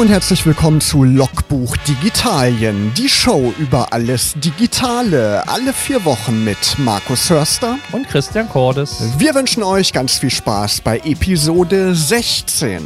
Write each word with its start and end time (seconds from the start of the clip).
und 0.00 0.08
herzlich 0.08 0.46
willkommen 0.46 0.80
zu 0.80 1.04
Logbuch 1.04 1.76
Digitalien, 1.76 2.90
die 2.94 3.08
Show 3.08 3.52
über 3.58 3.92
alles 3.92 4.32
Digitale, 4.34 5.46
alle 5.46 5.74
vier 5.74 6.06
Wochen 6.06 6.42
mit 6.42 6.56
Markus 6.78 7.28
Hörster 7.28 7.76
und 7.92 8.08
Christian 8.08 8.48
Cordes. 8.48 9.02
Wir 9.18 9.34
wünschen 9.34 9.62
euch 9.62 9.92
ganz 9.92 10.16
viel 10.16 10.30
Spaß 10.30 10.80
bei 10.80 11.00
Episode 11.00 11.94
16. 11.94 12.80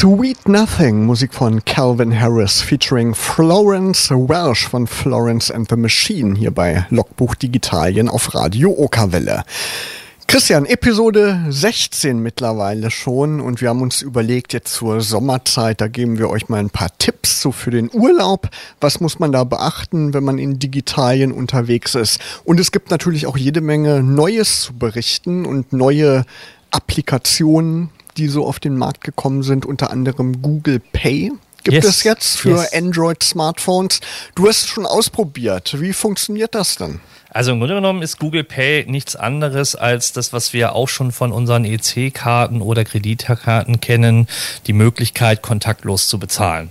Sweet 0.00 0.48
Nothing, 0.48 1.04
Musik 1.04 1.34
von 1.34 1.62
Calvin 1.66 2.18
Harris 2.18 2.62
featuring 2.62 3.14
Florence 3.14 4.10
Welsh 4.10 4.66
von 4.66 4.86
Florence 4.86 5.50
and 5.50 5.68
the 5.68 5.76
Machine 5.76 6.34
hier 6.36 6.52
bei 6.52 6.86
Logbuch 6.88 7.34
Digitalien 7.34 8.08
auf 8.08 8.34
Radio 8.34 8.70
Okerwelle. 8.70 9.44
Christian, 10.26 10.64
Episode 10.64 11.44
16 11.50 12.18
mittlerweile 12.18 12.90
schon 12.90 13.42
und 13.42 13.60
wir 13.60 13.68
haben 13.68 13.82
uns 13.82 14.00
überlegt, 14.00 14.54
jetzt 14.54 14.72
zur 14.72 15.02
Sommerzeit, 15.02 15.82
da 15.82 15.88
geben 15.88 16.16
wir 16.16 16.30
euch 16.30 16.48
mal 16.48 16.60
ein 16.60 16.70
paar 16.70 16.96
Tipps 16.96 17.42
so 17.42 17.52
für 17.52 17.70
den 17.70 17.90
Urlaub. 17.92 18.48
Was 18.80 19.00
muss 19.00 19.18
man 19.18 19.32
da 19.32 19.44
beachten, 19.44 20.14
wenn 20.14 20.24
man 20.24 20.38
in 20.38 20.58
Digitalien 20.58 21.30
unterwegs 21.30 21.94
ist? 21.94 22.20
Und 22.44 22.58
es 22.58 22.72
gibt 22.72 22.90
natürlich 22.90 23.26
auch 23.26 23.36
jede 23.36 23.60
Menge 23.60 24.02
Neues 24.02 24.62
zu 24.62 24.72
berichten 24.72 25.44
und 25.44 25.74
neue 25.74 26.24
Applikationen, 26.70 27.90
die 28.16 28.28
so 28.28 28.46
auf 28.46 28.60
den 28.60 28.76
Markt 28.76 29.02
gekommen 29.02 29.42
sind, 29.42 29.66
unter 29.66 29.90
anderem 29.90 30.42
Google 30.42 30.80
Pay. 30.92 31.32
Gibt 31.62 31.74
yes. 31.74 31.84
es 31.84 32.04
jetzt 32.04 32.38
für 32.38 32.62
yes. 32.62 32.72
Android-Smartphones? 32.72 34.00
Du 34.34 34.48
hast 34.48 34.62
es 34.62 34.68
schon 34.68 34.86
ausprobiert. 34.86 35.80
Wie 35.80 35.92
funktioniert 35.92 36.54
das 36.54 36.76
denn? 36.76 37.00
Also 37.32 37.52
im 37.52 37.60
Grunde 37.60 37.76
genommen 37.76 38.02
ist 38.02 38.18
Google 38.18 38.42
Pay 38.42 38.86
nichts 38.88 39.14
anderes 39.14 39.76
als 39.76 40.12
das, 40.12 40.32
was 40.32 40.52
wir 40.52 40.74
auch 40.74 40.88
schon 40.88 41.12
von 41.12 41.30
unseren 41.30 41.64
EC-Karten 41.64 42.60
oder 42.60 42.84
Kreditkarten 42.84 43.80
kennen, 43.80 44.26
die 44.66 44.72
Möglichkeit, 44.72 45.40
kontaktlos 45.40 46.08
zu 46.08 46.18
bezahlen. 46.18 46.70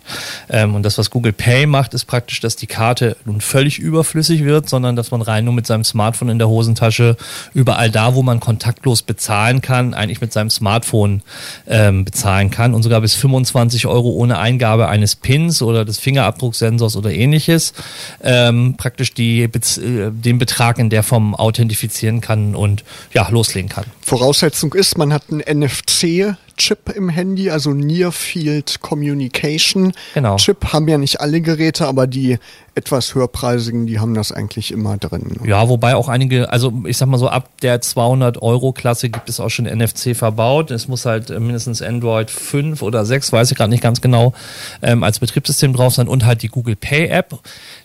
Ähm, 0.50 0.76
und 0.76 0.84
das, 0.84 0.98
was 0.98 1.12
Google 1.12 1.32
Pay 1.32 1.66
macht, 1.66 1.94
ist 1.94 2.06
praktisch, 2.06 2.42
dass 2.42 2.58
die 2.58 2.68
Karte 2.68 3.16
nun 3.24 3.40
völlig 3.40 3.80
überflüssig 3.80 4.44
wird, 4.44 4.68
sondern 4.68 4.98
dass 4.98 5.12
man 5.12 5.22
rein 5.22 5.46
nur 5.46 5.54
mit 5.54 5.66
seinem 5.66 5.86
Smartphone 5.86 6.30
in 6.30 6.40
der 6.40 6.50
Hosentasche 6.50 7.16
überall 7.54 7.90
da, 7.90 8.16
wo 8.16 8.22
man 8.22 8.42
kontaktlos 8.42 9.02
bezahlen 9.02 9.62
kann, 9.62 9.94
eigentlich 9.94 10.20
mit 10.20 10.34
seinem 10.34 10.50
Smartphone 10.50 11.22
ähm, 11.68 12.04
bezahlen 12.04 12.52
kann 12.52 12.74
und 12.74 12.84
sogar 12.84 13.00
bis 13.00 13.16
25 13.16 13.88
Euro 13.88 14.10
ohne 14.10 14.40
Eingabe 14.40 14.90
eines 14.90 15.16
Pins 15.16 15.62
oder 15.62 15.86
des 15.86 16.00
Fingerabdrucksensors 16.00 16.98
oder 16.98 17.12
ähnliches 17.12 17.74
ähm, 18.22 18.76
praktisch 18.78 19.14
die, 19.14 19.44
äh, 19.44 19.50
den 20.12 20.38
Betrag 20.38 20.49
Betrag 20.50 20.80
in 20.80 20.90
der 20.90 21.04
Form 21.04 21.36
authentifizieren 21.36 22.22
kann 22.22 22.56
und 22.56 22.84
ja, 23.14 23.30
loslegen 23.30 23.70
kann. 23.70 23.86
Voraussetzung 24.02 24.74
ist, 24.74 24.98
man 24.98 25.14
hat 25.14 25.26
einen 25.30 25.42
NFC 25.42 26.36
Chip 26.58 26.90
im 26.96 27.08
Handy, 27.08 27.52
also 27.52 27.72
Near 27.72 28.12
Field 28.12 28.82
Communication 28.82 29.94
genau. 30.16 30.38
Chip 30.38 30.74
haben 30.74 30.88
ja 30.88 30.98
nicht 30.98 31.22
alle 31.22 31.42
Geräte, 31.42 31.86
aber 31.86 32.08
die 32.08 32.40
etwas 32.80 33.14
höherpreisigen, 33.14 33.88
die 33.88 34.00
haben 34.00 34.14
das 34.14 34.32
eigentlich 34.32 34.72
immer 34.72 34.98
drin. 34.98 35.36
Ja, 35.46 35.68
wobei 35.68 35.96
auch 35.96 36.08
einige, 36.08 36.50
also 36.50 36.72
ich 36.86 36.98
sag 36.98 37.10
mal 37.10 37.18
so 37.18 37.28
ab 37.28 37.50
der 37.62 37.82
200 37.82 38.42
Euro 38.42 38.72
Klasse 38.72 39.10
gibt 39.10 39.28
es 39.28 39.42
auch 39.42 39.50
schon 39.50 39.66
NFC 39.66 40.16
verbaut. 40.16 40.72
Es 40.72 40.88
muss 40.88 41.06
halt 41.06 41.30
mindestens 41.30 41.82
Android 41.82 42.32
5 42.32 42.82
oder 42.82 43.06
6, 43.06 43.34
weiß 43.34 43.52
ich 43.52 43.58
gerade 43.58 43.70
nicht 43.70 43.84
ganz 43.84 44.00
genau, 44.00 44.34
ähm, 44.82 45.04
als 45.04 45.20
Betriebssystem 45.20 45.74
drauf 45.74 45.94
sein 45.94 46.08
und 46.08 46.26
halt 46.26 46.42
die 46.42 46.48
Google 46.48 46.78
Pay 46.78 47.08
App. 47.08 47.38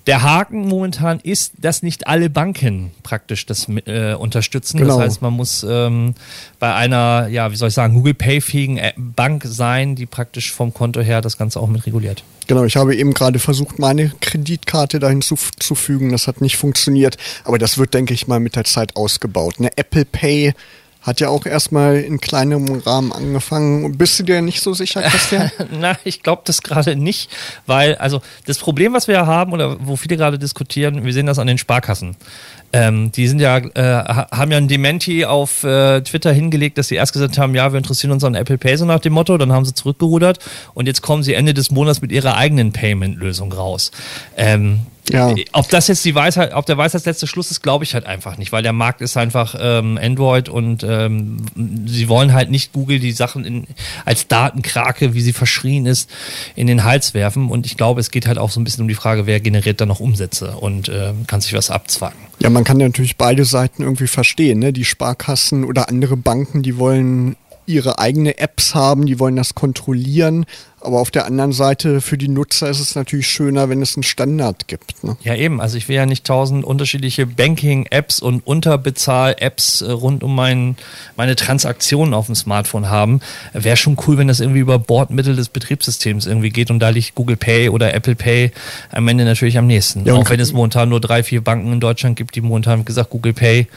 Der 0.07 0.23
Haken 0.23 0.69
momentan 0.69 1.19
ist, 1.19 1.55
dass 1.59 1.83
nicht 1.83 2.07
alle 2.07 2.31
Banken 2.31 2.93
praktisch 3.03 3.47
das 3.47 3.67
äh, 3.87 4.15
unterstützen. 4.15 4.79
Genau. 4.79 4.99
Das 4.99 5.07
heißt, 5.07 5.23
man 5.23 5.33
muss 5.33 5.67
ähm, 5.69 6.15
bei 6.61 6.73
einer, 6.73 7.27
ja, 7.29 7.51
wie 7.51 7.57
soll 7.57 7.69
ich 7.69 7.75
sagen, 7.75 7.95
Google 7.95 8.15
Pay 8.15 8.41
fähigen 8.41 8.81
Bank 8.97 9.43
sein, 9.45 9.97
die 9.97 10.07
praktisch 10.07 10.53
vom 10.53 10.73
Konto 10.73 11.01
her 11.01 11.21
das 11.21 11.37
Ganze 11.37 11.59
auch 11.59 11.69
mit 11.69 11.85
reguliert. 11.85 12.23
Genau, 12.47 12.65
ich 12.65 12.77
habe 12.77 12.95
eben 12.95 13.15
gerade 13.15 13.39
versucht, 13.39 13.79
meine 13.79 14.13
Kreditkarte 14.21 14.84
dahin 14.93 15.23
zuzufügen. 15.23 16.13
Das 16.13 16.27
hat 16.27 16.41
nicht 16.41 16.57
funktioniert. 16.57 17.17
Aber 17.45 17.59
das 17.59 17.79
wird, 17.79 17.95
denke 17.95 18.15
ich 18.15 18.27
mal, 18.27 18.41
mit 18.41 18.57
der 18.57 18.65
Zeit 18.65 18.97
ausgebaut. 18.97 19.55
Eine 19.59 19.77
Apple 19.77 20.05
Pay 20.05 20.55
hat 21.05 21.21
ja 21.21 21.29
auch 21.29 21.45
erstmal 21.45 21.97
in 21.97 22.19
kleinem 22.19 22.81
Rahmen 22.81 23.13
angefangen. 23.13 23.97
Bist 23.99 24.19
du 24.19 24.23
dir 24.23 24.41
nicht 24.41 24.63
so 24.63 24.73
sicher, 24.73 25.03
Christian? 25.03 25.51
Na, 25.71 25.99
ich 26.05 26.23
glaube 26.23 26.43
das 26.47 26.63
gerade 26.63 26.97
nicht, 26.97 27.31
weil, 27.67 27.97
also 27.97 28.23
das 28.47 28.59
Problem, 28.59 28.95
was 28.95 29.07
wir 29.07 29.27
haben 29.27 29.53
oder 29.53 29.77
wo 29.87 29.97
viele 29.97 30.17
gerade 30.17 30.39
diskutieren, 30.39 31.05
wir 31.05 31.13
sehen 31.13 31.27
das 31.27 31.39
an 31.39 31.47
den 31.47 31.59
Sparkassen. 31.59 32.17
Ähm, 32.75 33.13
die 33.13 33.29
sind 33.29 33.39
ja, 33.39 33.59
äh, 33.59 34.25
haben 34.33 34.51
ja 34.51 34.57
ein 34.57 34.67
Dementi 34.67 35.25
auf 35.25 35.63
äh, 35.63 36.01
Twitter 36.01 36.33
hingelegt, 36.33 36.77
dass 36.77 36.89
sie 36.89 36.97
erst 36.97 37.13
gesagt 37.13 37.39
haben, 37.39 37.55
ja, 37.55 37.73
wir 37.73 37.79
interessieren 37.79 38.11
uns 38.11 38.25
an 38.25 38.35
Apple 38.35 38.59
Pay 38.59 38.77
so 38.79 38.85
nach 38.85 38.99
dem 38.99 39.13
Motto, 39.13 39.39
dann 39.39 39.53
haben 39.53 39.65
sie 39.65 39.75
zurückgerudert 39.75 40.41
und 40.75 40.89
jetzt 40.89 41.01
kommen 41.01 41.23
sie 41.23 41.35
Ende 41.35 41.55
des 41.55 41.71
Monats 41.71 42.03
mit 42.03 42.11
ihrer 42.11 42.37
eigenen 42.37 42.73
Payment-Lösung 42.73 43.53
raus. 43.53 43.93
Ähm, 44.37 44.81
ja. 45.11 45.35
Ob 45.53 45.69
das 45.69 45.89
jetzt 45.89 46.05
die 46.05 46.15
Weisheit, 46.15 46.55
ob 46.55 46.65
der 46.67 46.79
Weisheit 46.79 47.05
letzte 47.05 47.27
Schluss 47.27 47.51
ist, 47.51 47.63
glaube 47.63 47.85
ich 47.85 47.95
halt 47.95 48.07
einfach 48.07 48.39
nicht, 48.39 48.53
weil 48.53 48.63
der 48.63 48.73
Markt 48.73 49.03
ist 49.03 49.17
einfach 49.17 49.55
ähm, 49.59 49.99
Android 50.01 50.49
und 50.49 50.83
ähm, 50.83 51.45
sie 51.87 52.09
wollen 52.09 52.33
halt 52.33 52.51
nicht 52.51 52.73
Google 52.73 52.99
die 53.01 53.13
Sachen 53.13 53.45
in, 53.45 53.67
als 54.07 54.29
Datenkrake, 54.29 55.13
wie 55.15 55.21
sie 55.21 55.35
verschrien 55.35 55.85
ist, 55.85 56.09
in 56.57 56.67
den 56.67 56.85
Hals 56.85 57.13
werfen. 57.13 57.51
Und 57.51 57.67
ich 57.67 57.77
glaube, 57.77 58.01
es 58.01 58.11
geht 58.11 58.27
halt 58.27 58.39
auch 58.39 58.51
so 58.51 58.61
ein 58.61 58.65
bisschen 58.65 58.83
um 58.83 58.89
die 58.89 58.95
Frage, 58.95 59.27
wer 59.27 59.41
generiert 59.41 59.81
da 59.81 59.87
noch 59.87 60.01
Umsätze 60.01 60.57
und 60.57 60.89
äh, 60.89 61.13
kann 61.27 61.43
sich 61.43 61.53
was 61.53 61.71
abzwacken. 61.71 62.19
Ja, 62.41 62.49
man 62.51 62.65
kann 62.65 62.79
natürlich 62.79 63.17
beide 63.17 63.45
Seiten 63.45 63.83
irgendwie 63.83 64.07
verstehen. 64.07 64.59
Ne? 64.59 64.73
Die 64.73 64.85
Sparkassen 64.85 65.65
oder 65.65 65.89
andere 65.89 66.17
Banken, 66.17 66.63
die 66.63 66.79
wollen 66.79 67.37
ihre 67.67 67.99
eigene 67.99 68.39
Apps 68.39 68.75
haben, 68.75 69.07
die 69.07 69.19
wollen 69.19 69.37
das 69.37 69.55
kontrollieren. 69.55 70.47
Aber 70.85 71.01
auf 71.01 71.11
der 71.11 71.25
anderen 71.25 71.53
Seite 71.53 72.01
für 72.01 72.19
die 72.19 72.29
Nutzer 72.29 72.69
ist 72.69 72.81
es 72.81 72.95
natürlich 72.95 73.27
schöner, 73.27 73.69
wenn 73.71 73.81
es 73.81 73.97
einen 73.97 74.03
Standard 74.03 74.69
gibt. 74.69 75.03
Ne? 75.03 75.17
Ja, 75.23 75.35
eben. 75.35 75.61
Also 75.61 75.79
ich 75.79 75.89
will 75.89 75.97
ja 75.97 76.05
nicht 76.05 76.25
tausend 76.27 76.65
unterschiedliche 76.65 77.27
Banking-Apps 77.27 78.21
und 78.21 78.47
Unterbezahl-Apps 78.47 79.81
äh, 79.81 79.91
rund 79.91 80.23
um 80.23 80.35
mein, 80.35 80.77
meine 81.17 81.37
Transaktionen 81.37 82.13
auf 82.13 82.27
dem 82.27 82.35
Smartphone 82.35 82.91
haben. 82.91 83.21
Wäre 83.55 83.77
schon 83.77 83.97
cool, 84.07 84.19
wenn 84.19 84.29
das 84.29 84.41
irgendwie 84.41 84.61
über 84.61 84.79
Bordmittel 84.79 85.35
des 85.35 85.49
Betriebssystems 85.49 86.27
irgendwie 86.27 86.51
geht 86.51 86.71
und 86.71 86.81
da 86.81 86.91
liegt 86.91 87.15
Google 87.15 87.37
Pay 87.37 87.71
oder 87.71 87.95
Apple 87.95 88.15
Pay 88.15 88.53
am 88.91 89.09
Ende 89.09 89.25
natürlich 89.25 89.57
am 89.57 89.67
nächsten. 89.67 90.05
Ja, 90.05 90.15
auch 90.15 90.29
wenn 90.29 90.41
es 90.41 90.53
momentan 90.53 90.91
nur 90.91 91.01
drei, 91.01 91.23
vier 91.23 91.43
Banken 91.43 91.73
in 91.73 91.81
Deutschland 91.81 92.17
gibt, 92.17 92.35
die 92.35 92.43
momentan, 92.43 92.81
wie 92.81 92.85
gesagt, 92.85 93.11
Google 93.11 93.33
Pay 93.33 93.69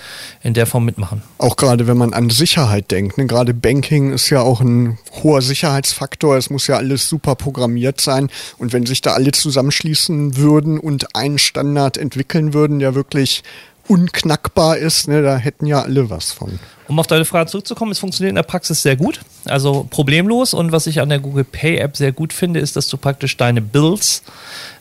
in 0.43 0.53
der 0.53 0.65
Form 0.65 0.83
mitmachen. 0.83 1.21
Auch 1.37 1.55
gerade 1.55 1.87
wenn 1.87 1.97
man 1.97 2.13
an 2.13 2.29
Sicherheit 2.29 2.91
denkt. 2.91 3.17
Ne? 3.17 3.27
Gerade 3.27 3.53
Banking 3.53 4.11
ist 4.11 4.29
ja 4.29 4.41
auch 4.41 4.59
ein 4.59 4.97
hoher 5.23 5.41
Sicherheitsfaktor. 5.41 6.35
Es 6.35 6.49
muss 6.49 6.67
ja 6.67 6.75
alles 6.75 6.96
alles 6.97 7.09
super 7.09 7.35
programmiert 7.35 8.01
sein. 8.01 8.29
Und 8.57 8.73
wenn 8.73 8.85
sich 8.85 9.01
da 9.01 9.13
alle 9.13 9.31
zusammenschließen 9.31 10.37
würden 10.37 10.79
und 10.79 11.15
einen 11.15 11.37
Standard 11.37 11.97
entwickeln 11.97 12.53
würden, 12.53 12.79
der 12.79 12.95
wirklich 12.95 13.43
unknackbar 13.87 14.77
ist, 14.77 15.07
ne, 15.07 15.21
da 15.21 15.37
hätten 15.37 15.65
ja 15.65 15.81
alle 15.81 16.09
was 16.09 16.31
von. 16.31 16.59
Um 16.87 16.99
auf 16.99 17.07
deine 17.07 17.25
Frage 17.25 17.49
zurückzukommen, 17.49 17.91
es 17.91 17.99
funktioniert 17.99 18.29
in 18.29 18.35
der 18.35 18.43
Praxis 18.43 18.81
sehr 18.81 18.95
gut, 18.95 19.19
also 19.45 19.85
problemlos. 19.89 20.53
Und 20.53 20.71
was 20.71 20.87
ich 20.87 21.01
an 21.01 21.09
der 21.09 21.19
Google 21.19 21.43
Pay 21.43 21.77
App 21.77 21.97
sehr 21.97 22.13
gut 22.13 22.31
finde, 22.31 22.61
ist, 22.61 22.77
dass 22.77 22.87
du 22.87 22.95
praktisch 22.95 23.35
deine 23.35 23.61
Bills 23.61 24.23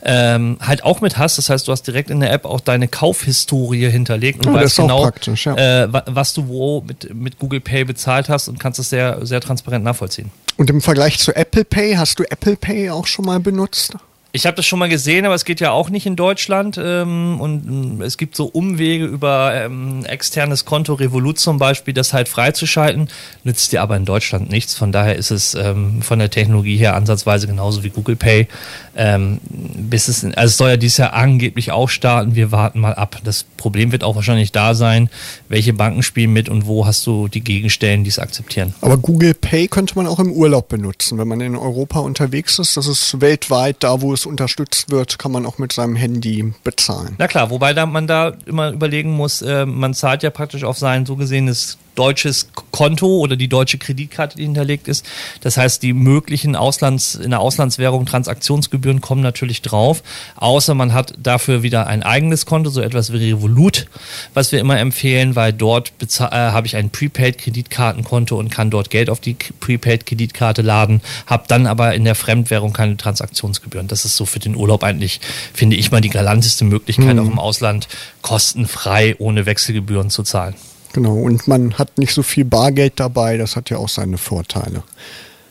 ähm, 0.04 0.56
halt 0.60 0.84
auch 0.84 1.00
mit 1.00 1.18
hast. 1.18 1.38
Das 1.38 1.50
heißt, 1.50 1.66
du 1.66 1.72
hast 1.72 1.82
direkt 1.82 2.10
in 2.10 2.20
der 2.20 2.32
App 2.32 2.44
auch 2.44 2.60
deine 2.60 2.86
Kaufhistorie 2.86 3.90
hinterlegt 3.90 4.46
und 4.46 4.52
oh, 4.52 4.54
weißt 4.54 4.76
genau, 4.76 5.10
ja. 5.24 5.82
äh, 5.82 5.88
was 6.06 6.32
du 6.32 6.46
wo 6.46 6.82
mit, 6.86 7.12
mit 7.12 7.40
Google 7.40 7.60
Pay 7.60 7.84
bezahlt 7.84 8.28
hast 8.28 8.48
und 8.48 8.60
kannst 8.60 8.78
es 8.78 8.88
sehr, 8.88 9.26
sehr 9.26 9.40
transparent 9.40 9.84
nachvollziehen. 9.84 10.30
Und 10.58 10.70
im 10.70 10.80
Vergleich 10.80 11.18
zu 11.18 11.34
Apple 11.34 11.64
Pay, 11.64 11.96
hast 11.96 12.18
du 12.18 12.24
Apple 12.24 12.56
Pay 12.56 12.90
auch 12.90 13.06
schon 13.06 13.24
mal 13.24 13.40
benutzt? 13.40 13.96
Ich 14.36 14.44
habe 14.44 14.54
das 14.54 14.66
schon 14.66 14.78
mal 14.78 14.90
gesehen, 14.90 15.24
aber 15.24 15.34
es 15.34 15.46
geht 15.46 15.60
ja 15.60 15.70
auch 15.70 15.88
nicht 15.88 16.04
in 16.04 16.14
Deutschland. 16.14 16.78
Ähm, 16.78 17.40
und 17.40 18.02
es 18.02 18.18
gibt 18.18 18.36
so 18.36 18.44
Umwege 18.44 19.06
über 19.06 19.54
ähm, 19.54 20.04
externes 20.04 20.66
Konto, 20.66 20.92
Revolut 20.92 21.38
zum 21.38 21.58
Beispiel, 21.58 21.94
das 21.94 22.12
halt 22.12 22.28
freizuschalten. 22.28 23.08
Nützt 23.44 23.72
dir 23.72 23.80
aber 23.80 23.96
in 23.96 24.04
Deutschland 24.04 24.50
nichts. 24.50 24.74
Von 24.74 24.92
daher 24.92 25.16
ist 25.16 25.30
es 25.30 25.54
ähm, 25.54 26.02
von 26.02 26.18
der 26.18 26.28
Technologie 26.28 26.76
her 26.76 26.94
ansatzweise 26.94 27.46
genauso 27.46 27.82
wie 27.82 27.88
Google 27.88 28.16
Pay. 28.16 28.46
Ähm, 28.94 29.40
bis 29.48 30.08
es, 30.08 30.22
also 30.22 30.34
es 30.36 30.56
soll 30.58 30.68
ja 30.68 30.76
dieses 30.76 30.98
Jahr 30.98 31.14
angeblich 31.14 31.72
auch 31.72 31.88
starten. 31.88 32.34
Wir 32.34 32.52
warten 32.52 32.78
mal 32.78 32.94
ab. 32.94 33.18
Das 33.24 33.44
Problem 33.56 33.90
wird 33.90 34.04
auch 34.04 34.16
wahrscheinlich 34.16 34.52
da 34.52 34.74
sein, 34.74 35.08
welche 35.48 35.72
Banken 35.72 36.02
spielen 36.02 36.34
mit 36.34 36.50
und 36.50 36.66
wo 36.66 36.84
hast 36.84 37.06
du 37.06 37.28
die 37.28 37.40
Gegenstellen, 37.40 38.04
die 38.04 38.10
es 38.10 38.18
akzeptieren. 38.18 38.74
Aber 38.82 38.98
Google 38.98 39.32
Pay 39.32 39.68
könnte 39.68 39.94
man 39.94 40.06
auch 40.06 40.18
im 40.18 40.30
Urlaub 40.30 40.68
benutzen, 40.68 41.16
wenn 41.16 41.26
man 41.26 41.40
in 41.40 41.56
Europa 41.56 42.00
unterwegs 42.00 42.58
ist. 42.58 42.76
Das 42.76 42.86
ist 42.86 43.22
weltweit 43.22 43.76
da, 43.80 44.02
wo 44.02 44.12
es 44.12 44.25
unterstützt 44.26 44.90
wird, 44.90 45.18
kann 45.18 45.32
man 45.32 45.46
auch 45.46 45.58
mit 45.58 45.72
seinem 45.72 45.96
Handy 45.96 46.52
bezahlen. 46.64 47.14
Na 47.18 47.28
klar, 47.28 47.50
wobei 47.50 47.72
da 47.72 47.86
man 47.86 48.06
da 48.06 48.34
immer 48.46 48.70
überlegen 48.72 49.10
muss, 49.10 49.42
äh, 49.42 49.66
man 49.66 49.94
zahlt 49.94 50.22
ja 50.22 50.30
praktisch 50.30 50.64
auf 50.64 50.78
sein 50.78 51.06
so 51.06 51.16
gesehenes 51.16 51.78
deutsches 51.96 52.48
Konto 52.70 53.06
oder 53.06 53.36
die 53.36 53.48
deutsche 53.48 53.78
Kreditkarte, 53.78 54.36
die 54.36 54.44
hinterlegt 54.44 54.86
ist. 54.86 55.04
Das 55.40 55.56
heißt, 55.56 55.82
die 55.82 55.92
möglichen 55.92 56.54
Auslands, 56.54 57.14
in 57.14 57.30
der 57.30 57.40
Auslandswährung 57.40 58.06
Transaktionsgebühren 58.06 59.00
kommen 59.00 59.22
natürlich 59.22 59.62
drauf, 59.62 60.02
außer 60.36 60.74
man 60.74 60.92
hat 60.92 61.14
dafür 61.20 61.62
wieder 61.62 61.86
ein 61.86 62.02
eigenes 62.02 62.46
Konto, 62.46 62.70
so 62.70 62.80
etwas 62.80 63.12
wie 63.12 63.32
Revolut, 63.32 63.88
was 64.34 64.52
wir 64.52 64.60
immer 64.60 64.78
empfehlen, 64.78 65.34
weil 65.36 65.52
dort 65.52 65.92
äh, 66.00 66.24
habe 66.30 66.66
ich 66.66 66.76
ein 66.76 66.90
Prepaid-Kreditkartenkonto 66.90 68.38
und 68.38 68.50
kann 68.50 68.70
dort 68.70 68.90
Geld 68.90 69.10
auf 69.10 69.20
die 69.20 69.34
Prepaid-Kreditkarte 69.34 70.62
laden, 70.62 71.00
habe 71.26 71.44
dann 71.48 71.66
aber 71.66 71.94
in 71.94 72.04
der 72.04 72.14
Fremdwährung 72.14 72.72
keine 72.72 72.96
Transaktionsgebühren. 72.96 73.88
Das 73.88 74.04
ist 74.04 74.16
so 74.16 74.26
für 74.26 74.38
den 74.38 74.54
Urlaub 74.54 74.84
eigentlich, 74.84 75.20
finde 75.52 75.76
ich 75.76 75.90
mal, 75.90 76.00
die 76.00 76.10
galanteste 76.10 76.64
Möglichkeit, 76.64 77.14
mhm. 77.14 77.20
auch 77.20 77.32
im 77.32 77.38
Ausland 77.38 77.88
kostenfrei 78.22 79.16
ohne 79.18 79.46
Wechselgebühren 79.46 80.10
zu 80.10 80.22
zahlen. 80.22 80.54
Genau, 80.96 81.16
und 81.16 81.46
man 81.46 81.74
hat 81.74 81.98
nicht 81.98 82.14
so 82.14 82.22
viel 82.22 82.46
Bargeld 82.46 82.94
dabei, 82.96 83.36
das 83.36 83.54
hat 83.54 83.68
ja 83.68 83.76
auch 83.76 83.90
seine 83.90 84.16
Vorteile. 84.16 84.82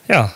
Ja, 0.08 0.34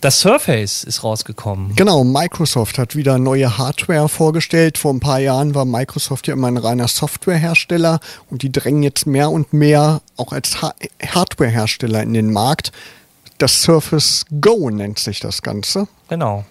das 0.00 0.20
Surface 0.20 0.84
ist 0.84 1.04
rausgekommen. 1.04 1.76
Genau, 1.76 2.02
Microsoft 2.02 2.78
hat 2.78 2.96
wieder 2.96 3.18
neue 3.18 3.58
Hardware 3.58 4.08
vorgestellt. 4.08 4.78
Vor 4.78 4.94
ein 4.94 5.00
paar 5.00 5.18
Jahren 5.18 5.54
war 5.54 5.66
Microsoft 5.66 6.28
ja 6.28 6.32
immer 6.32 6.46
ein 6.46 6.56
reiner 6.56 6.88
Softwarehersteller 6.88 8.00
und 8.30 8.40
die 8.40 8.50
drängen 8.50 8.82
jetzt 8.82 9.06
mehr 9.06 9.30
und 9.30 9.52
mehr 9.52 10.00
auch 10.16 10.32
als 10.32 10.62
ha 10.62 10.72
Hardwarehersteller 11.04 12.02
in 12.02 12.14
den 12.14 12.32
Markt. 12.32 12.72
Das 13.36 13.60
Surface 13.60 14.24
Go 14.40 14.70
nennt 14.70 14.98
sich 14.98 15.20
das 15.20 15.42
Ganze. 15.42 15.88
Genau. 16.08 16.46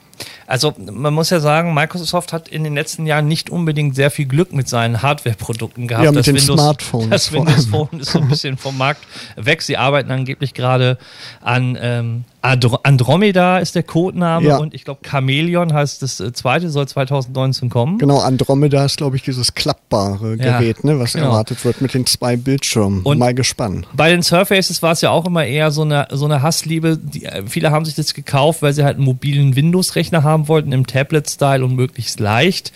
Also 0.46 0.74
man 0.78 1.14
muss 1.14 1.30
ja 1.30 1.40
sagen, 1.40 1.74
Microsoft 1.74 2.34
hat 2.34 2.48
in 2.48 2.64
den 2.64 2.76
letzten 2.76 3.06
Jahren 3.06 3.28
nicht 3.28 3.50
unbedingt 3.50 3.96
sehr 3.96 4.12
viel 4.12 4.26
Glück 4.26 4.54
mit 4.54 4.68
seinen 4.68 5.02
Hardware-Produkten 5.02 5.88
gehabt. 5.88 6.06
Ja, 6.06 6.12
mit 6.12 6.20
das 6.20 6.26
den 6.26 6.36
Windows, 6.36 6.60
Smartphones. 6.60 7.10
Das 7.10 7.32
Windows 7.32 7.66
Phone 7.66 8.00
ist 8.00 8.12
so 8.12 8.20
ein 8.20 8.28
bisschen 8.28 8.58
vom 8.58 8.78
Markt 8.78 9.02
weg. 9.36 9.62
Sie 9.62 9.78
arbeiten 9.78 10.12
angeblich 10.12 10.54
gerade 10.54 10.98
an 11.42 11.78
ähm, 11.80 12.24
Andromeda 12.48 13.60
ist 13.60 13.76
der 13.76 13.84
Codename 13.84 14.48
ja. 14.48 14.58
und 14.58 14.74
ich 14.74 14.86
glaube 14.86 15.02
Chameleon 15.08 15.74
heißt 15.74 16.02
das 16.02 16.20
äh, 16.20 16.32
zweite, 16.34 16.70
soll 16.70 16.88
2019 16.88 17.70
kommen. 17.70 17.98
Genau, 17.98 18.20
Andromeda 18.20 18.86
ist 18.86 18.98
glaube 18.98 19.16
ich 19.16 19.24
dieses 19.24 19.54
klappbare 19.54 20.38
Gerät, 20.38 20.78
ja, 20.84 20.92
ne, 20.92 21.00
was 21.00 21.14
genau. 21.14 21.28
erwartet 21.28 21.64
wird 21.66 21.82
mit 21.82 21.94
den 21.94 22.06
zwei 22.06 22.36
Bildschirmen. 22.36 23.02
Und 23.04 23.18
Mal 23.18 23.34
gespannt. 23.34 23.88
Bei 23.94 24.10
den 24.10 24.22
Surfaces 24.22 24.82
war 24.82 24.92
es 24.92 25.02
ja 25.02 25.10
auch 25.10 25.26
immer 25.26 25.46
eher 25.46 25.72
so 25.72 25.82
eine, 25.82 26.08
so 26.12 26.26
eine 26.26 26.42
Hassliebe. 26.42 26.98
Die, 26.98 27.26
äh, 27.26 27.44
viele 27.46 27.72
haben 27.72 27.86
sich 27.86 27.96
das 27.96 28.14
gekauft, 28.14 28.62
weil 28.62 28.74
sie 28.74 28.84
halt 28.84 28.98
einen 28.98 29.06
mobilen 29.06 29.56
Windows-Rechner 29.56 30.24
haben 30.24 30.48
wollten 30.48 30.72
im 30.72 30.86
Tablet-Style 30.86 31.64
und 31.64 31.76
möglichst 31.76 32.20
leicht. 32.20 32.72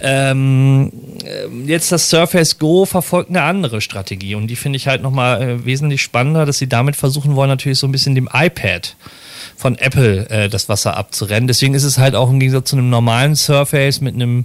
Ähm, 0.00 0.92
äh, 1.24 1.46
jetzt 1.66 1.90
das 1.90 2.08
Surface 2.08 2.58
Go 2.58 2.84
verfolgt 2.84 3.30
eine 3.30 3.42
andere 3.42 3.80
Strategie 3.80 4.34
und 4.34 4.46
die 4.46 4.56
finde 4.56 4.76
ich 4.76 4.86
halt 4.86 5.02
nochmal 5.02 5.42
äh, 5.42 5.64
wesentlich 5.64 6.02
spannender, 6.02 6.46
dass 6.46 6.58
sie 6.58 6.68
damit 6.68 6.94
versuchen 6.94 7.34
wollen, 7.34 7.48
natürlich 7.48 7.78
so 7.78 7.86
ein 7.86 7.92
bisschen 7.92 8.14
dem 8.14 8.28
iPad 8.32 8.94
von 9.58 9.76
Apple 9.76 10.30
äh, 10.30 10.48
das 10.48 10.68
Wasser 10.68 10.96
abzurennen. 10.96 11.48
Deswegen 11.48 11.74
ist 11.74 11.82
es 11.82 11.98
halt 11.98 12.14
auch 12.14 12.30
im 12.30 12.38
Gegensatz 12.38 12.70
zu 12.70 12.76
einem 12.76 12.90
normalen 12.90 13.34
Surface 13.34 14.00
mit 14.00 14.14
einem 14.14 14.44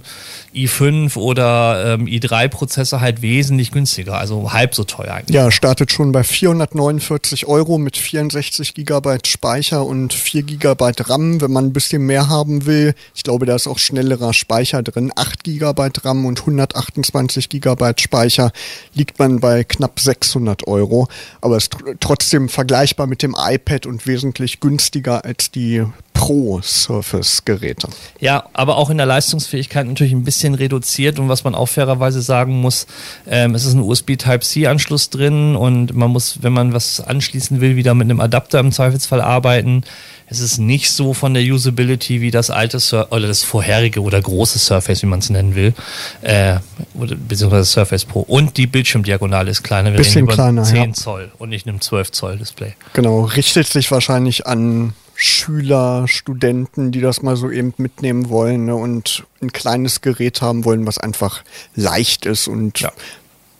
i5 0.52 1.16
oder 1.16 1.94
ähm, 1.94 2.06
i3-Prozessor 2.06 3.00
halt 3.00 3.22
wesentlich 3.22 3.70
günstiger, 3.70 4.18
also 4.18 4.52
halb 4.52 4.74
so 4.74 4.82
teuer 4.82 5.14
eigentlich. 5.14 5.34
Ja, 5.34 5.52
startet 5.52 5.92
schon 5.92 6.10
bei 6.10 6.24
449 6.24 7.46
Euro 7.46 7.78
mit 7.78 7.96
64 7.96 8.74
Gigabyte 8.74 9.28
Speicher 9.28 9.86
und 9.86 10.12
4 10.12 10.42
Gigabyte 10.42 11.08
RAM, 11.08 11.40
wenn 11.40 11.52
man 11.52 11.66
ein 11.66 11.72
bisschen 11.72 12.02
mehr 12.02 12.28
haben 12.28 12.66
will. 12.66 12.94
Ich 13.14 13.22
glaube, 13.22 13.46
da 13.46 13.54
ist 13.54 13.68
auch 13.68 13.78
schnellerer 13.78 14.34
Speicher 14.34 14.82
drin. 14.82 15.12
8 15.14 15.44
Gigabyte 15.44 16.04
RAM 16.04 16.26
und 16.26 16.40
128 16.40 17.48
Gigabyte 17.48 18.00
Speicher 18.00 18.50
liegt 18.94 19.20
man 19.20 19.38
bei 19.38 19.62
knapp 19.62 20.00
600 20.00 20.66
Euro, 20.66 21.06
aber 21.40 21.56
ist 21.56 21.76
trotzdem 22.00 22.48
vergleichbar 22.48 23.06
mit 23.06 23.22
dem 23.22 23.36
iPad 23.38 23.86
und 23.86 24.08
wesentlich 24.08 24.58
günstiger 24.58 25.03
günstiger 25.04 25.24
als 25.24 25.50
die 25.50 25.84
Pro-Surface-Geräte. 26.14 27.88
Ja, 28.20 28.44
aber 28.54 28.76
auch 28.76 28.88
in 28.88 28.96
der 28.96 29.06
Leistungsfähigkeit 29.06 29.86
natürlich 29.86 30.12
ein 30.12 30.24
bisschen 30.24 30.54
reduziert 30.54 31.18
und 31.18 31.28
was 31.28 31.44
man 31.44 31.54
auch 31.54 31.66
fairerweise 31.66 32.22
sagen 32.22 32.60
muss, 32.60 32.86
ähm, 33.26 33.54
es 33.54 33.66
ist 33.66 33.74
ein 33.74 33.80
USB 33.80 34.16
Type-C-Anschluss 34.16 35.10
drin 35.10 35.54
und 35.56 35.94
man 35.94 36.10
muss, 36.10 36.42
wenn 36.42 36.52
man 36.52 36.72
was 36.72 37.00
anschließen 37.00 37.60
will, 37.60 37.76
wieder 37.76 37.94
mit 37.94 38.06
einem 38.06 38.20
Adapter 38.20 38.60
im 38.60 38.72
Zweifelsfall 38.72 39.20
arbeiten. 39.20 39.82
Es 40.26 40.40
ist 40.40 40.58
nicht 40.58 40.90
so 40.90 41.12
von 41.12 41.34
der 41.34 41.42
Usability 41.42 42.20
wie 42.20 42.30
das 42.30 42.50
alte 42.50 42.80
Sur 42.80 43.08
oder 43.10 43.28
das 43.28 43.42
vorherige 43.42 44.00
oder 44.00 44.20
große 44.20 44.58
Surface, 44.58 45.02
wie 45.02 45.06
man 45.06 45.18
es 45.18 45.30
nennen 45.30 45.54
will, 45.54 45.74
äh, 46.22 46.58
beziehungsweise 46.94 47.64
Surface 47.64 48.04
Pro. 48.04 48.20
Und 48.20 48.56
die 48.56 48.66
Bildschirmdiagonale 48.66 49.50
ist 49.50 49.62
kleiner. 49.62 49.90
Wir 49.92 49.98
Bisschen 49.98 50.26
kleiner, 50.26 50.62
10 50.62 50.76
ja. 50.76 50.92
Zoll 50.92 51.30
und 51.38 51.50
nicht 51.50 51.66
einem 51.66 51.80
12 51.80 52.12
Zoll 52.12 52.38
Display. 52.38 52.74
Genau, 52.94 53.22
richtet 53.22 53.66
sich 53.66 53.90
wahrscheinlich 53.90 54.46
an 54.46 54.94
Schüler, 55.14 56.08
Studenten, 56.08 56.90
die 56.90 57.00
das 57.00 57.22
mal 57.22 57.36
so 57.36 57.50
eben 57.50 57.72
mitnehmen 57.76 58.28
wollen 58.28 58.66
ne, 58.66 58.74
und 58.74 59.24
ein 59.40 59.52
kleines 59.52 60.00
Gerät 60.00 60.42
haben 60.42 60.64
wollen, 60.64 60.86
was 60.86 60.98
einfach 60.98 61.44
leicht 61.76 62.26
ist 62.26 62.48
und 62.48 62.80
ja. 62.80 62.90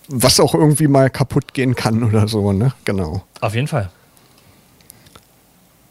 was 0.09 0.41
auch 0.41 0.55
irgendwie 0.55 0.89
mal 0.89 1.11
kaputt 1.11 1.55
gehen 1.55 1.77
kann 1.77 2.03
oder 2.03 2.27
so, 2.27 2.53
ne? 2.53 2.73
Genau. 2.85 3.23
Auf 3.41 3.55
jeden 3.55 3.69
Fall. 3.69 3.91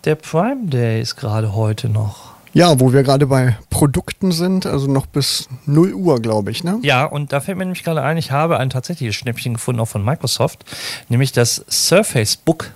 Der 0.05 0.15
Prime 0.15 0.65
Day 0.65 1.01
ist 1.01 1.15
gerade 1.15 1.55
heute 1.55 1.88
noch. 1.88 2.33
Ja, 2.53 2.79
wo 2.81 2.91
wir 2.91 3.03
gerade 3.03 3.25
bei 3.25 3.57
Produkten 3.69 4.33
sind, 4.33 4.65
also 4.65 4.88
noch 4.88 5.05
bis 5.05 5.47
0 5.65 5.94
Uhr, 5.94 6.21
glaube 6.21 6.51
ich, 6.51 6.63
ne? 6.63 6.77
Ja, 6.83 7.05
und 7.05 7.31
da 7.31 7.39
fällt 7.39 7.57
mir 7.57 7.63
nämlich 7.63 7.83
gerade 7.83 8.03
ein, 8.03 8.17
ich 8.17 8.29
habe 8.29 8.59
ein 8.59 8.69
tatsächliches 8.69 9.15
Schnäppchen 9.15 9.53
gefunden, 9.53 9.79
auch 9.79 9.88
von 9.88 10.03
Microsoft, 10.03 10.65
nämlich 11.07 11.31
das 11.31 11.63
Surface 11.69 12.35
Book. 12.35 12.71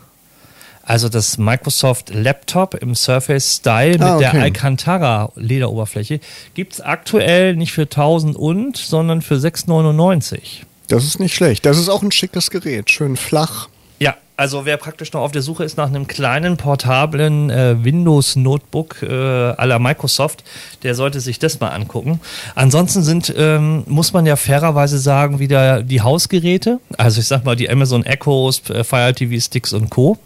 Also 0.84 1.10
das 1.10 1.38
Microsoft 1.38 2.14
Laptop 2.14 2.76
im 2.76 2.96
Surface 2.96 3.58
Style 3.58 3.92
mit 3.92 4.02
ah, 4.04 4.16
okay. 4.16 4.30
der 4.32 4.42
Alcantara 4.42 5.32
Lederoberfläche 5.36 6.22
gibt 6.54 6.74
es 6.74 6.82
aktuell 6.82 7.58
nicht 7.58 7.74
für 7.74 7.82
1000 7.82 8.38
und, 8.38 8.78
sondern 8.78 9.22
für 9.22 9.38
699. 9.38 10.66
Das 10.88 11.04
ist 11.04 11.20
nicht 11.20 11.36
schlecht. 11.36 11.66
Das 11.66 11.78
ist 11.78 11.90
auch 11.90 12.02
ein 12.04 12.14
schickes 12.14 12.50
Gerät. 12.52 12.90
Schön 12.90 13.18
flach. 13.18 13.68
Also 14.38 14.66
wer 14.66 14.78
praktisch 14.78 15.12
noch 15.14 15.22
auf 15.22 15.32
der 15.32 15.42
Suche 15.42 15.64
ist 15.64 15.78
nach 15.78 15.88
einem 15.88 16.06
kleinen 16.06 16.58
portablen 16.58 17.50
äh, 17.50 17.84
Windows 17.84 18.36
Notebook 18.36 19.02
äh, 19.02 19.08
aller 19.08 19.80
Microsoft, 19.80 20.44
der 20.84 20.94
sollte 20.94 21.22
sich 21.22 21.40
das 21.40 21.60
mal 21.60 21.70
angucken. 21.70 22.22
Ansonsten 22.54 23.02
sind 23.02 23.34
ähm, 23.36 23.84
muss 23.88 24.14
man 24.14 24.28
ja 24.28 24.36
fairerweise 24.36 25.00
sagen 25.00 25.40
wieder 25.40 25.82
die 25.82 26.02
Hausgeräte, 26.02 26.80
also 27.00 27.20
ich 27.20 27.26
sag 27.26 27.46
mal 27.46 27.56
die 27.56 27.68
Amazon 27.68 28.06
Echoes, 28.06 28.70
äh, 28.70 28.84
Fire 28.84 29.12
TV 29.12 29.44
Sticks 29.44 29.74
und 29.74 29.90
Co. 29.90 30.20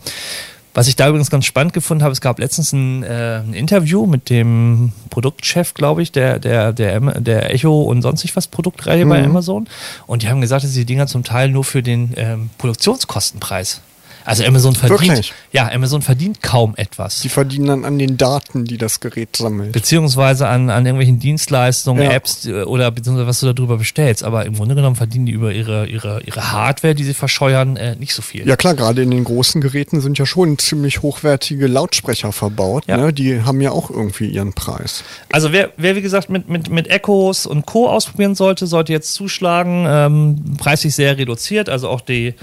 Was 0.74 0.90
ich 0.90 0.98
da 0.98 1.08
übrigens 1.08 1.30
ganz 1.30 1.46
spannend 1.46 1.72
gefunden 1.72 2.04
habe, 2.04 2.12
es 2.12 2.22
gab 2.22 2.38
letztens 2.38 2.74
ein, 2.74 3.04
äh, 3.04 3.40
ein 3.40 3.54
Interview 3.54 4.06
mit 4.08 4.30
dem 4.30 4.92
Produktchef, 5.10 5.74
glaube 5.74 6.02
ich, 6.02 6.12
der, 6.12 6.40
der, 6.40 6.74
der, 6.74 7.00
der 7.00 7.54
Echo 7.54 7.84
und 7.84 8.02
sonstig 8.02 8.36
was 8.36 8.48
Produktreihe 8.48 9.06
mhm. 9.06 9.10
bei 9.10 9.24
Amazon. 9.24 9.68
Und 10.06 10.24
die 10.24 10.28
haben 10.30 10.42
gesagt, 10.42 10.66
dass 10.66 10.74
die 10.74 10.86
Dinger 10.86 11.08
zum 11.08 11.24
Teil 11.24 11.50
nur 11.50 11.64
für 11.64 11.82
den 11.82 12.14
ähm, 12.18 12.50
Produktionskostenpreis 12.58 13.82
also 14.26 14.44
Amazon 14.44 14.76
verdient, 14.76 15.02
Wirklich? 15.02 15.34
ja, 15.52 15.70
Amazon 15.72 16.02
verdient 16.02 16.42
kaum 16.42 16.74
etwas. 16.78 17.22
Die 17.22 17.30
verdienen 17.30 17.68
dann 17.68 17.86
an 17.86 17.98
den 17.98 18.18
Daten, 18.18 18.66
die 18.66 18.78
das 18.78 19.00
Gerät 19.00 19.36
sammelt. 19.36 19.72
Beziehungsweise 19.72 20.48
an, 20.48 20.70
an 20.70 20.86
irgendwelchen 20.86 21.20
Dienstleistungen, 21.20 22.04
ja. 22.04 22.12
Apps 22.12 22.46
äh, 22.46 22.64
oder 22.64 22.92
beziehungsweise 22.92 23.28
was 23.28 23.40
du 23.40 23.52
darüber 23.54 23.78
bestellst. 23.78 24.24
Aber 24.24 24.46
im 24.46 24.56
Grunde 24.56 24.76
genommen 24.76 24.96
verdienen 24.96 25.26
die 25.26 25.32
über 25.32 25.52
ihre, 25.52 25.88
ihre, 25.88 26.22
ihre 26.24 26.52
Hardware, 26.52 26.96
die 26.96 27.04
sie 27.04 27.14
verscheuern, 27.14 27.78
äh, 27.78 27.96
nicht 27.96 28.14
so 28.14 28.22
viel. 28.22 28.48
Ja 28.48 28.56
klar, 28.56 28.76
gerade 28.76 29.02
in 29.02 29.12
den 29.12 29.24
großen 29.24 29.62
Geräten 29.62 30.02
sind 30.02 30.18
ja 30.18 30.26
schon 30.26 30.58
ziemlich 30.58 31.02
hochwertige 31.02 31.68
Lautsprecher 31.68 32.32
verbaut. 32.32 32.84
Ja. 32.88 32.98
Ne? 32.98 33.14
Die 33.14 33.42
haben 33.42 33.62
ja 33.62 33.72
auch 33.72 33.90
irgendwie 33.90 34.28
ihren 34.28 34.54
Preis. 34.54 35.04
Also 35.32 35.52
wer, 35.52 35.72
wer 35.78 35.96
wie 35.96 36.02
gesagt 36.02 36.30
mit, 36.30 36.50
mit, 36.50 36.70
mit 36.70 36.88
Echos 36.88 37.46
und 37.46 37.66
Co. 37.66 37.90
ausprobieren 37.90 38.36
sollte, 38.36 38.68
sollte 38.68 38.94
jetzt 38.94 39.14
zuschlagen. 39.14 39.86
Ähm, 39.88 40.56
preislich 40.58 40.96
sehr 40.96 41.18
reduziert, 41.18 41.70
also 41.70 41.90
auch 41.90 42.02
die, 42.02 42.34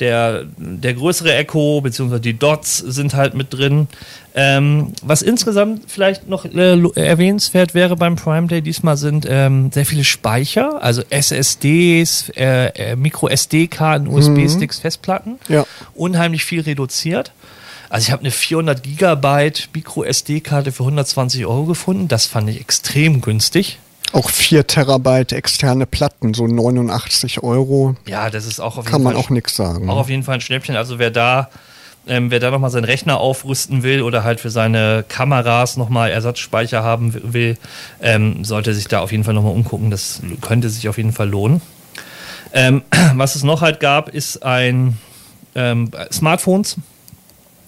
der, 0.00 0.44
der 0.56 0.94
größere 1.18 1.34
Echo 1.36 1.80
bzw. 1.80 2.18
die 2.18 2.38
Dots 2.38 2.78
sind 2.78 3.14
halt 3.14 3.34
mit 3.34 3.52
drin. 3.52 3.88
Ähm, 4.34 4.92
was 5.02 5.22
insgesamt 5.22 5.90
vielleicht 5.90 6.28
noch 6.28 6.44
äh, 6.44 6.78
erwähnenswert 6.94 7.74
wäre 7.74 7.96
beim 7.96 8.16
Prime 8.16 8.46
Day 8.46 8.62
diesmal 8.62 8.96
sind 8.96 9.26
ähm, 9.28 9.72
sehr 9.72 9.84
viele 9.84 10.04
Speicher, 10.04 10.82
also 10.82 11.02
SSDs, 11.10 12.30
äh, 12.36 12.66
äh, 12.68 12.96
Micro 12.96 13.28
SD-Karten, 13.28 14.06
USB-Sticks, 14.06 14.78
mhm. 14.78 14.82
Festplatten. 14.82 15.38
Ja. 15.48 15.66
Unheimlich 15.94 16.44
viel 16.44 16.60
reduziert. 16.60 17.32
Also 17.90 18.06
ich 18.06 18.12
habe 18.12 18.20
eine 18.20 18.30
400 18.30 18.82
Gigabyte 18.82 19.70
Micro 19.74 20.04
SD-Karte 20.04 20.72
für 20.72 20.84
120 20.84 21.46
Euro 21.46 21.64
gefunden. 21.64 22.06
Das 22.06 22.26
fand 22.26 22.48
ich 22.50 22.60
extrem 22.60 23.20
günstig. 23.20 23.78
Auch 24.12 24.30
4 24.30 24.66
Terabyte 24.66 25.32
externe 25.32 25.86
Platten, 25.86 26.32
so 26.32 26.46
89 26.46 27.42
Euro. 27.42 27.94
Ja, 28.06 28.30
das 28.30 28.46
ist 28.46 28.60
auch 28.60 28.78
auf 28.78 28.84
jeden 28.84 28.90
Kann 28.90 29.02
man 29.02 29.14
Fall 29.14 29.22
auch 29.22 29.30
nichts 29.30 29.54
sagen. 29.54 29.88
Auch 29.90 29.98
auf 29.98 30.08
jeden 30.08 30.22
Fall 30.22 30.36
ein 30.36 30.40
Schnäppchen. 30.40 30.76
Also 30.76 30.98
wer 30.98 31.10
da, 31.10 31.50
ähm, 32.06 32.30
wer 32.30 32.40
da 32.40 32.50
nochmal 32.50 32.70
seinen 32.70 32.84
Rechner 32.84 33.18
aufrüsten 33.18 33.82
will 33.82 34.02
oder 34.02 34.24
halt 34.24 34.40
für 34.40 34.50
seine 34.50 35.04
Kameras 35.06 35.76
nochmal 35.76 36.10
Ersatzspeicher 36.10 36.82
haben 36.82 37.32
will, 37.32 37.58
ähm, 38.00 38.44
sollte 38.44 38.72
sich 38.72 38.88
da 38.88 39.00
auf 39.00 39.12
jeden 39.12 39.24
Fall 39.24 39.34
nochmal 39.34 39.52
umgucken. 39.52 39.90
Das 39.90 40.20
könnte 40.40 40.70
sich 40.70 40.88
auf 40.88 40.96
jeden 40.96 41.12
Fall 41.12 41.28
lohnen. 41.28 41.60
Ähm, 42.52 42.82
was 43.14 43.36
es 43.36 43.42
noch 43.42 43.60
halt 43.60 43.78
gab, 43.78 44.08
ist 44.08 44.42
ein 44.42 44.96
ähm, 45.54 45.90
Smartphones, 46.10 46.76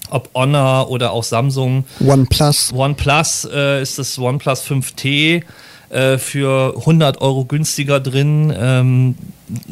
ob 0.08 0.30
Honor 0.34 0.88
oder 0.88 1.12
auch 1.12 1.24
Samsung. 1.24 1.84
OnePlus. 2.00 2.72
OnePlus 2.72 3.46
äh, 3.52 3.82
ist 3.82 3.98
das 3.98 4.18
OnePlus 4.18 4.62
5T 4.66 5.42
äh, 5.90 6.18
für 6.18 6.76
100 6.78 7.20
Euro 7.20 7.44
günstiger 7.44 8.00
drin. 8.00 8.54
Ähm, 8.56 9.16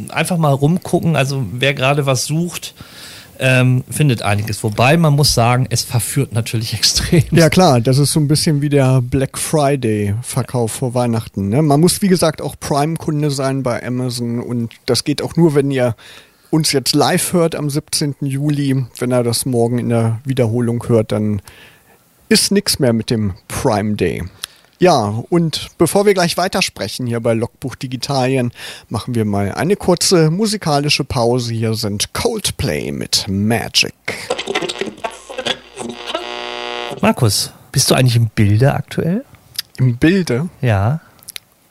einfach 0.08 0.36
mal 0.36 0.52
rumgucken, 0.52 1.16
also 1.16 1.44
wer 1.52 1.74
gerade 1.74 2.06
was 2.06 2.24
sucht, 2.24 2.74
ähm, 3.38 3.84
findet 3.88 4.22
einiges. 4.22 4.64
Wobei 4.64 4.96
man 4.96 5.14
muss 5.14 5.32
sagen, 5.32 5.66
es 5.70 5.84
verführt 5.84 6.32
natürlich 6.32 6.74
extrem. 6.78 7.22
Ja 7.30 7.48
klar, 7.48 7.80
das 7.80 7.98
ist 7.98 8.12
so 8.12 8.20
ein 8.20 8.28
bisschen 8.28 8.60
wie 8.60 8.68
der 8.68 9.00
Black 9.00 9.38
Friday-Verkauf 9.38 10.72
vor 10.72 10.94
Weihnachten. 10.94 11.48
Ne? 11.48 11.62
Man 11.62 11.80
muss 11.80 12.02
wie 12.02 12.08
gesagt 12.08 12.42
auch 12.42 12.56
Prime-Kunde 12.58 13.30
sein 13.30 13.62
bei 13.62 13.84
Amazon 13.84 14.40
und 14.40 14.74
das 14.86 15.04
geht 15.04 15.22
auch 15.22 15.36
nur, 15.36 15.54
wenn 15.54 15.70
ihr 15.70 15.94
uns 16.50 16.72
jetzt 16.72 16.94
live 16.94 17.32
hört 17.32 17.54
am 17.54 17.70
17. 17.70 18.16
Juli. 18.22 18.84
Wenn 18.98 19.12
er 19.12 19.22
das 19.22 19.46
morgen 19.46 19.78
in 19.78 19.90
der 19.90 20.20
Wiederholung 20.24 20.82
hört, 20.88 21.12
dann 21.12 21.42
ist 22.28 22.52
nichts 22.52 22.78
mehr 22.78 22.92
mit 22.92 23.10
dem 23.10 23.34
Prime 23.46 23.94
Day. 23.94 24.24
Ja, 24.80 25.24
und 25.28 25.70
bevor 25.76 26.06
wir 26.06 26.14
gleich 26.14 26.36
weitersprechen 26.36 27.08
hier 27.08 27.18
bei 27.18 27.34
Logbuch 27.34 27.74
Digitalien, 27.74 28.52
machen 28.88 29.16
wir 29.16 29.24
mal 29.24 29.52
eine 29.52 29.74
kurze 29.74 30.30
musikalische 30.30 31.02
Pause. 31.02 31.52
Hier 31.52 31.74
sind 31.74 32.14
Coldplay 32.14 32.92
mit 32.92 33.26
Magic. 33.26 33.92
Markus, 37.02 37.50
bist 37.72 37.90
du 37.90 37.96
eigentlich 37.96 38.14
im 38.14 38.28
Bilde 38.28 38.72
aktuell? 38.72 39.24
Im 39.78 39.96
Bilde? 39.96 40.48
Ja. 40.60 41.00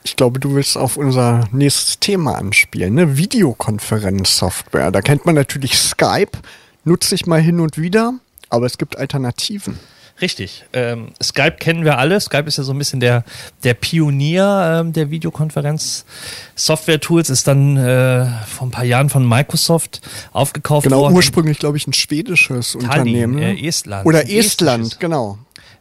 Ich 0.02 0.14
glaube, 0.16 0.38
du 0.38 0.54
willst 0.54 0.76
auf 0.76 0.98
unser 0.98 1.48
nächstes 1.50 2.00
Thema 2.00 2.36
anspielen, 2.36 2.94
ne? 2.94 3.16
Videokonferenzsoftware. 3.16 4.90
Da 4.90 5.00
kennt 5.00 5.24
man 5.24 5.34
natürlich 5.34 5.78
Skype, 5.78 6.38
nutze 6.84 7.14
ich 7.14 7.26
mal 7.26 7.40
hin 7.40 7.60
und 7.60 7.78
wieder, 7.78 8.12
aber 8.50 8.66
es 8.66 8.76
gibt 8.76 8.98
Alternativen. 8.98 9.78
Richtig. 10.20 10.64
Ähm, 10.72 11.12
Skype 11.22 11.58
kennen 11.58 11.84
wir 11.84 11.98
alle. 11.98 12.20
Skype 12.20 12.46
ist 12.46 12.58
ja 12.58 12.64
so 12.64 12.72
ein 12.72 12.78
bisschen 12.78 12.98
der, 13.00 13.24
der 13.62 13.74
Pionier 13.74 14.80
ähm, 14.80 14.92
der 14.92 15.10
Videokonferenz-Software-Tools, 15.10 17.30
ist 17.30 17.46
dann 17.46 17.76
äh, 17.76 18.26
vor 18.46 18.66
ein 18.66 18.70
paar 18.70 18.84
Jahren 18.84 19.10
von 19.10 19.28
Microsoft 19.28 20.00
aufgekauft 20.32 20.84
genau, 20.84 20.98
worden. 20.98 21.10
Genau, 21.10 21.18
ursprünglich, 21.18 21.58
glaube 21.58 21.76
ich, 21.76 21.86
ein 21.86 21.92
schwedisches 21.92 22.72
Tallinn, 22.72 22.88
Unternehmen. 22.88 23.34
Ne? 23.36 23.58
Äh, 23.58 23.68
Estland. 23.68 24.06
Oder 24.06 24.30
Estland, 24.30 24.98
genau 25.00 25.38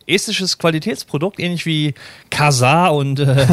estisches 0.08 0.58
Qualitätsprodukt, 0.58 1.39
ähnlich 1.39 1.65
wie 1.65 1.94
Kazar 2.29 2.96
und, 2.96 3.20
äh, 3.20 3.25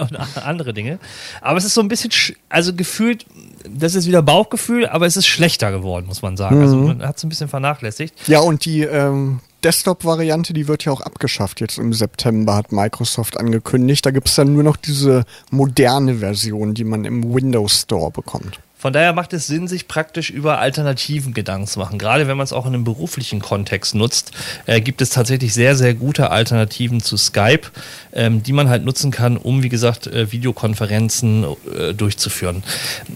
und 0.00 0.18
andere 0.42 0.72
Dinge. 0.72 0.98
Aber 1.40 1.58
es 1.58 1.64
ist 1.64 1.74
so 1.74 1.82
ein 1.82 1.88
bisschen, 1.88 2.10
also 2.48 2.74
gefühlt, 2.74 3.26
das 3.68 3.94
ist 3.94 4.06
wieder 4.06 4.22
Bauchgefühl, 4.22 4.86
aber 4.86 5.06
es 5.06 5.16
ist 5.16 5.26
schlechter 5.26 5.70
geworden, 5.70 6.06
muss 6.06 6.22
man 6.22 6.36
sagen. 6.36 6.60
Also 6.62 6.76
mhm. 6.76 6.82
Also 6.82 6.98
man 6.98 7.08
hat 7.08 7.18
es 7.18 7.24
ein 7.24 7.28
bisschen 7.28 7.48
vernachlässigt. 7.48 8.14
Ja, 8.26 8.40
und 8.40 8.64
die 8.64 8.82
ähm, 8.82 9.40
Desktop-Variante, 9.64 10.52
die 10.52 10.68
wird 10.68 10.84
ja 10.84 10.92
auch 10.92 11.00
abgeschafft. 11.00 11.60
Jetzt 11.60 11.78
im 11.78 11.92
September 11.92 12.54
hat 12.54 12.72
Microsoft 12.72 13.36
angekündigt. 13.38 14.06
Da 14.06 14.10
gibt 14.10 14.28
es 14.28 14.36
dann 14.36 14.52
nur 14.52 14.62
noch 14.62 14.76
diese 14.76 15.24
moderne 15.50 16.16
Version, 16.16 16.74
die 16.74 16.84
man 16.84 17.04
im 17.04 17.34
Windows 17.34 17.82
Store 17.82 18.10
bekommt. 18.10 18.60
Von 18.78 18.92
daher 18.92 19.12
macht 19.12 19.32
es 19.32 19.48
Sinn, 19.48 19.66
sich 19.66 19.88
praktisch 19.88 20.30
über 20.30 20.60
Alternativen 20.60 21.34
Gedanken 21.34 21.66
zu 21.66 21.80
machen. 21.80 21.98
Gerade 21.98 22.28
wenn 22.28 22.36
man 22.36 22.44
es 22.44 22.52
auch 22.52 22.64
in 22.64 22.74
einem 22.74 22.84
beruflichen 22.84 23.40
Kontext 23.40 23.96
nutzt, 23.96 24.30
äh, 24.66 24.80
gibt 24.80 25.02
es 25.02 25.10
tatsächlich 25.10 25.52
sehr, 25.52 25.74
sehr 25.74 25.94
gute 25.94 26.30
Alternativen 26.30 27.00
zu 27.00 27.16
Skype, 27.16 27.62
ähm, 28.12 28.44
die 28.44 28.52
man 28.52 28.68
halt 28.68 28.84
nutzen 28.84 29.10
kann, 29.10 29.36
um, 29.36 29.64
wie 29.64 29.68
gesagt, 29.68 30.06
äh, 30.06 30.30
Videokonferenzen 30.30 31.44
äh, 31.44 31.92
durchzuführen. 31.92 32.62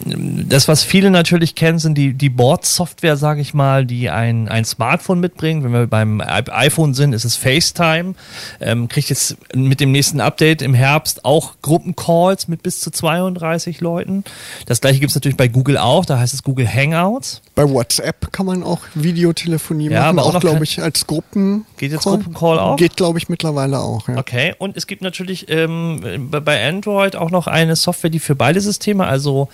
Das, 0.05 0.67
was 0.67 0.83
viele 0.83 1.13
natürlich 1.13 1.55
kennen, 1.55 1.79
sind 1.79 1.97
die, 1.97 2.13
die 2.13 2.29
Board-Software, 2.29 3.17
sage 3.17 3.41
ich 3.41 3.55
mal, 3.55 3.87
die 3.87 4.11
ein, 4.11 4.49
ein 4.49 4.65
Smartphone 4.65 5.21
mitbringt. 5.21 5.63
Wenn 5.63 5.73
wir 5.73 5.87
beim 5.87 6.21
iPhone 6.21 6.93
sind, 6.93 7.13
ist 7.13 7.25
es 7.25 7.37
FaceTime. 7.37 8.15
Ähm, 8.61 8.89
kriegt 8.89 9.11
jetzt 9.11 9.37
mit 9.55 9.79
dem 9.79 9.93
nächsten 9.93 10.21
Update 10.21 10.61
im 10.61 10.75
Herbst 10.75 11.25
auch 11.25 11.55
Gruppencalls 11.63 12.49
mit 12.49 12.65
bis 12.65 12.81
zu 12.81 12.91
32 12.91 13.81
Leuten. 13.81 14.25
Das 14.67 14.81
gleiche 14.81 14.99
gibt 14.99 15.11
es 15.11 15.15
natürlich 15.15 15.37
bei 15.37 15.52
Google 15.53 15.79
auch, 15.79 16.05
da 16.05 16.19
heißt 16.19 16.35
es 16.35 16.43
Google 16.43 16.67
Hangouts. 16.67 17.43
Bei 17.55 17.69
WhatsApp 17.69 18.33
kann 18.33 18.47
man 18.47 18.63
auch 18.63 18.81
Videotelefonie 18.95 19.91
ja, 19.91 20.13
machen, 20.13 20.19
aber 20.19 20.37
auch, 20.37 20.41
glaube 20.41 20.65
ich, 20.65 20.83
als 20.83 21.07
Gruppen. 21.07 21.67
Geht 21.77 21.93
jetzt 21.93 22.05
Gruppencall 22.05 22.59
auch? 22.59 22.77
Geht, 22.77 22.97
glaube 22.97 23.19
ich, 23.19 23.29
mittlerweile 23.29 23.79
auch. 23.79 24.09
Ja. 24.09 24.19
Okay, 24.19 24.55
und 24.59 24.77
es 24.77 24.87
gibt 24.87 25.03
natürlich 25.03 25.47
ähm, 25.49 26.29
bei 26.31 26.69
Android 26.69 27.17
auch 27.17 27.31
noch 27.31 27.47
eine 27.47 27.77
Software, 27.77 28.11
die 28.11 28.21
für 28.21 28.35
beide 28.35 28.61
Systeme, 28.61 29.07
also 29.07 29.49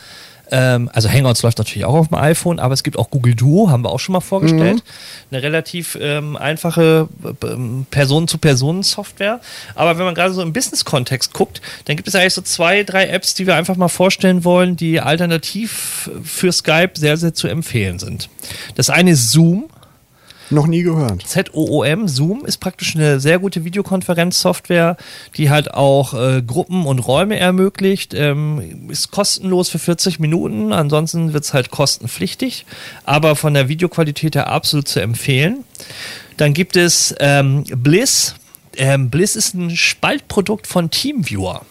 ähm, 0.51 0.91
also 0.93 1.11
Hangouts 1.11 1.43
läuft 1.43 1.59
natürlich 1.59 1.85
auch 1.85 1.95
auf 1.95 2.09
dem 2.09 2.19
iPhone, 2.19 2.59
aber 2.59 2.75
es 2.75 2.83
gibt 2.83 2.99
auch 2.99 3.11
Google 3.11 3.35
Duo, 3.35 3.71
haben 3.71 3.85
wir 3.85 3.91
auch 3.91 4.01
schon 4.01 4.13
mal 4.13 4.21
vorgestellt. 4.21 4.77
Mhm. 4.77 5.31
Eine 5.31 5.43
relativ 5.43 5.99
ähm, 6.01 6.37
einfache 6.37 7.09
ähm, 7.45 7.87
Personen-zu-Personen-Software. 7.91 9.41
Aber 9.75 9.99
wenn 9.99 10.05
man 10.05 10.15
gerade 10.15 10.33
so 10.33 10.43
im 10.43 10.53
Business-Kontext 10.53 11.33
guckt, 11.35 11.61
dann 11.85 11.97
gibt 11.97 12.09
es 12.09 12.15
eigentlich 12.15 12.35
so 12.35 12.43
zwei, 12.43 12.83
drei 12.83 13.09
Apps, 13.09 13.35
die 13.35 13.47
wir 13.47 13.57
einfach 13.57 13.77
mal 13.77 13.89
vorstellen 13.89 14.45
wollen, 14.45 14.77
die 14.77 15.01
alternativ 15.01 16.11
für 16.25 16.53
Skype 16.53 16.93
sehr, 16.95 17.17
sehr 17.17 17.35
zu 17.35 17.49
empfehlen 17.49 17.99
sind. 17.99 18.29
Das 18.75 18.91
eine 18.91 19.13
ist 19.13 19.31
Zoom. 19.33 19.69
Noch 20.51 20.67
nie 20.67 20.83
gehört. 20.83 21.27
ZOOM, 21.27 22.09
Zoom 22.09 22.45
ist 22.47 22.59
praktisch 22.59 22.97
eine 22.97 23.21
sehr 23.21 23.39
gute 23.39 23.65
Videokonferenzsoftware, 23.65 24.97
die 25.37 25.51
halt 25.51 25.75
auch 25.75 26.15
äh, 26.15 26.43
Gruppen 26.43 26.87
und 26.87 27.01
Räume 27.01 27.39
ermöglicht. 27.39 28.15
Ähm, 28.15 28.89
ist 28.89 29.11
kostenlos 29.11 29.69
für 29.69 29.79
40 29.79 30.19
Minuten, 30.21 30.73
ansonsten 30.73 31.33
wird 31.33 31.45
es 31.45 31.53
halt 31.53 31.71
kostenpflichtig, 31.71 32.65
aber 33.05 33.37
von 33.37 33.55
der 33.55 33.69
Videoqualität 33.69 34.37
her 34.37 34.49
absolut 34.49 34.89
zu 34.89 35.01
empfehlen. 35.01 35.65
Dann 36.37 36.55
gibt 36.55 36.77
es 36.77 37.15
ähm, 37.21 37.65
Bliss. 37.65 38.35
Ähm, 38.77 39.11
Bliss 39.11 39.37
ist 39.37 39.55
ein 39.55 39.77
Spaltprodukt 39.77 40.67
von 40.67 40.91
TeamViewer. 40.91 41.63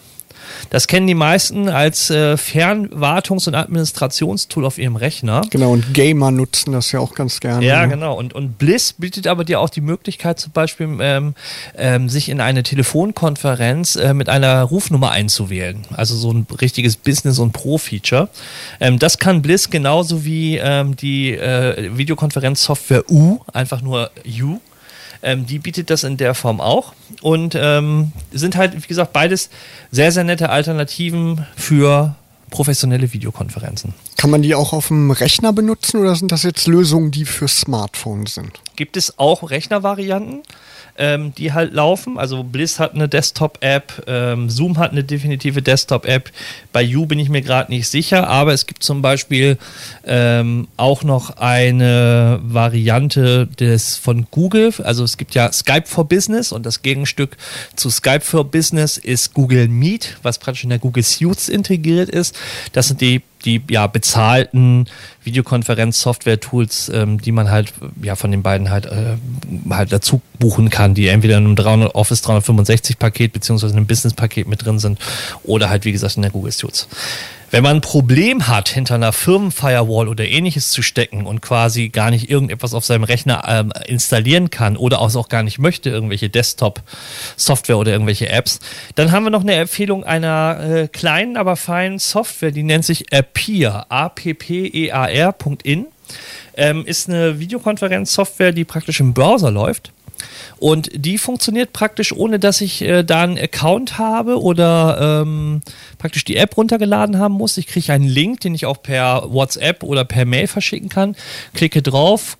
Das 0.70 0.86
kennen 0.86 1.06
die 1.06 1.14
meisten 1.14 1.68
als 1.68 2.10
äh, 2.10 2.34
Fernwartungs- 2.34 3.48
und 3.48 3.54
Administrationstool 3.54 4.64
auf 4.64 4.78
ihrem 4.78 4.96
Rechner. 4.96 5.42
Genau, 5.50 5.72
und 5.72 5.94
Gamer 5.94 6.30
nutzen 6.30 6.72
das 6.72 6.92
ja 6.92 7.00
auch 7.00 7.14
ganz 7.14 7.40
gerne. 7.40 7.64
Ja, 7.64 7.86
ne? 7.86 7.94
genau. 7.94 8.16
Und, 8.16 8.34
und 8.34 8.58
Bliss 8.58 8.92
bietet 8.92 9.26
aber 9.26 9.44
dir 9.44 9.60
auch 9.60 9.70
die 9.70 9.80
Möglichkeit, 9.80 10.38
zum 10.38 10.52
Beispiel 10.52 10.88
ähm, 11.00 11.34
ähm, 11.76 12.08
sich 12.08 12.28
in 12.28 12.40
eine 12.40 12.62
Telefonkonferenz 12.62 13.96
äh, 13.96 14.14
mit 14.14 14.28
einer 14.28 14.62
Rufnummer 14.62 15.10
einzuwählen. 15.10 15.84
Also 15.94 16.16
so 16.16 16.32
ein 16.32 16.46
richtiges 16.60 16.96
Business- 16.96 17.38
und 17.38 17.52
Pro-Feature. 17.52 18.28
Ähm, 18.80 18.98
das 18.98 19.18
kann 19.18 19.42
Bliss 19.42 19.70
genauso 19.70 20.24
wie 20.24 20.56
ähm, 20.56 20.96
die 20.96 21.32
äh, 21.32 21.96
Videokonferenzsoftware 21.96 23.10
U, 23.10 23.38
einfach 23.52 23.82
nur 23.82 24.10
U. 24.42 24.58
Ähm, 25.22 25.46
die 25.46 25.58
bietet 25.58 25.90
das 25.90 26.04
in 26.04 26.16
der 26.16 26.34
Form 26.34 26.60
auch 26.60 26.92
und 27.22 27.56
ähm, 27.58 28.12
sind 28.32 28.56
halt, 28.56 28.74
wie 28.74 28.86
gesagt, 28.86 29.12
beides 29.12 29.50
sehr, 29.90 30.12
sehr 30.12 30.24
nette 30.24 30.50
Alternativen 30.50 31.46
für 31.56 32.14
professionelle 32.50 33.12
Videokonferenzen. 33.12 33.94
Kann 34.16 34.30
man 34.30 34.42
die 34.42 34.54
auch 34.54 34.72
auf 34.72 34.88
dem 34.88 35.10
Rechner 35.10 35.52
benutzen 35.52 36.00
oder 36.00 36.14
sind 36.16 36.32
das 36.32 36.42
jetzt 36.42 36.66
Lösungen, 36.66 37.10
die 37.10 37.24
für 37.24 37.48
Smartphones 37.48 38.34
sind? 38.34 38.60
Gibt 38.76 38.96
es 38.96 39.18
auch 39.18 39.50
Rechnervarianten? 39.50 40.42
ähm, 40.98 41.32
die 41.34 41.52
halt 41.52 41.72
laufen. 41.72 42.18
Also 42.18 42.42
Bliss 42.42 42.78
hat 42.78 42.94
eine 42.94 43.08
Desktop-App, 43.08 44.04
ähm, 44.06 44.50
Zoom 44.50 44.76
hat 44.78 44.90
eine 44.90 45.04
definitive 45.04 45.62
Desktop-App. 45.62 46.30
Bei 46.72 46.82
You 46.82 47.06
bin 47.06 47.18
ich 47.18 47.28
mir 47.28 47.40
gerade 47.40 47.70
nicht 47.70 47.88
sicher, 47.88 48.28
aber 48.28 48.52
es 48.52 48.66
gibt 48.66 48.82
zum 48.82 49.00
Beispiel 49.00 49.56
ähm, 50.04 50.66
auch 50.76 51.04
noch 51.04 51.36
eine 51.36 52.40
Variante 52.42 53.46
des 53.46 53.96
von 53.96 54.26
Google. 54.30 54.58
Also 54.82 55.04
es 55.04 55.16
gibt 55.16 55.34
ja 55.34 55.52
Skype 55.52 55.86
for 55.86 56.06
Business 56.06 56.50
und 56.52 56.66
das 56.66 56.82
Gegenstück 56.82 57.36
zu 57.76 57.90
Skype 57.90 58.20
for 58.20 58.44
Business 58.44 58.98
ist 58.98 59.34
Google 59.34 59.68
Meet, 59.68 60.18
was 60.22 60.38
praktisch 60.38 60.64
in 60.64 60.70
der 60.70 60.80
Google 60.80 61.04
Suits 61.04 61.48
integriert 61.48 62.08
ist. 62.08 62.36
Das 62.72 62.88
sind 62.88 63.00
die 63.00 63.22
die 63.44 63.62
ja 63.70 63.86
bezahlten 63.86 64.86
Videokonferenz-Software-Tools, 65.22 66.90
ähm, 66.92 67.20
die 67.20 67.32
man 67.32 67.50
halt 67.50 67.72
ja 68.02 68.16
von 68.16 68.30
den 68.30 68.42
beiden 68.42 68.70
halt 68.70 68.86
äh, 68.86 69.16
halt 69.70 69.92
dazu 69.92 70.20
buchen 70.38 70.70
kann, 70.70 70.94
die 70.94 71.08
entweder 71.08 71.38
in 71.38 71.44
einem 71.44 71.56
300 71.56 71.94
Office 71.94 72.22
365 72.22 72.98
Paket 72.98 73.32
beziehungsweise 73.32 73.76
einem 73.76 73.86
Business 73.86 74.14
Paket 74.14 74.48
mit 74.48 74.64
drin 74.64 74.78
sind 74.78 74.98
oder 75.44 75.70
halt 75.70 75.84
wie 75.84 75.92
gesagt 75.92 76.16
in 76.16 76.22
der 76.22 76.30
Google 76.30 76.52
Suits. 76.52 76.88
Wenn 77.50 77.62
man 77.62 77.76
ein 77.76 77.80
Problem 77.80 78.46
hat, 78.46 78.68
hinter 78.68 78.96
einer 78.96 79.12
Firmenfirewall 79.12 80.08
oder 80.08 80.26
ähnliches 80.26 80.70
zu 80.70 80.82
stecken 80.82 81.26
und 81.26 81.40
quasi 81.40 81.88
gar 81.88 82.10
nicht 82.10 82.30
irgendetwas 82.30 82.74
auf 82.74 82.84
seinem 82.84 83.04
Rechner 83.04 83.44
ähm, 83.48 83.72
installieren 83.86 84.50
kann 84.50 84.76
oder 84.76 85.00
auch 85.00 85.28
gar 85.28 85.42
nicht 85.42 85.58
möchte, 85.58 85.88
irgendwelche 85.88 86.28
Desktop-Software 86.28 87.78
oder 87.78 87.92
irgendwelche 87.92 88.28
Apps, 88.28 88.60
dann 88.96 89.12
haben 89.12 89.24
wir 89.24 89.30
noch 89.30 89.42
eine 89.42 89.54
Empfehlung 89.54 90.04
einer 90.04 90.60
äh, 90.60 90.88
kleinen, 90.88 91.36
aber 91.36 91.56
feinen 91.56 91.98
Software, 91.98 92.50
die 92.50 92.62
nennt 92.62 92.84
sich 92.84 93.12
Appear, 93.12 93.86
A-P-P-E-A-R.in. 93.88 95.86
Ähm, 96.56 96.86
ist 96.86 97.08
eine 97.08 97.38
Videokonferenzsoftware, 97.38 98.52
die 98.52 98.64
praktisch 98.64 99.00
im 99.00 99.14
Browser 99.14 99.50
läuft 99.50 99.92
Und 100.58 100.90
die 100.94 101.18
funktioniert 101.18 101.72
praktisch, 101.72 102.12
ohne 102.12 102.38
dass 102.38 102.60
ich 102.60 102.82
äh, 102.82 103.02
da 103.02 103.22
einen 103.22 103.38
Account 103.38 103.98
habe 103.98 104.40
oder 104.40 105.22
ähm, 105.22 105.60
praktisch 105.98 106.24
die 106.24 106.36
App 106.36 106.56
runtergeladen 106.56 107.18
haben 107.18 107.34
muss. 107.34 107.56
Ich 107.56 107.66
kriege 107.66 107.92
einen 107.92 108.08
Link, 108.08 108.40
den 108.40 108.54
ich 108.54 108.66
auch 108.66 108.82
per 108.82 109.32
WhatsApp 109.32 109.82
oder 109.82 110.04
per 110.04 110.24
Mail 110.24 110.46
verschicken 110.46 110.88
kann. 110.88 111.16
Klicke 111.54 111.82
drauf, 111.82 112.36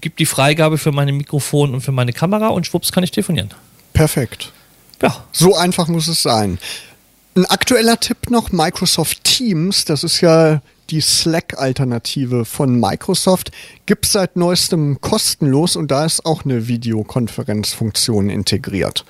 gebe 0.00 0.14
die 0.18 0.26
Freigabe 0.26 0.78
für 0.78 0.92
meine 0.92 1.12
Mikrofon 1.12 1.74
und 1.74 1.80
für 1.80 1.92
meine 1.92 2.12
Kamera 2.12 2.48
und 2.48 2.66
schwupps 2.66 2.92
kann 2.92 3.04
ich 3.04 3.10
telefonieren. 3.10 3.50
Perfekt. 3.92 4.52
Ja. 5.02 5.24
So 5.32 5.56
einfach 5.56 5.88
muss 5.88 6.08
es 6.08 6.22
sein. 6.22 6.58
Ein 7.36 7.46
aktueller 7.46 8.00
Tipp 8.00 8.30
noch, 8.30 8.50
Microsoft 8.50 9.22
Teams, 9.24 9.84
das 9.84 10.02
ist 10.02 10.20
ja 10.20 10.60
die 10.90 11.00
Slack-Alternative 11.00 12.44
von 12.44 12.78
Microsoft, 12.78 13.52
gibt 13.86 14.06
es 14.06 14.12
seit 14.12 14.36
neuestem 14.36 15.00
kostenlos 15.00 15.76
und 15.76 15.90
da 15.90 16.04
ist 16.04 16.24
auch 16.24 16.44
eine 16.44 16.68
Videokonferenzfunktion 16.68 18.30
integriert. 18.30 19.04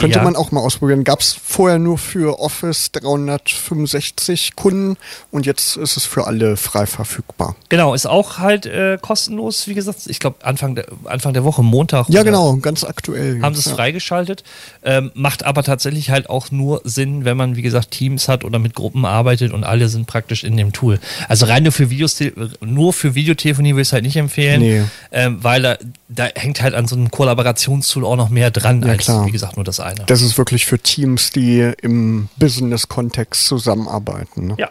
Könnte 0.00 0.18
Ja. 0.18 0.24
man 0.24 0.34
auch 0.36 0.50
mal 0.50 0.60
ausprobieren. 0.60 1.04
Gab 1.04 1.20
es 1.20 1.32
vorher 1.32 1.78
nur 1.78 1.98
für 1.98 2.40
Office 2.40 2.90
365 2.92 4.56
Kunden 4.56 4.96
und 5.30 5.46
jetzt 5.46 5.76
ist 5.76 5.96
es 5.96 6.04
für 6.04 6.26
alle 6.26 6.56
frei 6.56 6.86
verfügbar. 6.86 7.56
Genau, 7.68 7.94
ist 7.94 8.06
auch 8.06 8.38
halt 8.38 8.66
äh, 8.66 8.98
kostenlos, 9.00 9.66
wie 9.68 9.74
gesagt, 9.74 10.00
ich 10.06 10.18
glaube 10.20 10.44
Anfang 10.44 10.74
der, 10.74 10.86
Anfang 11.04 11.32
der 11.34 11.44
Woche, 11.44 11.62
Montag. 11.62 12.08
Ja, 12.08 12.22
genau, 12.22 12.56
ganz 12.56 12.84
aktuell. 12.84 13.40
haben 13.42 13.54
sie 13.54 13.60
es 13.60 13.66
ja. 13.66 13.74
freigeschaltet. 13.74 14.42
Ähm, 14.82 15.10
macht 15.14 15.44
aber 15.44 15.62
tatsächlich 15.62 16.10
halt 16.10 16.28
auch 16.30 16.50
nur 16.50 16.80
Sinn, 16.84 17.24
wenn 17.24 17.36
man, 17.36 17.56
wie 17.56 17.62
gesagt, 17.62 17.90
Teams 17.90 18.28
hat 18.28 18.44
oder 18.44 18.58
mit 18.58 18.74
Gruppen 18.74 19.04
arbeitet 19.04 19.52
und 19.52 19.64
alle 19.64 19.88
sind 19.88 20.06
praktisch 20.06 20.44
in 20.44 20.56
dem 20.56 20.72
Tool. 20.72 20.98
Also 21.28 21.46
rein 21.46 21.62
nur 21.64 21.72
für 21.72 21.90
Videos, 21.90 22.18
nur 22.60 22.92
für 22.92 23.14
Videotelefonie 23.14 23.72
würde 23.72 23.82
ich 23.82 23.88
es 23.88 23.92
halt 23.92 24.04
nicht 24.04 24.16
empfehlen, 24.16 24.60
Nee. 24.60 24.82
ähm, 25.12 25.38
weil 25.42 25.62
da, 25.62 25.76
da 26.08 26.26
hängt 26.34 26.62
halt 26.62 26.74
an 26.74 26.86
so 26.86 26.96
einem 26.96 27.10
Kollaborationstool 27.10 28.04
auch 28.04 28.16
noch 28.16 28.28
mehr 28.28 28.50
dran, 28.50 28.82
Ja, 28.82 28.90
als 28.92 29.04
klar. 29.04 29.26
wie 29.26 29.30
gesagt 29.30 29.56
nur 29.56 29.64
das 29.64 29.80
eine. 29.80 29.89
Das 30.06 30.22
ist 30.22 30.36
wirklich 30.38 30.66
für 30.66 30.78
Teams, 30.78 31.30
die 31.30 31.72
im 31.82 32.28
Business-Kontext 32.36 33.46
zusammenarbeiten. 33.46 34.48
Ne? 34.48 34.54
ja. 34.58 34.68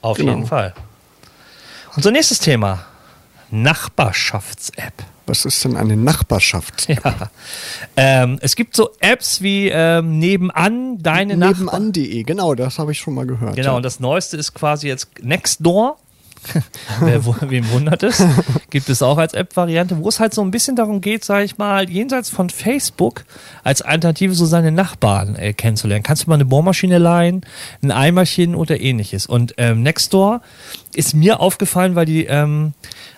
Auf 0.00 0.18
Genau. 0.18 0.32
jeden 0.32 0.46
Fall. 0.46 0.74
Unser 1.96 2.10
nächstes 2.10 2.38
Thema. 2.38 2.84
Nachbarschafts-App. 3.50 4.92
Was 5.26 5.46
ist 5.46 5.64
denn 5.64 5.76
eine 5.76 5.96
Nachbarschaft? 5.96 6.86
Ja. 6.88 7.30
Ähm, 7.96 8.38
es 8.42 8.56
gibt 8.56 8.76
so 8.76 8.90
Apps 9.00 9.40
wie 9.40 9.68
ähm, 9.68 10.18
Nebenan, 10.18 10.98
deine. 10.98 11.36
Nebenan.de, 11.36 12.22
genau, 12.24 12.54
das 12.54 12.78
habe 12.78 12.92
ich 12.92 12.98
schon 12.98 13.14
mal 13.14 13.26
gehört. 13.26 13.56
Genau, 13.56 13.70
ja. 13.70 13.76
und 13.76 13.82
das 13.84 14.00
Neueste 14.00 14.36
ist 14.36 14.52
quasi 14.52 14.88
jetzt 14.88 15.22
Nextdoor. 15.22 15.96
Wer, 17.00 17.24
wem 17.24 17.70
wundert 17.70 18.02
es? 18.02 18.22
Gibt 18.70 18.88
es 18.88 19.02
auch 19.02 19.18
als 19.18 19.34
App-Variante, 19.34 19.98
wo 19.98 20.08
es 20.08 20.20
halt 20.20 20.34
so 20.34 20.42
ein 20.42 20.50
bisschen 20.50 20.76
darum 20.76 21.00
geht, 21.00 21.24
sage 21.24 21.44
ich 21.44 21.58
mal, 21.58 21.88
jenseits 21.88 22.30
von 22.30 22.50
Facebook 22.50 23.24
als 23.62 23.82
Alternative 23.82 24.34
so 24.34 24.46
seine 24.46 24.72
Nachbarn 24.72 25.36
äh, 25.36 25.52
kennenzulernen. 25.52 26.02
Kannst 26.02 26.24
du 26.24 26.30
mal 26.30 26.36
eine 26.36 26.44
Bohrmaschine 26.44 26.98
leihen, 26.98 27.44
ein 27.82 27.90
Eimerchen 27.90 28.54
oder 28.54 28.80
ähnliches. 28.80 29.26
Und 29.26 29.54
ähm, 29.58 29.82
Nextdoor 29.82 30.40
ist 30.94 31.14
mir 31.14 31.40
aufgefallen, 31.40 31.94
weil 31.94 32.06
die, 32.06 32.24
ähm, 32.24 32.72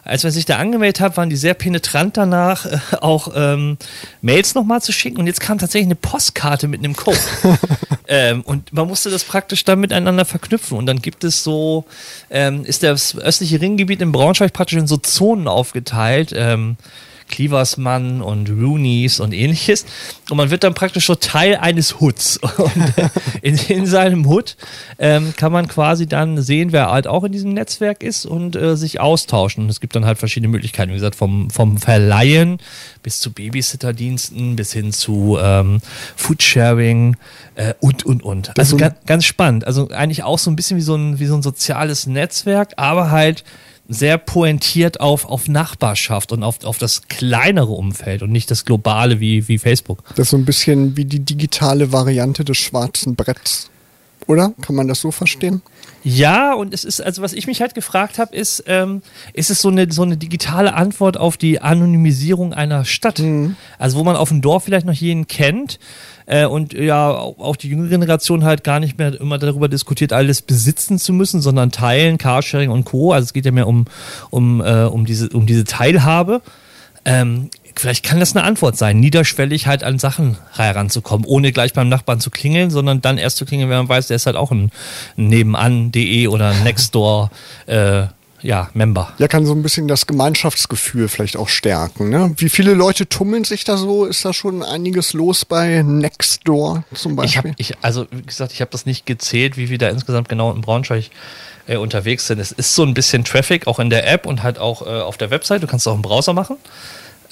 als 0.04 0.22
man 0.22 0.32
sich 0.32 0.46
da 0.46 0.56
angemeldet 0.56 1.00
hat, 1.00 1.16
waren 1.16 1.30
die 1.30 1.36
sehr 1.36 1.54
penetrant 1.54 2.16
danach, 2.16 2.66
äh, 2.66 2.78
auch 3.00 3.28
ähm, 3.34 3.76
Mails 4.22 4.54
nochmal 4.54 4.80
zu 4.82 4.92
schicken. 4.92 5.18
Und 5.18 5.26
jetzt 5.26 5.40
kam 5.40 5.58
tatsächlich 5.58 5.88
eine 5.88 5.96
Postkarte 5.96 6.68
mit 6.68 6.80
einem 6.80 6.96
Code. 6.96 7.18
Ähm, 8.08 8.42
und 8.42 8.72
man 8.72 8.86
musste 8.86 9.10
das 9.10 9.24
praktisch 9.24 9.64
dann 9.64 9.80
miteinander 9.80 10.24
verknüpfen. 10.24 10.78
Und 10.78 10.86
dann 10.86 11.00
gibt 11.00 11.24
es 11.24 11.42
so, 11.42 11.84
ähm, 12.30 12.64
ist 12.64 12.82
das 12.82 13.16
östliche 13.16 13.60
Ringgebiet 13.60 14.00
in 14.00 14.12
Braunschweig 14.12 14.52
praktisch 14.52 14.78
in 14.78 14.86
so 14.86 14.96
Zonen 14.96 15.48
aufgeteilt. 15.48 16.32
Ähm, 16.34 16.76
Cleversmann 17.28 18.22
und 18.22 18.48
Roonies 18.50 19.20
und 19.20 19.32
ähnliches. 19.32 19.84
Und 20.30 20.36
man 20.36 20.50
wird 20.50 20.64
dann 20.64 20.74
praktisch 20.74 21.06
so 21.06 21.14
Teil 21.14 21.56
eines 21.56 22.00
Hoods. 22.00 22.38
Und 22.58 22.98
äh, 22.98 23.08
in, 23.42 23.56
in 23.68 23.86
seinem 23.86 24.26
Hood 24.26 24.56
ähm, 24.98 25.34
kann 25.36 25.52
man 25.52 25.68
quasi 25.68 26.06
dann 26.06 26.40
sehen, 26.42 26.72
wer 26.72 26.90
halt 26.90 27.06
auch 27.06 27.22
in 27.24 27.32
diesem 27.32 27.52
Netzwerk 27.52 28.02
ist 28.02 28.26
und 28.26 28.56
äh, 28.56 28.76
sich 28.76 28.98
austauschen. 29.00 29.64
Und 29.64 29.70
es 29.70 29.80
gibt 29.80 29.94
dann 29.94 30.04
halt 30.04 30.18
verschiedene 30.18 30.48
Möglichkeiten, 30.48 30.90
wie 30.90 30.94
gesagt, 30.96 31.14
vom, 31.14 31.50
vom 31.50 31.78
Verleihen 31.78 32.58
bis 33.02 33.20
zu 33.20 33.32
Babysitterdiensten 33.32 34.56
bis 34.56 34.72
hin 34.72 34.92
zu 34.92 35.38
ähm, 35.40 35.80
Foodsharing 36.16 37.16
äh, 37.54 37.74
und, 37.80 38.04
und, 38.04 38.22
und. 38.22 38.48
Also 38.58 38.62
ist 38.62 38.70
so 38.70 38.76
ein- 38.76 38.80
ganz, 38.80 38.94
ganz 39.06 39.24
spannend. 39.24 39.66
Also 39.66 39.88
eigentlich 39.90 40.22
auch 40.24 40.38
so 40.38 40.50
ein 40.50 40.56
bisschen 40.56 40.76
wie 40.76 40.82
so 40.82 40.94
ein, 40.96 41.18
wie 41.18 41.26
so 41.26 41.34
ein 41.36 41.42
soziales 41.42 42.06
Netzwerk, 42.06 42.72
aber 42.76 43.10
halt 43.10 43.44
sehr 43.88 44.18
pointiert 44.18 45.00
auf, 45.00 45.24
auf 45.24 45.48
Nachbarschaft 45.48 46.32
und 46.32 46.42
auf, 46.42 46.64
auf 46.64 46.78
das 46.78 47.02
kleinere 47.08 47.72
Umfeld 47.72 48.22
und 48.22 48.30
nicht 48.30 48.50
das 48.50 48.64
globale 48.64 49.20
wie, 49.20 49.48
wie 49.48 49.58
Facebook. 49.58 50.02
Das 50.10 50.26
ist 50.26 50.30
so 50.30 50.36
ein 50.36 50.44
bisschen 50.44 50.96
wie 50.96 51.04
die 51.04 51.20
digitale 51.20 51.92
Variante 51.92 52.44
des 52.44 52.56
schwarzen 52.56 53.14
Bretts. 53.14 53.70
Oder? 54.26 54.52
Kann 54.60 54.74
man 54.74 54.88
das 54.88 55.00
so 55.00 55.12
verstehen? 55.12 55.62
Ja, 56.02 56.52
und 56.54 56.74
es 56.74 56.84
ist, 56.84 57.00
also 57.00 57.22
was 57.22 57.32
ich 57.32 57.46
mich 57.46 57.60
halt 57.60 57.74
gefragt 57.74 58.18
habe, 58.18 58.34
ist, 58.34 58.64
ähm, 58.66 59.02
ist 59.32 59.50
es 59.50 59.60
so 59.60 59.68
eine, 59.68 59.90
so 59.90 60.02
eine 60.02 60.16
digitale 60.16 60.74
Antwort 60.74 61.16
auf 61.16 61.36
die 61.36 61.60
Anonymisierung 61.60 62.52
einer 62.52 62.84
Stadt? 62.84 63.20
Also 63.78 63.98
wo 63.98 64.04
man 64.04 64.16
auf 64.16 64.28
dem 64.28 64.40
Dorf 64.40 64.64
vielleicht 64.64 64.86
noch 64.86 64.92
jeden 64.92 65.26
kennt 65.26 65.78
äh, 66.26 66.46
und 66.46 66.72
ja 66.74 67.10
auch 67.10 67.38
auch 67.38 67.56
die 67.56 67.68
jüngere 67.68 67.88
Generation 67.88 68.44
halt 68.44 68.64
gar 68.64 68.80
nicht 68.80 68.98
mehr 68.98 69.20
immer 69.20 69.38
darüber 69.38 69.68
diskutiert, 69.68 70.12
alles 70.12 70.42
besitzen 70.42 70.98
zu 70.98 71.12
müssen, 71.12 71.40
sondern 71.40 71.70
teilen, 71.70 72.18
Carsharing 72.18 72.70
und 72.70 72.84
Co. 72.84 73.12
Also 73.12 73.26
es 73.26 73.32
geht 73.32 73.44
ja 73.44 73.52
mehr 73.52 73.68
um, 73.68 73.86
um, 74.30 74.60
äh, 74.60 74.84
um, 74.84 75.06
diese, 75.06 75.28
um 75.30 75.46
diese 75.46 75.64
Teilhabe. 75.64 76.42
Ähm, 77.04 77.50
vielleicht 77.76 78.04
kann 78.04 78.20
das 78.20 78.34
eine 78.34 78.44
Antwort 78.44 78.76
sein, 78.76 78.98
niederschwellig 79.00 79.66
halt 79.66 79.84
an 79.84 79.98
Sachen 79.98 80.38
heranzukommen, 80.52 81.26
ohne 81.26 81.52
gleich 81.52 81.72
beim 81.72 81.88
Nachbarn 81.88 82.20
zu 82.20 82.30
klingeln, 82.30 82.70
sondern 82.70 83.00
dann 83.00 83.18
erst 83.18 83.36
zu 83.36 83.44
klingeln, 83.44 83.70
wenn 83.70 83.78
man 83.78 83.88
weiß, 83.88 84.08
der 84.08 84.16
ist 84.16 84.26
halt 84.26 84.36
auch 84.36 84.50
ein 84.50 84.70
nebenan.de 85.16 86.28
oder 86.28 86.50
ein 86.50 86.62
Nextdoor 86.64 87.30
äh, 87.66 88.06
ja, 88.42 88.70
Member. 88.74 89.12
Ja, 89.18 89.28
kann 89.28 89.44
so 89.46 89.52
ein 89.52 89.62
bisschen 89.62 89.88
das 89.88 90.06
Gemeinschaftsgefühl 90.06 91.08
vielleicht 91.08 91.36
auch 91.36 91.48
stärken. 91.48 92.10
Ne? 92.10 92.32
Wie 92.36 92.48
viele 92.48 92.74
Leute 92.74 93.08
tummeln 93.08 93.44
sich 93.44 93.64
da 93.64 93.76
so? 93.76 94.04
Ist 94.04 94.24
da 94.24 94.32
schon 94.32 94.62
einiges 94.62 95.14
los 95.14 95.44
bei 95.44 95.82
Nextdoor 95.82 96.84
zum 96.94 97.12
Ich 97.12 97.16
Beispiel? 97.16 97.38
habe, 97.38 97.54
ich, 97.56 97.74
also 97.82 98.06
wie 98.10 98.22
gesagt, 98.22 98.52
ich 98.52 98.60
habe 98.60 98.70
das 98.70 98.86
nicht 98.86 99.06
gezählt, 99.06 99.56
wie 99.56 99.68
wir 99.70 99.78
da 99.78 99.88
insgesamt 99.88 100.28
genau 100.28 100.52
in 100.52 100.60
Braunschweig 100.60 101.10
äh, 101.66 101.76
unterwegs 101.76 102.26
sind. 102.26 102.38
Es 102.38 102.52
ist 102.52 102.74
so 102.74 102.84
ein 102.84 102.94
bisschen 102.94 103.24
Traffic, 103.24 103.66
auch 103.66 103.78
in 103.78 103.90
der 103.90 104.08
App 104.08 104.26
und 104.26 104.42
halt 104.42 104.58
auch 104.58 104.82
äh, 104.82 105.00
auf 105.00 105.16
der 105.16 105.30
Website. 105.30 105.62
Du 105.62 105.66
kannst 105.66 105.86
es 105.86 105.92
auch 105.92 105.96
im 105.96 106.02
Browser 106.02 106.32
machen. 106.32 106.56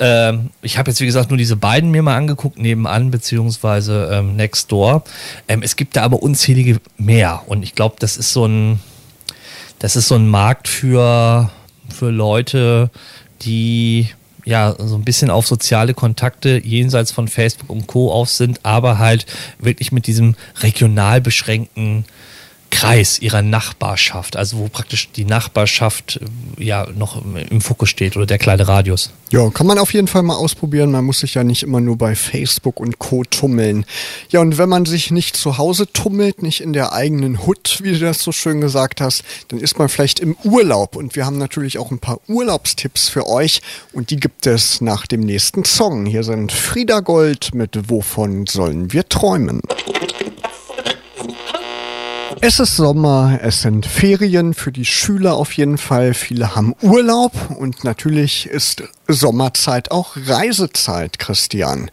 Ähm, 0.01 0.51
ich 0.63 0.79
habe 0.79 0.91
jetzt, 0.91 1.01
wie 1.01 1.07
gesagt, 1.07 1.31
nur 1.31 1.39
diese 1.39 1.57
beiden 1.57 1.91
mir 1.91 2.03
mal 2.03 2.17
angeguckt, 2.17 2.59
nebenan, 2.59 3.11
beziehungsweise 3.11 4.11
ähm, 4.13 4.37
Nextdoor. 4.37 5.05
Ähm, 5.49 5.63
es 5.63 5.77
gibt 5.77 5.97
da 5.97 6.03
aber 6.03 6.23
unzählige 6.23 6.81
mehr. 6.97 7.43
Und 7.47 7.63
ich 7.63 7.75
glaube, 7.75 7.97
das 7.99 8.17
ist 8.17 8.33
so 8.33 8.47
ein, 8.47 8.81
das 9.79 9.97
ist 9.97 10.09
so 10.09 10.17
ein 10.17 10.29
Markt 10.29 10.69
für, 10.69 11.51
für 11.89 12.11
Leute, 12.11 12.91
die 13.43 14.09
ja 14.45 14.75
so 14.79 14.97
ein 14.97 15.05
bisschen 15.05 15.31
auf 15.31 15.47
soziale 15.47 15.95
Kontakte 15.95 16.61
jenseits 16.63 17.13
von 17.13 17.29
Facebook 17.29 17.71
und 17.71 17.87
Co. 17.87 18.13
auf 18.13 18.31
sind, 18.31 18.61
aber 18.63 18.99
halt 18.99 19.27
wirklich 19.59 19.91
mit 19.91 20.07
diesem 20.07 20.35
regional 20.61 21.21
beschränkten 21.21 22.05
Kreis 22.75 23.21
ihrer 23.21 23.41
Nachbarschaft, 23.43 24.37
also 24.37 24.59
wo 24.59 24.69
praktisch 24.69 25.09
die 25.13 25.25
Nachbarschaft 25.25 26.21
äh, 26.59 26.65
ja 26.65 26.87
noch 26.97 27.23
im- 27.25 27.61
Fokus 27.61 27.89
steht 27.89 28.17
oder 28.17 28.27
der 28.27 28.39
kleine 28.39 28.67
Radius. 28.67 29.11
Ja, 29.31 29.49
kann 29.51 29.67
man 29.67 29.79
auf 29.79 29.95
jeden 29.95 30.07
Fall 30.07 30.23
mal 30.23 30.37
ausprobieren. 30.37 30.91
Man 30.93 31.05
muss 31.05 31.21
sich 31.21 31.35
ja 31.35 31.45
nicht 31.45 31.63
immer 31.63 31.81
nur 31.81 31.97
bei 31.97 32.15
Facebook 32.15 32.79
und 32.81 32.99
Co. 32.99 33.25
tummeln. 33.25 33.85
Ja, 34.31 34.41
und 34.41 34.59
wenn 34.59 34.69
man 34.69 34.85
sich 34.87 35.11
nicht 35.11 35.37
zu 35.37 35.57
Hause 35.59 35.91
tummelt, 35.93 36.43
nicht 36.43 36.61
in 36.61 36.73
der 36.73 36.93
eigenen 36.93 37.47
Hut, 37.47 37.79
wie 37.83 37.93
du 37.93 37.99
das 38.01 38.21
so 38.23 38.33
schön 38.33 38.61
gesagt 38.61 39.01
hast, 39.01 39.23
dann 39.49 39.61
ist 39.61 39.79
man 39.79 39.89
vielleicht 39.89 40.21
im 40.21 40.37
Urlaub. 40.45 40.95
Und 40.97 41.17
wir 41.17 41.27
haben 41.27 41.39
natürlich 41.39 41.79
auch 41.79 41.91
ein 41.91 41.99
paar 42.01 42.21
Urlaubstipps 42.29 43.09
für 43.09 43.27
euch. 43.27 43.61
Und 43.93 44.11
die 44.11 44.17
gibt 44.19 44.47
es 44.47 44.81
nach 44.81 45.07
dem 45.07 45.21
nächsten 45.21 45.65
Song. 45.65 46.07
Hier 46.07 46.23
sind 46.23 46.53
Frieda 46.53 47.01
Gold 47.01 47.55
mit 47.55 47.91
Wovon 47.91 48.47
sollen 48.47 48.93
wir 48.93 49.09
träumen? 49.09 49.61
Es 52.47 52.61
ist 52.61 52.77
Sommer, 52.77 53.39
es 53.43 53.63
sind 53.63 53.87
Ferien 53.87 54.53
für 54.53 54.71
die 54.71 54.85
Schüler 54.85 55.35
auf 55.35 55.53
jeden 55.53 55.79
Fall. 55.79 56.13
Viele 56.13 56.55
haben 56.55 56.75
Urlaub 56.83 57.33
und 57.59 57.85
natürlich 57.85 58.45
ist 58.45 58.83
Sommerzeit 59.09 59.91
auch 59.91 60.15
Reisezeit, 60.15 61.19
Christian. 61.19 61.91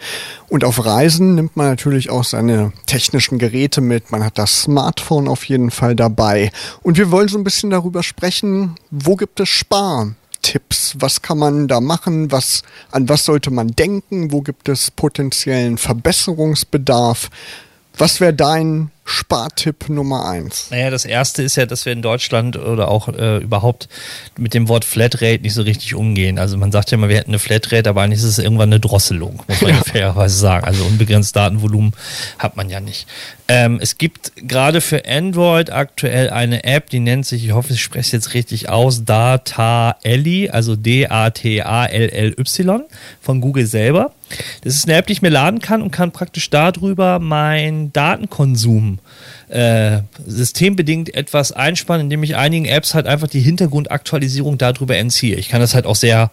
Und 0.49 0.65
auf 0.65 0.85
Reisen 0.85 1.35
nimmt 1.35 1.55
man 1.55 1.67
natürlich 1.67 2.09
auch 2.09 2.25
seine 2.25 2.73
technischen 2.85 3.39
Geräte 3.39 3.79
mit. 3.79 4.11
Man 4.11 4.25
hat 4.25 4.37
das 4.37 4.63
Smartphone 4.63 5.29
auf 5.29 5.45
jeden 5.45 5.71
Fall 5.71 5.95
dabei. 5.95 6.51
Und 6.81 6.97
wir 6.97 7.11
wollen 7.11 7.29
so 7.29 7.37
ein 7.37 7.45
bisschen 7.45 7.69
darüber 7.69 8.03
sprechen, 8.03 8.75
wo 8.89 9.15
gibt 9.15 9.39
es 9.39 9.47
Spartipps? 9.47 10.95
Was 10.99 11.21
kann 11.21 11.37
man 11.37 11.69
da 11.69 11.79
machen? 11.79 12.29
Was, 12.29 12.63
an 12.91 13.07
was 13.07 13.23
sollte 13.23 13.51
man 13.51 13.69
denken? 13.69 14.33
Wo 14.33 14.41
gibt 14.41 14.67
es 14.67 14.91
potenziellen 14.91 15.77
Verbesserungsbedarf? 15.77 17.29
Was 17.97 18.19
wäre 18.19 18.33
dein 18.33 18.91
Spartipp 19.03 19.89
Nummer 19.89 20.29
eins? 20.29 20.67
Naja, 20.69 20.89
das 20.89 21.05
erste 21.05 21.43
ist 21.43 21.57
ja, 21.57 21.65
dass 21.65 21.85
wir 21.85 21.93
in 21.93 22.01
Deutschland 22.01 22.55
oder 22.55 22.87
auch 22.87 23.09
äh, 23.09 23.37
überhaupt 23.37 23.89
mit 24.37 24.53
dem 24.53 24.69
Wort 24.69 24.85
Flatrate 24.85 25.41
nicht 25.41 25.53
so 25.53 25.63
richtig 25.63 25.95
umgehen. 25.95 26.39
Also 26.39 26.57
man 26.57 26.71
sagt 26.71 26.91
ja 26.91 26.97
immer, 26.97 27.09
wir 27.09 27.17
hätten 27.17 27.31
eine 27.31 27.39
Flatrate, 27.39 27.89
aber 27.89 28.03
eigentlich 28.03 28.19
ist 28.19 28.25
es 28.25 28.39
irgendwann 28.39 28.69
eine 28.69 28.79
Drosselung, 28.79 29.43
muss 29.47 29.61
man 29.61 29.71
ja. 29.71 29.83
fairerweise 29.83 30.37
sagen. 30.37 30.65
Also 30.65 30.85
unbegrenzt 30.85 31.35
Datenvolumen 31.35 31.93
hat 32.37 32.55
man 32.55 32.69
ja 32.69 32.79
nicht. 32.79 33.07
Ähm, 33.47 33.79
es 33.81 33.97
gibt 33.97 34.33
gerade 34.37 34.81
für 34.81 35.05
Android 35.05 35.71
aktuell 35.71 36.29
eine 36.29 36.63
App, 36.63 36.89
die 36.89 36.99
nennt 36.99 37.25
sich, 37.25 37.43
ich 37.43 37.51
hoffe, 37.51 37.73
ich 37.73 37.81
spreche 37.81 38.05
es 38.05 38.11
jetzt 38.11 38.33
richtig 38.33 38.69
aus, 38.69 39.03
Data 39.03 39.97
Ellie, 40.03 40.53
also 40.53 40.77
D-A-T-A-L-L-Y 40.77 42.83
von 43.19 43.41
Google 43.41 43.65
selber. 43.65 44.13
Das 44.63 44.75
ist 44.75 44.85
eine 44.85 44.97
App, 44.97 45.07
die 45.07 45.13
ich 45.13 45.21
mir 45.21 45.29
laden 45.29 45.59
kann 45.59 45.81
und 45.81 45.91
kann 45.91 46.11
praktisch 46.11 46.49
darüber 46.49 47.19
meinen 47.19 47.91
Datenkonsum 47.91 48.90
äh, 49.49 49.99
systembedingt 50.25 51.13
etwas 51.13 51.51
einspannen, 51.51 52.05
indem 52.05 52.23
ich 52.23 52.35
einigen 52.35 52.65
Apps 52.65 52.93
halt 52.93 53.07
einfach 53.07 53.27
die 53.27 53.41
Hintergrundaktualisierung 53.41 54.57
darüber 54.57 54.97
entziehe. 54.97 55.35
Ich 55.35 55.49
kann 55.49 55.61
das 55.61 55.75
halt 55.75 55.85
auch 55.85 55.95
sehr 55.95 56.31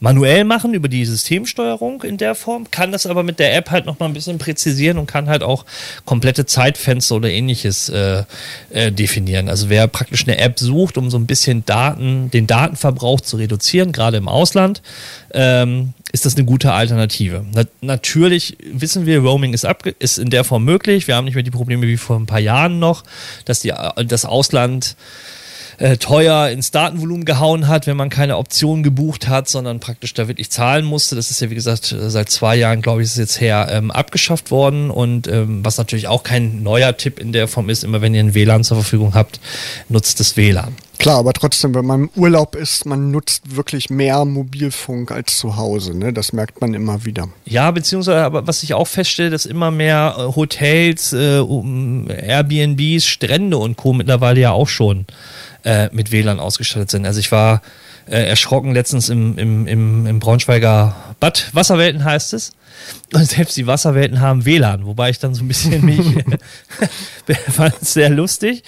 manuell 0.00 0.44
machen 0.44 0.74
über 0.74 0.88
die 0.88 1.04
Systemsteuerung 1.04 2.02
in 2.02 2.18
der 2.18 2.34
Form, 2.34 2.70
kann 2.70 2.92
das 2.92 3.06
aber 3.06 3.22
mit 3.22 3.38
der 3.38 3.54
App 3.56 3.70
halt 3.70 3.86
nochmal 3.86 4.08
ein 4.08 4.12
bisschen 4.12 4.38
präzisieren 4.38 4.98
und 4.98 5.06
kann 5.06 5.28
halt 5.28 5.42
auch 5.42 5.64
komplette 6.04 6.46
Zeitfenster 6.46 7.16
oder 7.16 7.30
ähnliches 7.30 7.88
äh, 7.88 8.24
äh, 8.70 8.92
definieren. 8.92 9.48
Also 9.48 9.68
wer 9.68 9.88
praktisch 9.88 10.24
eine 10.24 10.38
App 10.38 10.58
sucht, 10.58 10.98
um 10.98 11.10
so 11.10 11.18
ein 11.18 11.26
bisschen 11.26 11.64
Daten, 11.64 12.30
den 12.30 12.46
Datenverbrauch 12.46 13.20
zu 13.20 13.36
reduzieren, 13.36 13.92
gerade 13.92 14.18
im 14.18 14.28
Ausland, 14.28 14.82
ähm, 15.32 15.94
ist 16.12 16.26
das 16.26 16.36
eine 16.36 16.44
gute 16.44 16.72
Alternative. 16.72 17.44
Na, 17.54 17.64
natürlich 17.80 18.56
wissen 18.72 19.06
wir, 19.06 19.20
Roaming 19.20 19.52
ist, 19.52 19.64
ab, 19.64 19.84
ist 19.98 20.18
in 20.18 20.30
der 20.30 20.44
Form 20.44 20.64
möglich. 20.64 21.06
Wir 21.08 21.16
haben 21.16 21.24
nicht 21.24 21.34
mehr 21.34 21.42
die 21.42 21.50
Probleme 21.50 21.86
wie 21.86 21.96
vor 21.96 22.16
ein 22.16 22.26
paar 22.26 22.40
Jahren 22.40 22.78
noch, 22.78 23.04
dass 23.44 23.60
die, 23.60 23.72
das 24.06 24.24
Ausland 24.24 24.96
äh, 25.78 25.96
teuer 25.96 26.48
ins 26.48 26.70
Datenvolumen 26.70 27.24
gehauen 27.24 27.68
hat, 27.68 27.86
wenn 27.86 27.96
man 27.96 28.10
keine 28.10 28.36
Option 28.36 28.82
gebucht 28.82 29.28
hat, 29.28 29.48
sondern 29.48 29.80
praktisch 29.80 30.12
da 30.14 30.28
wirklich 30.28 30.50
zahlen 30.50 30.84
musste. 30.84 31.14
Das 31.14 31.30
ist 31.30 31.40
ja, 31.40 31.50
wie 31.50 31.54
gesagt, 31.54 31.94
seit 31.96 32.28
zwei 32.30 32.56
Jahren, 32.56 32.82
glaube 32.82 33.02
ich, 33.02 33.08
ist 33.08 33.16
jetzt 33.16 33.40
her 33.40 33.68
ähm, 33.70 33.90
abgeschafft 33.90 34.50
worden. 34.50 34.90
Und 34.90 35.28
ähm, 35.28 35.64
was 35.64 35.78
natürlich 35.78 36.08
auch 36.08 36.22
kein 36.24 36.62
neuer 36.62 36.96
Tipp 36.96 37.20
in 37.20 37.32
der 37.32 37.48
Form 37.48 37.68
ist, 37.68 37.84
immer 37.84 38.00
wenn 38.00 38.14
ihr 38.14 38.20
ein 38.20 38.34
WLAN 38.34 38.64
zur 38.64 38.78
Verfügung 38.78 39.14
habt, 39.14 39.40
nutzt 39.88 40.18
das 40.20 40.36
WLAN. 40.36 40.74
Klar, 41.08 41.20
aber 41.20 41.32
trotzdem, 41.32 41.74
wenn 41.74 41.86
man 41.86 42.02
im 42.02 42.10
Urlaub 42.16 42.54
ist, 42.54 42.84
man 42.84 43.10
nutzt 43.10 43.56
wirklich 43.56 43.88
mehr 43.88 44.26
Mobilfunk 44.26 45.10
als 45.10 45.38
zu 45.38 45.56
Hause. 45.56 45.96
Ne? 45.96 46.12
Das 46.12 46.34
merkt 46.34 46.60
man 46.60 46.74
immer 46.74 47.06
wieder. 47.06 47.30
Ja, 47.46 47.70
beziehungsweise, 47.70 48.22
aber 48.22 48.46
was 48.46 48.62
ich 48.62 48.74
auch 48.74 48.86
feststelle, 48.86 49.30
dass 49.30 49.46
immer 49.46 49.70
mehr 49.70 50.16
äh, 50.18 50.36
Hotels, 50.36 51.14
äh, 51.14 51.38
Airbnbs, 51.38 53.06
Strände 53.06 53.56
und 53.56 53.78
Co. 53.78 53.94
mittlerweile 53.94 54.38
ja 54.38 54.52
auch 54.52 54.68
schon 54.68 55.06
äh, 55.64 55.88
mit 55.92 56.12
WLAN 56.12 56.40
ausgestattet 56.40 56.90
sind. 56.90 57.06
Also 57.06 57.20
ich 57.20 57.32
war 57.32 57.62
äh, 58.04 58.28
erschrocken 58.28 58.74
letztens 58.74 59.08
im, 59.08 59.38
im, 59.38 59.66
im, 59.66 60.06
im 60.06 60.18
Braunschweiger 60.18 60.94
Bad 61.20 61.48
Wasserwelten 61.54 62.04
heißt 62.04 62.34
es. 62.34 62.52
Und 63.14 63.26
selbst 63.26 63.56
die 63.56 63.66
Wasserwelten 63.66 64.20
haben 64.20 64.44
WLAN, 64.44 64.84
wobei 64.84 65.10
ich 65.10 65.18
dann 65.18 65.34
so 65.34 65.42
ein 65.42 65.48
bisschen 65.48 65.84
mich 65.84 65.98
fand 67.50 67.74
es 67.80 67.94
sehr 67.94 68.10
lustig. 68.10 68.62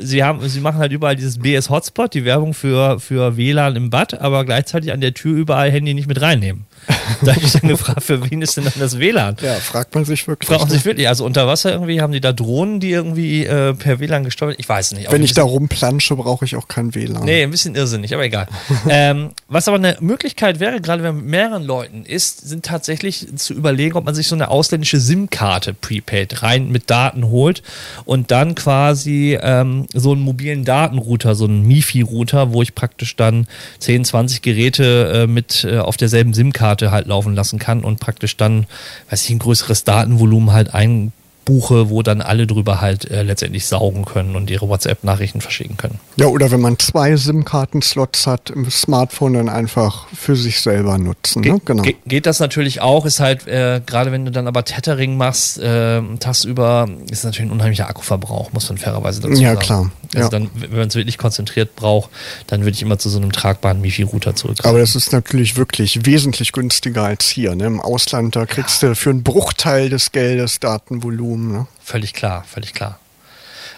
Sie 0.00 0.22
haben, 0.22 0.48
sie 0.48 0.60
machen 0.60 0.78
halt 0.78 0.92
überall 0.92 1.16
dieses 1.16 1.38
BS 1.38 1.70
Hotspot, 1.70 2.14
die 2.14 2.24
Werbung 2.24 2.54
für, 2.54 3.00
für 3.00 3.36
WLAN 3.36 3.76
im 3.76 3.90
Bad, 3.90 4.20
aber 4.20 4.44
gleichzeitig 4.44 4.92
an 4.92 5.00
der 5.00 5.14
Tür 5.14 5.36
überall 5.36 5.70
Handy 5.70 5.94
nicht 5.94 6.08
mit 6.08 6.20
reinnehmen. 6.20 6.66
Da 7.22 7.34
habe 7.34 7.44
ich 7.44 7.52
dann 7.52 7.68
gefragt, 7.68 8.04
für 8.04 8.30
wen 8.30 8.40
ist 8.40 8.56
denn 8.56 8.64
dann 8.64 8.72
das 8.78 8.98
WLAN? 8.98 9.36
Ja, 9.42 9.54
fragt 9.54 9.94
man 9.94 10.04
sich 10.04 10.26
wirklich. 10.28 10.48
Fragt 10.48 10.62
man 10.62 10.70
sich 10.70 10.84
wirklich. 10.84 11.08
Also 11.08 11.24
unter 11.24 11.46
Wasser 11.46 11.72
irgendwie 11.72 12.00
haben 12.00 12.12
die 12.12 12.20
da 12.20 12.32
Drohnen, 12.32 12.78
die 12.80 12.90
irgendwie 12.90 13.44
äh, 13.44 13.74
per 13.74 13.98
WLAN 13.98 14.24
gesteuert 14.24 14.56
Ich 14.58 14.68
weiß 14.68 14.92
nicht. 14.92 15.10
Wenn 15.10 15.22
ich 15.22 15.32
da 15.32 15.42
rumplansche, 15.42 16.14
brauche 16.14 16.44
ich 16.44 16.56
auch 16.56 16.68
kein 16.68 16.94
WLAN. 16.94 17.24
Nee, 17.24 17.42
ein 17.42 17.50
bisschen 17.50 17.74
irrsinnig, 17.74 18.14
aber 18.14 18.24
egal. 18.24 18.46
ähm, 18.88 19.30
was 19.48 19.66
aber 19.68 19.76
eine 19.76 19.96
Möglichkeit 20.00 20.60
wäre, 20.60 20.80
gerade 20.80 21.02
wenn 21.02 21.16
man 21.16 21.24
mit 21.24 21.30
mehreren 21.30 21.64
Leuten 21.64 22.04
ist, 22.04 22.48
sind 22.48 22.64
tatsächlich 22.64 23.26
zu 23.36 23.49
überlegen, 23.54 23.96
ob 23.96 24.04
man 24.04 24.14
sich 24.14 24.28
so 24.28 24.34
eine 24.34 24.48
ausländische 24.48 25.00
SIM-Karte 25.00 25.74
Prepaid 25.74 26.42
rein 26.42 26.70
mit 26.70 26.90
Daten 26.90 27.26
holt 27.26 27.62
und 28.04 28.30
dann 28.30 28.54
quasi 28.54 29.38
ähm, 29.40 29.86
so 29.92 30.12
einen 30.12 30.22
mobilen 30.22 30.64
Datenrouter, 30.64 31.34
so 31.34 31.44
einen 31.44 31.66
MIFI-Router, 31.66 32.52
wo 32.52 32.62
ich 32.62 32.74
praktisch 32.74 33.16
dann 33.16 33.46
10, 33.78 34.04
20 34.04 34.42
Geräte 34.42 35.22
äh, 35.22 35.26
mit 35.26 35.64
äh, 35.64 35.78
auf 35.78 35.96
derselben 35.96 36.34
SIM-Karte 36.34 36.90
halt 36.90 37.06
laufen 37.06 37.34
lassen 37.34 37.58
kann 37.58 37.84
und 37.84 38.00
praktisch 38.00 38.36
dann, 38.36 38.66
weiß 39.10 39.24
ich, 39.24 39.30
ein 39.30 39.38
größeres 39.38 39.84
Datenvolumen 39.84 40.52
halt 40.52 40.74
ein 40.74 41.12
buche, 41.44 41.90
wo 41.90 42.02
dann 42.02 42.20
alle 42.20 42.46
drüber 42.46 42.80
halt 42.80 43.10
äh, 43.10 43.22
letztendlich 43.22 43.66
saugen 43.66 44.04
können 44.04 44.36
und 44.36 44.50
ihre 44.50 44.68
WhatsApp-Nachrichten 44.68 45.40
verschicken 45.40 45.76
können. 45.76 45.98
Ja, 46.16 46.26
oder 46.26 46.50
wenn 46.50 46.60
man 46.60 46.78
zwei 46.78 47.16
SIM-Karten-Slots 47.16 48.26
hat 48.26 48.50
im 48.50 48.70
Smartphone, 48.70 49.34
dann 49.34 49.48
einfach 49.48 50.06
für 50.08 50.36
sich 50.36 50.60
selber 50.60 50.98
nutzen. 50.98 51.42
Ge 51.42 51.52
ne? 51.52 51.60
genau. 51.64 51.82
Ge 51.82 51.96
geht 52.06 52.26
das 52.26 52.40
natürlich 52.40 52.80
auch, 52.80 53.06
ist 53.06 53.20
halt, 53.20 53.46
äh, 53.46 53.80
gerade 53.84 54.12
wenn 54.12 54.24
du 54.24 54.30
dann 54.30 54.46
aber 54.46 54.64
Tethering 54.64 55.16
machst, 55.16 55.58
äh, 55.58 56.02
tagsüber, 56.18 56.88
ist 57.10 57.24
natürlich 57.24 57.50
ein 57.50 57.52
unheimlicher 57.52 57.88
Akkuverbrauch, 57.88 58.52
muss 58.52 58.68
man 58.68 58.78
fairerweise 58.78 59.20
dazu 59.20 59.40
ja, 59.40 59.54
sagen. 59.54 59.60
Ja, 59.60 59.64
klar. 59.64 59.90
Also 60.14 60.26
ja. 60.26 60.28
dann, 60.28 60.50
wenn 60.54 60.78
man 60.78 60.88
es 60.88 60.94
wirklich 60.94 61.18
konzentriert 61.18 61.76
braucht, 61.76 62.10
dann 62.48 62.60
würde 62.62 62.72
ich 62.72 62.82
immer 62.82 62.98
zu 62.98 63.08
so 63.08 63.18
einem 63.18 63.32
tragbaren 63.32 63.80
MIFI-Router 63.80 64.34
zurück. 64.34 64.58
Aber 64.64 64.78
das 64.78 64.96
ist 64.96 65.12
natürlich 65.12 65.56
wirklich 65.56 66.04
wesentlich 66.04 66.52
günstiger 66.52 67.04
als 67.04 67.28
hier. 67.28 67.54
Ne? 67.54 67.66
Im 67.66 67.80
Ausland, 67.80 68.34
da 68.34 68.44
kriegst 68.44 68.82
ja. 68.82 68.90
du 68.90 68.96
für 68.96 69.10
einen 69.10 69.22
Bruchteil 69.22 69.88
des 69.88 70.10
Geldes 70.10 70.58
Datenvolumen 70.58 71.39
Volumen. 71.40 71.52
Ne? 71.52 71.66
Völlig 71.82 72.14
klar, 72.14 72.44
völlig 72.44 72.74
klar. 72.74 72.98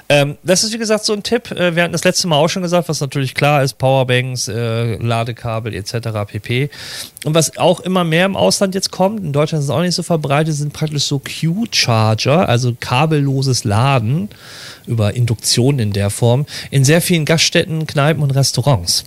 Ähm, 0.08 0.36
das 0.42 0.62
ist 0.64 0.72
wie 0.72 0.78
gesagt 0.78 1.04
so 1.04 1.12
ein 1.12 1.22
Tipp. 1.22 1.52
Äh, 1.52 1.74
wir 1.74 1.84
hatten 1.84 1.92
das 1.92 2.04
letzte 2.04 2.26
Mal 2.26 2.36
auch 2.36 2.48
schon 2.48 2.62
gesagt, 2.62 2.88
was 2.88 3.00
natürlich 3.00 3.34
klar 3.34 3.62
ist: 3.62 3.78
Powerbanks, 3.78 4.48
äh, 4.48 4.96
Ladekabel 4.96 5.74
etc. 5.74 6.08
pp. 6.26 6.70
Und 7.24 7.34
was 7.34 7.56
auch 7.56 7.80
immer 7.80 8.04
mehr 8.04 8.26
im 8.26 8.36
Ausland 8.36 8.74
jetzt 8.74 8.90
kommt, 8.90 9.20
in 9.20 9.32
Deutschland 9.32 9.60
ist 9.60 9.66
es 9.66 9.74
auch 9.74 9.80
nicht 9.80 9.94
so 9.94 10.02
verbreitet, 10.02 10.54
sind 10.54 10.72
praktisch 10.72 11.04
so 11.04 11.20
Q-Charger, 11.20 12.48
also 12.48 12.76
kabelloses 12.78 13.64
Laden 13.64 14.28
über 14.86 15.14
Induktion 15.14 15.78
in 15.78 15.92
der 15.92 16.10
Form, 16.10 16.46
in 16.70 16.84
sehr 16.84 17.00
vielen 17.00 17.24
Gaststätten, 17.24 17.86
Kneipen 17.86 18.22
und 18.22 18.32
Restaurants. 18.32 19.04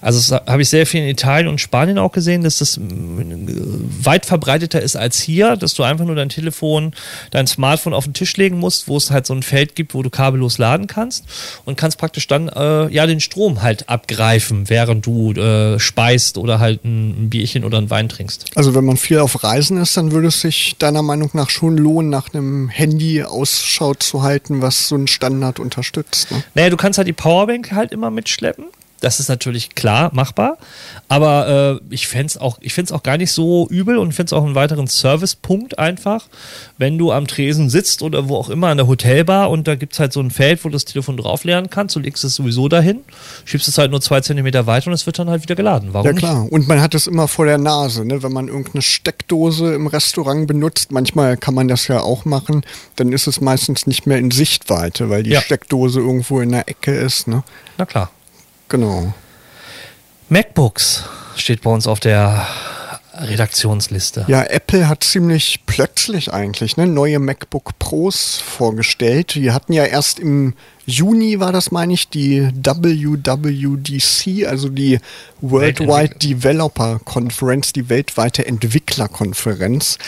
Also 0.00 0.18
das 0.18 0.46
habe 0.46 0.62
ich 0.62 0.68
sehr 0.68 0.86
viel 0.86 1.02
in 1.02 1.08
Italien 1.08 1.48
und 1.48 1.60
Spanien 1.60 1.98
auch 1.98 2.12
gesehen, 2.12 2.42
dass 2.42 2.58
das 2.58 2.78
weit 2.80 4.26
verbreiteter 4.26 4.80
ist 4.80 4.96
als 4.96 5.20
hier, 5.20 5.56
dass 5.56 5.74
du 5.74 5.82
einfach 5.82 6.04
nur 6.04 6.14
dein 6.14 6.28
Telefon, 6.28 6.92
dein 7.30 7.46
Smartphone 7.46 7.94
auf 7.94 8.04
den 8.04 8.14
Tisch 8.14 8.36
legen 8.36 8.58
musst, 8.58 8.88
wo 8.88 8.96
es 8.96 9.10
halt 9.10 9.26
so 9.26 9.34
ein 9.34 9.42
Feld 9.42 9.74
gibt, 9.74 9.94
wo 9.94 10.02
du 10.02 10.10
kabellos 10.10 10.58
laden 10.58 10.86
kannst 10.86 11.24
und 11.64 11.76
kannst 11.76 11.98
praktisch 11.98 12.26
dann 12.26 12.48
äh, 12.48 12.88
ja 12.92 13.06
den 13.06 13.20
Strom 13.20 13.62
halt 13.62 13.88
abgreifen, 13.88 14.68
während 14.68 15.06
du 15.06 15.32
äh, 15.32 15.78
speist 15.78 16.38
oder 16.38 16.58
halt 16.58 16.84
ein, 16.84 17.24
ein 17.24 17.30
Bierchen 17.30 17.64
oder 17.64 17.78
einen 17.78 17.90
Wein 17.90 18.08
trinkst. 18.08 18.46
Also 18.54 18.74
wenn 18.74 18.84
man 18.84 18.96
viel 18.96 19.18
auf 19.18 19.42
Reisen 19.42 19.80
ist, 19.80 19.96
dann 19.96 20.12
würde 20.12 20.28
es 20.28 20.40
sich 20.40 20.76
deiner 20.78 21.02
Meinung 21.02 21.30
nach 21.32 21.50
schon 21.50 21.76
lohnen, 21.76 22.10
nach 22.10 22.32
einem 22.32 22.68
Handy 22.68 23.22
Ausschau 23.22 23.94
zu 23.94 24.22
halten, 24.22 24.62
was 24.62 24.88
so 24.88 24.94
einen 24.94 25.06
Standard 25.06 25.58
unterstützt. 25.58 26.30
Ne? 26.30 26.42
Naja, 26.54 26.70
du 26.70 26.76
kannst 26.76 26.98
halt 26.98 27.08
die 27.08 27.12
Powerbank 27.12 27.72
halt 27.72 27.92
immer 27.92 28.10
mitschleppen. 28.10 28.66
Das 29.00 29.20
ist 29.20 29.28
natürlich 29.28 29.74
klar 29.74 30.10
machbar, 30.14 30.56
aber 31.08 31.80
äh, 31.80 31.94
ich 31.94 32.08
fände 32.08 32.26
es 32.26 32.38
auch, 32.38 32.58
auch 32.92 33.02
gar 33.02 33.18
nicht 33.18 33.32
so 33.32 33.68
übel 33.68 33.98
und 33.98 34.12
finde 34.12 34.26
es 34.26 34.32
auch 34.32 34.44
einen 34.44 34.54
weiteren 34.54 34.86
Servicepunkt 34.86 35.78
einfach, 35.78 36.24
wenn 36.78 36.96
du 36.96 37.12
am 37.12 37.26
Tresen 37.26 37.68
sitzt 37.68 38.02
oder 38.02 38.28
wo 38.28 38.36
auch 38.36 38.48
immer 38.48 38.68
an 38.68 38.78
der 38.78 38.86
Hotelbar 38.86 39.50
und 39.50 39.68
da 39.68 39.74
gibt 39.74 39.92
es 39.92 40.00
halt 40.00 40.12
so 40.12 40.20
ein 40.20 40.30
Feld, 40.30 40.64
wo 40.64 40.68
du 40.68 40.72
das 40.72 40.86
Telefon 40.86 41.18
drauf 41.18 41.44
lernen 41.44 41.68
kannst, 41.68 41.94
du 41.94 42.00
legst 42.00 42.24
es 42.24 42.34
sowieso 42.36 42.68
dahin, 42.68 43.00
schiebst 43.44 43.68
es 43.68 43.76
halt 43.76 43.90
nur 43.90 44.00
zwei 44.00 44.22
Zentimeter 44.22 44.66
weiter 44.66 44.88
und 44.88 44.94
es 44.94 45.04
wird 45.04 45.18
dann 45.18 45.28
halt 45.28 45.42
wieder 45.42 45.54
geladen. 45.54 45.90
Warum 45.92 46.06
ja 46.06 46.12
klar, 46.14 46.42
nicht? 46.44 46.52
und 46.52 46.66
man 46.66 46.80
hat 46.80 46.94
es 46.94 47.06
immer 47.06 47.28
vor 47.28 47.44
der 47.44 47.58
Nase, 47.58 48.04
ne? 48.04 48.22
wenn 48.22 48.32
man 48.32 48.48
irgendeine 48.48 48.82
Steckdose 48.82 49.74
im 49.74 49.86
Restaurant 49.86 50.46
benutzt, 50.46 50.90
manchmal 50.90 51.36
kann 51.36 51.54
man 51.54 51.68
das 51.68 51.86
ja 51.88 52.00
auch 52.00 52.24
machen, 52.24 52.64
dann 52.96 53.12
ist 53.12 53.26
es 53.26 53.42
meistens 53.42 53.86
nicht 53.86 54.06
mehr 54.06 54.18
in 54.18 54.30
Sichtweite, 54.30 55.10
weil 55.10 55.22
die 55.22 55.30
ja. 55.30 55.40
Steckdose 55.42 56.00
irgendwo 56.00 56.40
in 56.40 56.50
der 56.50 56.68
Ecke 56.68 56.94
ist. 56.94 57.28
Ne? 57.28 57.42
Na 57.76 57.84
klar. 57.84 58.10
Genau. 58.68 59.14
MacBooks 60.28 61.04
steht 61.36 61.62
bei 61.62 61.70
uns 61.70 61.86
auf 61.86 62.00
der 62.00 62.46
Redaktionsliste. 63.18 64.24
Ja, 64.28 64.42
Apple 64.42 64.88
hat 64.88 65.04
ziemlich 65.04 65.60
plötzlich 65.66 66.32
eigentlich 66.32 66.76
ne, 66.76 66.86
neue 66.86 67.18
MacBook 67.18 67.78
Pros 67.78 68.36
vorgestellt. 68.36 69.36
Wir 69.36 69.54
hatten 69.54 69.72
ja 69.72 69.84
erst 69.84 70.18
im 70.18 70.54
Juni, 70.84 71.40
war 71.40 71.52
das 71.52 71.70
meine 71.70 71.94
ich, 71.94 72.08
die 72.08 72.48
WWDC, 72.54 74.46
also 74.46 74.68
die 74.68 75.00
Worldwide 75.40 76.16
Developer 76.16 77.00
Conference, 77.04 77.72
die 77.72 77.88
weltweite 77.88 78.46
Entwicklerkonferenz. 78.46 79.98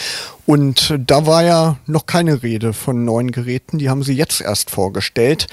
Und 0.47 0.95
da 0.99 1.27
war 1.27 1.45
ja 1.45 1.79
noch 1.87 2.07
keine 2.07 2.43
Rede 2.43 2.73
von 2.73 3.05
neuen 3.05 3.33
Geräten, 3.33 3.79
die 3.79 3.89
haben 3.91 4.03
sie 4.03 4.15
jetzt 4.15 4.41
erst 4.41 4.71
vorgestellt. 4.71 5.47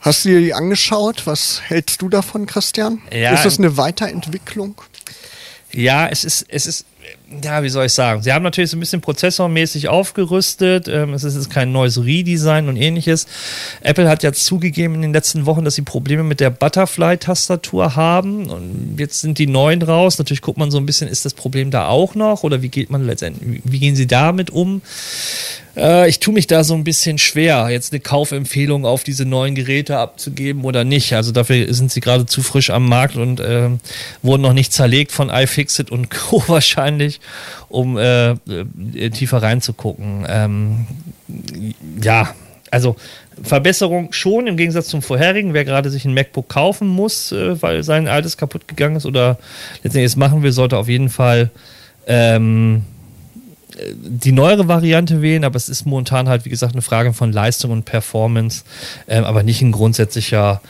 Hast 0.00 0.24
du 0.24 0.30
dir 0.30 0.40
die 0.40 0.54
angeschaut? 0.54 1.26
Was 1.26 1.60
hältst 1.62 2.00
du 2.00 2.08
davon, 2.08 2.46
Christian? 2.46 3.02
Ja, 3.12 3.34
ist 3.34 3.44
das 3.44 3.58
eine 3.58 3.76
Weiterentwicklung? 3.76 4.80
Ja, 5.72 6.08
es 6.08 6.24
ist, 6.24 6.46
es 6.48 6.66
ist, 6.66 6.86
ja, 7.42 7.62
wie 7.62 7.68
soll 7.68 7.86
ich 7.86 7.92
sagen? 7.92 8.22
Sie 8.22 8.32
haben 8.32 8.42
natürlich 8.42 8.70
so 8.70 8.76
ein 8.76 8.80
bisschen 8.80 9.00
prozessormäßig 9.00 9.88
aufgerüstet. 9.88 10.88
Ähm, 10.88 11.14
es 11.14 11.22
ist 11.22 11.36
jetzt 11.36 11.50
kein 11.50 11.70
neues 11.70 12.04
Redesign 12.04 12.68
und 12.68 12.76
ähnliches. 12.76 13.26
Apple 13.82 14.08
hat 14.08 14.22
ja 14.22 14.32
zugegeben 14.32 14.96
in 14.96 15.02
den 15.02 15.12
letzten 15.12 15.46
Wochen, 15.46 15.64
dass 15.64 15.76
sie 15.76 15.82
Probleme 15.82 16.24
mit 16.24 16.40
der 16.40 16.50
Butterfly-Tastatur 16.50 17.94
haben. 17.94 18.50
Und 18.50 18.96
jetzt 18.98 19.20
sind 19.20 19.38
die 19.38 19.46
neuen 19.46 19.82
raus. 19.82 20.18
Natürlich 20.18 20.42
guckt 20.42 20.58
man 20.58 20.72
so 20.72 20.78
ein 20.78 20.86
bisschen, 20.86 21.08
ist 21.08 21.24
das 21.24 21.34
Problem 21.34 21.70
da 21.70 21.86
auch 21.86 22.16
noch? 22.16 22.42
Oder 22.42 22.62
wie 22.62 22.68
geht 22.68 22.90
man 22.90 23.06
letztendlich, 23.06 23.62
wie 23.64 23.78
gehen 23.78 23.94
sie 23.94 24.08
damit 24.08 24.50
um? 24.50 24.82
Äh, 25.76 26.08
ich 26.08 26.20
tue 26.20 26.34
mich 26.34 26.46
da 26.46 26.64
so 26.64 26.74
ein 26.74 26.84
bisschen 26.84 27.18
schwer, 27.18 27.68
jetzt 27.70 27.92
eine 27.92 28.00
Kaufempfehlung 28.00 28.84
auf 28.84 29.04
diese 29.04 29.24
neuen 29.24 29.54
Geräte 29.54 29.98
abzugeben 29.98 30.64
oder 30.64 30.84
nicht. 30.84 31.12
Also 31.14 31.32
dafür 31.32 31.72
sind 31.72 31.92
sie 31.92 32.00
gerade 32.00 32.26
zu 32.26 32.42
frisch 32.42 32.70
am 32.70 32.88
Markt 32.88 33.16
und 33.16 33.40
äh, 33.40 33.70
wurden 34.22 34.42
noch 34.42 34.52
nicht 34.52 34.72
zerlegt 34.72 35.12
von 35.12 35.30
iFixit 35.30 35.90
und 35.90 36.10
Co. 36.30 36.42
wahrscheinlich, 36.46 37.19
um 37.68 37.96
äh, 37.98 38.30
äh, 38.30 39.10
tiefer 39.10 39.42
reinzugucken. 39.42 40.26
Ähm, 40.28 40.86
ja, 42.02 42.34
also 42.70 42.96
Verbesserung 43.42 44.12
schon 44.12 44.46
im 44.46 44.56
Gegensatz 44.56 44.88
zum 44.88 45.02
vorherigen. 45.02 45.54
Wer 45.54 45.64
gerade 45.64 45.90
sich 45.90 46.04
ein 46.04 46.14
MacBook 46.14 46.48
kaufen 46.48 46.88
muss, 46.88 47.32
äh, 47.32 47.60
weil 47.62 47.82
sein 47.82 48.08
altes 48.08 48.36
kaputt 48.36 48.68
gegangen 48.68 48.96
ist 48.96 49.06
oder 49.06 49.38
letztendlich 49.82 50.04
es 50.04 50.16
machen 50.16 50.42
will, 50.42 50.52
sollte 50.52 50.76
auf 50.76 50.88
jeden 50.88 51.08
Fall 51.08 51.50
ähm, 52.06 52.84
die 53.94 54.32
neuere 54.32 54.68
Variante 54.68 55.22
wählen, 55.22 55.44
aber 55.44 55.56
es 55.56 55.68
ist 55.68 55.86
momentan 55.86 56.28
halt, 56.28 56.44
wie 56.44 56.50
gesagt, 56.50 56.74
eine 56.74 56.82
Frage 56.82 57.12
von 57.12 57.32
Leistung 57.32 57.70
und 57.70 57.84
Performance, 57.84 58.64
ähm, 59.08 59.24
aber 59.24 59.42
nicht 59.42 59.62
ein 59.62 59.72
grundsätzlicher 59.72 60.60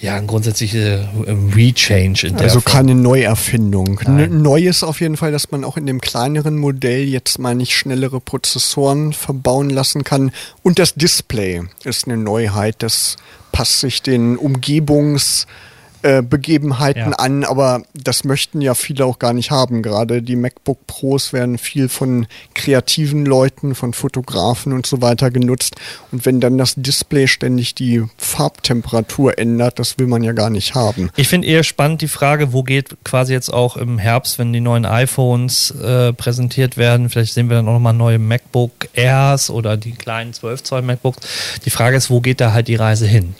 ja, 0.00 0.14
ein 0.14 0.26
grundsätzlicher 0.26 1.08
ähm, 1.26 1.50
Rechange 1.54 2.18
in 2.22 2.36
der 2.36 2.42
Also 2.44 2.60
Form. 2.60 2.72
keine 2.72 2.94
Neuerfindung. 2.94 4.00
Nein. 4.06 4.42
Neu 4.42 4.62
ist 4.66 4.82
auf 4.84 5.00
jeden 5.00 5.16
Fall, 5.16 5.32
dass 5.32 5.50
man 5.50 5.64
auch 5.64 5.76
in 5.76 5.86
dem 5.86 6.00
kleineren 6.00 6.56
Modell 6.56 7.02
jetzt 7.04 7.38
mal 7.38 7.54
nicht 7.54 7.74
schnellere 7.76 8.20
Prozessoren 8.20 9.12
verbauen 9.12 9.70
lassen 9.70 10.04
kann. 10.04 10.30
Und 10.62 10.78
das 10.78 10.94
Display 10.94 11.62
ist 11.84 12.06
eine 12.06 12.16
Neuheit. 12.16 12.76
Das 12.78 13.16
passt 13.52 13.80
sich 13.80 14.02
den 14.02 14.36
Umgebungs- 14.38 15.46
äh, 16.02 16.22
Begebenheiten 16.22 17.10
ja. 17.10 17.18
an, 17.18 17.44
aber 17.44 17.82
das 17.94 18.24
möchten 18.24 18.60
ja 18.60 18.74
viele 18.74 19.04
auch 19.04 19.18
gar 19.18 19.32
nicht 19.32 19.50
haben. 19.50 19.82
Gerade 19.82 20.22
die 20.22 20.36
MacBook 20.36 20.86
Pros 20.86 21.32
werden 21.32 21.58
viel 21.58 21.88
von 21.88 22.26
kreativen 22.54 23.26
Leuten, 23.26 23.74
von 23.74 23.92
Fotografen 23.92 24.72
und 24.72 24.86
so 24.86 25.02
weiter 25.02 25.30
genutzt. 25.30 25.76
Und 26.12 26.24
wenn 26.24 26.40
dann 26.40 26.56
das 26.56 26.74
Display 26.76 27.26
ständig 27.26 27.74
die 27.74 28.04
Farbtemperatur 28.16 29.38
ändert, 29.38 29.78
das 29.78 29.98
will 29.98 30.06
man 30.06 30.22
ja 30.22 30.32
gar 30.32 30.50
nicht 30.50 30.74
haben. 30.74 31.10
Ich 31.16 31.28
finde 31.28 31.48
eher 31.48 31.64
spannend 31.64 32.00
die 32.00 32.08
Frage, 32.08 32.52
wo 32.52 32.62
geht 32.62 32.96
quasi 33.04 33.32
jetzt 33.32 33.52
auch 33.52 33.76
im 33.76 33.98
Herbst, 33.98 34.38
wenn 34.38 34.52
die 34.52 34.60
neuen 34.60 34.86
iPhones 34.86 35.72
äh, 35.72 36.12
präsentiert 36.12 36.76
werden, 36.76 37.10
vielleicht 37.10 37.34
sehen 37.34 37.48
wir 37.48 37.56
dann 37.56 37.68
auch 37.68 37.72
nochmal 37.72 37.94
neue 37.94 38.18
MacBook 38.18 38.88
Airs 38.94 39.50
oder 39.50 39.76
die 39.76 39.92
kleinen 39.92 40.32
12 40.32 40.62
Zoll 40.62 40.82
MacBooks. 40.82 41.26
Die 41.64 41.70
Frage 41.70 41.96
ist, 41.96 42.10
wo 42.10 42.20
geht 42.20 42.40
da 42.40 42.52
halt 42.52 42.68
die 42.68 42.76
Reise 42.76 43.06
hin? 43.06 43.34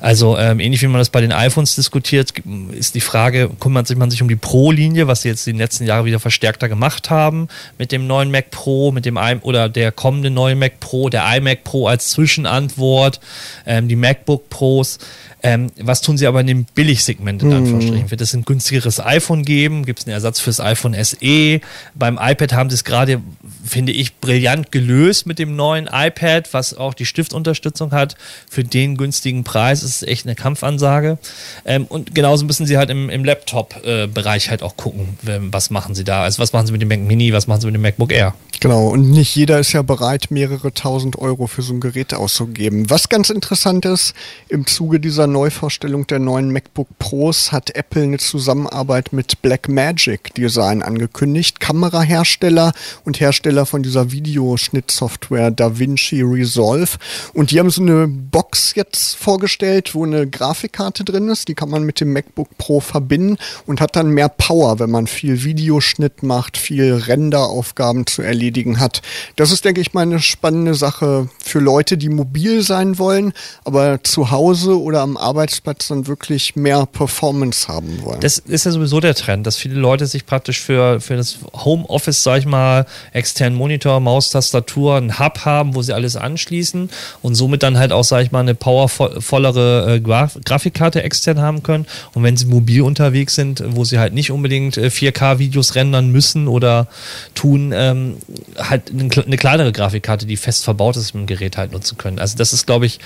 Also 0.00 0.38
ähm, 0.38 0.60
ähnlich 0.60 0.82
wie 0.82 0.86
man 0.86 0.98
das 0.98 1.10
bei 1.10 1.20
den 1.20 1.32
iPhones 1.32 1.74
diskutiert, 1.74 1.95
ist 1.98 2.94
die 2.94 3.00
Frage, 3.00 3.50
kümmert 3.60 3.86
sich 3.86 3.96
man 3.96 4.10
sich 4.10 4.22
um 4.22 4.28
die 4.28 4.36
Pro-Linie, 4.36 5.06
was 5.06 5.22
sie 5.22 5.28
jetzt 5.28 5.46
die 5.46 5.52
letzten 5.52 5.84
Jahre 5.84 6.04
wieder 6.04 6.20
verstärkter 6.20 6.68
gemacht 6.68 7.10
haben 7.10 7.48
mit 7.78 7.92
dem 7.92 8.06
neuen 8.06 8.30
Mac 8.30 8.50
Pro, 8.50 8.92
mit 8.92 9.04
dem 9.04 9.16
I 9.16 9.36
oder 9.42 9.68
der 9.68 9.92
kommende 9.92 10.30
neue 10.30 10.54
Mac 10.54 10.80
Pro, 10.80 11.08
der 11.08 11.24
iMac 11.36 11.64
Pro 11.64 11.86
als 11.86 12.08
Zwischenantwort, 12.08 13.20
ähm, 13.66 13.88
die 13.88 13.96
MacBook 13.96 14.48
Pros. 14.48 14.98
Ähm, 15.42 15.70
was 15.78 16.00
tun 16.00 16.16
sie 16.16 16.26
aber 16.26 16.40
in 16.40 16.46
dem 16.46 16.64
Billigsegment 16.64 17.42
in 17.42 17.50
hm. 17.50 17.56
Anführungsstrichen? 17.58 18.10
Wird 18.10 18.20
es 18.20 18.34
ein 18.34 18.44
günstigeres 18.44 19.00
iPhone 19.00 19.44
geben? 19.44 19.84
Gibt 19.84 20.00
es 20.00 20.06
einen 20.06 20.14
Ersatz 20.14 20.40
fürs 20.40 20.60
iPhone 20.60 20.96
SE? 21.02 21.60
Beim 21.94 22.18
iPad 22.20 22.52
haben 22.54 22.70
sie 22.70 22.74
es 22.74 22.84
gerade, 22.84 23.20
finde 23.64 23.92
ich, 23.92 24.16
brillant 24.18 24.72
gelöst 24.72 25.26
mit 25.26 25.38
dem 25.38 25.54
neuen 25.54 25.88
iPad, 25.92 26.52
was 26.52 26.74
auch 26.74 26.94
die 26.94 27.06
Stiftunterstützung 27.06 27.92
hat. 27.92 28.16
Für 28.48 28.64
den 28.64 28.96
günstigen 28.96 29.44
Preis 29.44 29.82
ist 29.82 29.96
es 29.96 30.08
echt 30.08 30.26
eine 30.26 30.34
Kampfansage. 30.34 31.18
Ähm, 31.64 31.84
und 31.84 32.14
genauso 32.14 32.46
müssen 32.46 32.66
sie 32.66 32.78
halt 32.78 32.90
im, 32.90 33.10
im 33.10 33.24
Laptop-Bereich 33.24 34.50
halt 34.50 34.62
auch 34.62 34.76
gucken, 34.76 35.18
was 35.50 35.70
machen 35.70 35.94
sie 35.94 36.04
da. 36.04 36.22
Also 36.22 36.42
was 36.42 36.52
machen 36.52 36.66
sie 36.66 36.72
mit 36.72 36.82
dem 36.82 36.88
Mac 36.88 37.00
Mini, 37.00 37.32
was 37.32 37.46
machen 37.46 37.60
sie 37.60 37.66
mit 37.66 37.74
dem 37.74 37.82
MacBook 37.82 38.12
Air? 38.12 38.34
Genau, 38.60 38.88
und 38.88 39.10
nicht 39.10 39.34
jeder 39.36 39.58
ist 39.58 39.72
ja 39.72 39.82
bereit, 39.82 40.30
mehrere 40.30 40.72
tausend 40.72 41.18
Euro 41.18 41.46
für 41.46 41.62
so 41.62 41.74
ein 41.74 41.80
Gerät 41.80 42.14
auszugeben. 42.14 42.88
Was 42.88 43.08
ganz 43.08 43.28
interessant 43.30 43.84
ist, 43.84 44.14
im 44.48 44.66
Zuge 44.66 44.98
dieser 44.98 45.25
Neuvorstellung 45.26 46.06
der 46.06 46.18
neuen 46.18 46.50
MacBook 46.50 46.88
Pros 46.98 47.52
hat 47.52 47.74
Apple 47.74 48.02
eine 48.02 48.18
Zusammenarbeit 48.18 49.12
mit 49.12 49.42
Blackmagic 49.42 50.34
Design 50.34 50.82
angekündigt, 50.82 51.60
Kamerahersteller 51.60 52.72
und 53.04 53.20
Hersteller 53.20 53.66
von 53.66 53.82
dieser 53.82 54.12
Videoschnittsoftware 54.12 55.50
DaVinci 55.50 56.22
Resolve. 56.22 56.98
Und 57.32 57.50
die 57.50 57.58
haben 57.58 57.70
so 57.70 57.82
eine 57.82 58.08
Box 58.08 58.74
jetzt 58.74 59.16
vorgestellt, 59.16 59.94
wo 59.94 60.04
eine 60.04 60.26
Grafikkarte 60.26 61.04
drin 61.04 61.28
ist, 61.28 61.48
die 61.48 61.54
kann 61.54 61.70
man 61.70 61.84
mit 61.84 62.00
dem 62.00 62.12
MacBook 62.12 62.56
Pro 62.58 62.80
verbinden 62.80 63.38
und 63.66 63.80
hat 63.80 63.96
dann 63.96 64.10
mehr 64.10 64.28
Power, 64.28 64.78
wenn 64.78 64.90
man 64.90 65.06
viel 65.06 65.44
Videoschnitt 65.44 66.22
macht, 66.22 66.56
viel 66.56 66.94
Renderaufgaben 66.94 68.06
zu 68.06 68.22
erledigen 68.22 68.80
hat. 68.80 69.02
Das 69.36 69.52
ist, 69.52 69.64
denke 69.64 69.80
ich, 69.80 69.94
mal 69.94 70.02
eine 70.02 70.20
spannende 70.20 70.74
Sache 70.74 71.28
für 71.42 71.58
Leute, 71.58 71.96
die 71.96 72.08
mobil 72.08 72.62
sein 72.62 72.98
wollen, 72.98 73.32
aber 73.64 74.02
zu 74.02 74.30
Hause 74.30 74.80
oder 74.80 75.00
am 75.00 75.15
Arbeitsplatz 75.16 75.88
dann 75.88 76.06
wirklich 76.06 76.56
mehr 76.56 76.86
Performance 76.86 77.68
haben 77.68 78.02
wollen. 78.02 78.20
Das 78.20 78.38
ist 78.38 78.64
ja 78.64 78.70
sowieso 78.70 79.00
der 79.00 79.14
Trend, 79.14 79.46
dass 79.46 79.56
viele 79.56 79.74
Leute 79.74 80.06
sich 80.06 80.26
praktisch 80.26 80.60
für, 80.60 81.00
für 81.00 81.16
das 81.16 81.38
Homeoffice, 81.52 82.22
sag 82.22 82.40
ich 82.40 82.46
mal, 82.46 82.86
externen 83.12 83.58
Monitor, 83.58 84.00
Maustastatur, 84.00 84.96
einen 84.96 85.18
Hub 85.18 85.44
haben, 85.44 85.74
wo 85.74 85.82
sie 85.82 85.92
alles 85.92 86.16
anschließen 86.16 86.90
und 87.22 87.34
somit 87.34 87.62
dann 87.62 87.78
halt 87.78 87.92
auch, 87.92 88.04
sag 88.04 88.22
ich 88.22 88.32
mal, 88.32 88.40
eine 88.40 88.54
powervollere 88.54 89.96
äh, 89.96 90.00
Graf 90.00 90.38
Grafikkarte 90.44 91.02
extern 91.02 91.40
haben 91.40 91.62
können. 91.62 91.86
Und 92.14 92.22
wenn 92.22 92.36
sie 92.36 92.46
mobil 92.46 92.82
unterwegs 92.82 93.34
sind, 93.34 93.62
wo 93.66 93.84
sie 93.84 93.98
halt 93.98 94.12
nicht 94.12 94.30
unbedingt 94.30 94.76
äh, 94.76 94.86
4K-Videos 94.86 95.74
rendern 95.74 96.10
müssen 96.10 96.48
oder 96.48 96.88
tun, 97.34 97.72
ähm, 97.74 98.16
halt 98.58 98.90
eine 98.90 99.36
kleinere 99.36 99.72
Grafikkarte, 99.72 100.26
die 100.26 100.36
fest 100.36 100.64
verbaut 100.64 100.96
ist, 100.96 101.14
im 101.14 101.26
Gerät 101.26 101.56
halt 101.56 101.72
nutzen 101.72 101.98
können. 101.98 102.18
Also 102.18 102.36
das 102.36 102.52
ist, 102.52 102.66
glaube 102.66 102.86
ich, 102.86 102.98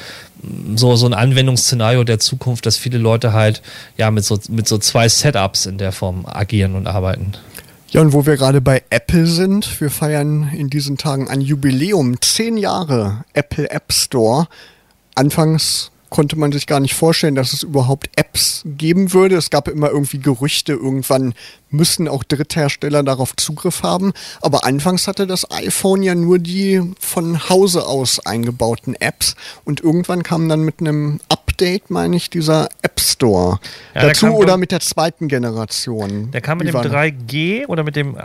so, 0.75 0.97
so 0.97 1.07
ein 1.07 1.15
Anwendungsszenario 1.15 2.05
der 2.05 2.19
Zukunft, 2.19 2.67
dass 2.67 2.77
viele 2.77 2.99
Leute 2.99 3.33
halt 3.33 3.63
ja 3.97 4.11
mit 4.11 4.25
so, 4.25 4.39
mit 4.49 4.69
so 4.69 4.79
zwei 4.79 5.09
Setups 5.09 5.67
in 5.67 5.79
der 5.79 5.93
Form 5.93 6.27
agieren 6.27 6.75
und 6.75 6.87
arbeiten. 6.87 7.33
Ja, 7.91 8.01
und 8.03 8.13
wo 8.13 8.25
wir 8.25 8.37
gerade 8.37 8.61
bei 8.61 8.83
Apple 8.91 9.27
sind, 9.27 9.81
wir 9.81 9.91
feiern 9.91 10.53
in 10.57 10.71
diesen 10.71 10.97
Tagen 10.97 11.29
ein 11.29 11.41
Jubiläum, 11.41 12.21
zehn 12.21 12.57
Jahre 12.57 13.25
Apple 13.33 13.69
App 13.69 13.93
Store. 13.93 14.47
Anfangs 15.17 15.91
konnte 16.11 16.37
man 16.37 16.53
sich 16.53 16.67
gar 16.67 16.81
nicht 16.81 16.95
vorstellen, 16.95 17.37
dass 17.37 17.53
es 17.53 17.63
überhaupt 17.63 18.11
Apps 18.17 18.63
geben 18.65 19.13
würde. 19.13 19.37
Es 19.37 19.51
gab 19.51 19.69
immer 19.69 19.91
irgendwie 19.91 20.19
Gerüchte, 20.19 20.73
irgendwann 20.73 21.35
müssen 21.71 22.09
auch 22.09 22.25
Dritthersteller 22.25 23.03
darauf 23.03 23.37
Zugriff 23.37 23.83
haben. 23.83 24.13
Aber 24.41 24.65
anfangs 24.65 25.07
hatte 25.07 25.27
das 25.27 25.51
iPhone 25.51 26.03
ja 26.03 26.15
nur 26.15 26.39
die 26.39 26.83
von 26.99 27.49
Hause 27.49 27.87
aus 27.87 28.25
eingebauten 28.27 28.95
Apps 28.97 29.37
und 29.65 29.81
irgendwann 29.81 30.23
kam 30.23 30.49
dann 30.49 30.63
mit 30.63 30.81
einem 30.81 31.21
Update, 31.29 31.40
meine 31.91 32.17
ich, 32.17 32.31
dieser 32.31 32.69
App 32.83 33.01
Store 33.01 33.61
ja, 33.95 34.03
dazu 34.03 34.27
oder 34.29 34.57
mit 34.57 34.73
der 34.73 34.81
zweiten 34.81 35.29
Generation. 35.29 36.31
Der 36.31 36.41
kam 36.41 36.59
mit 36.59 36.69
dem 36.69 36.77
3G 36.77 37.67
oder 37.67 37.83
mit 37.83 37.97
dem, 37.97 38.17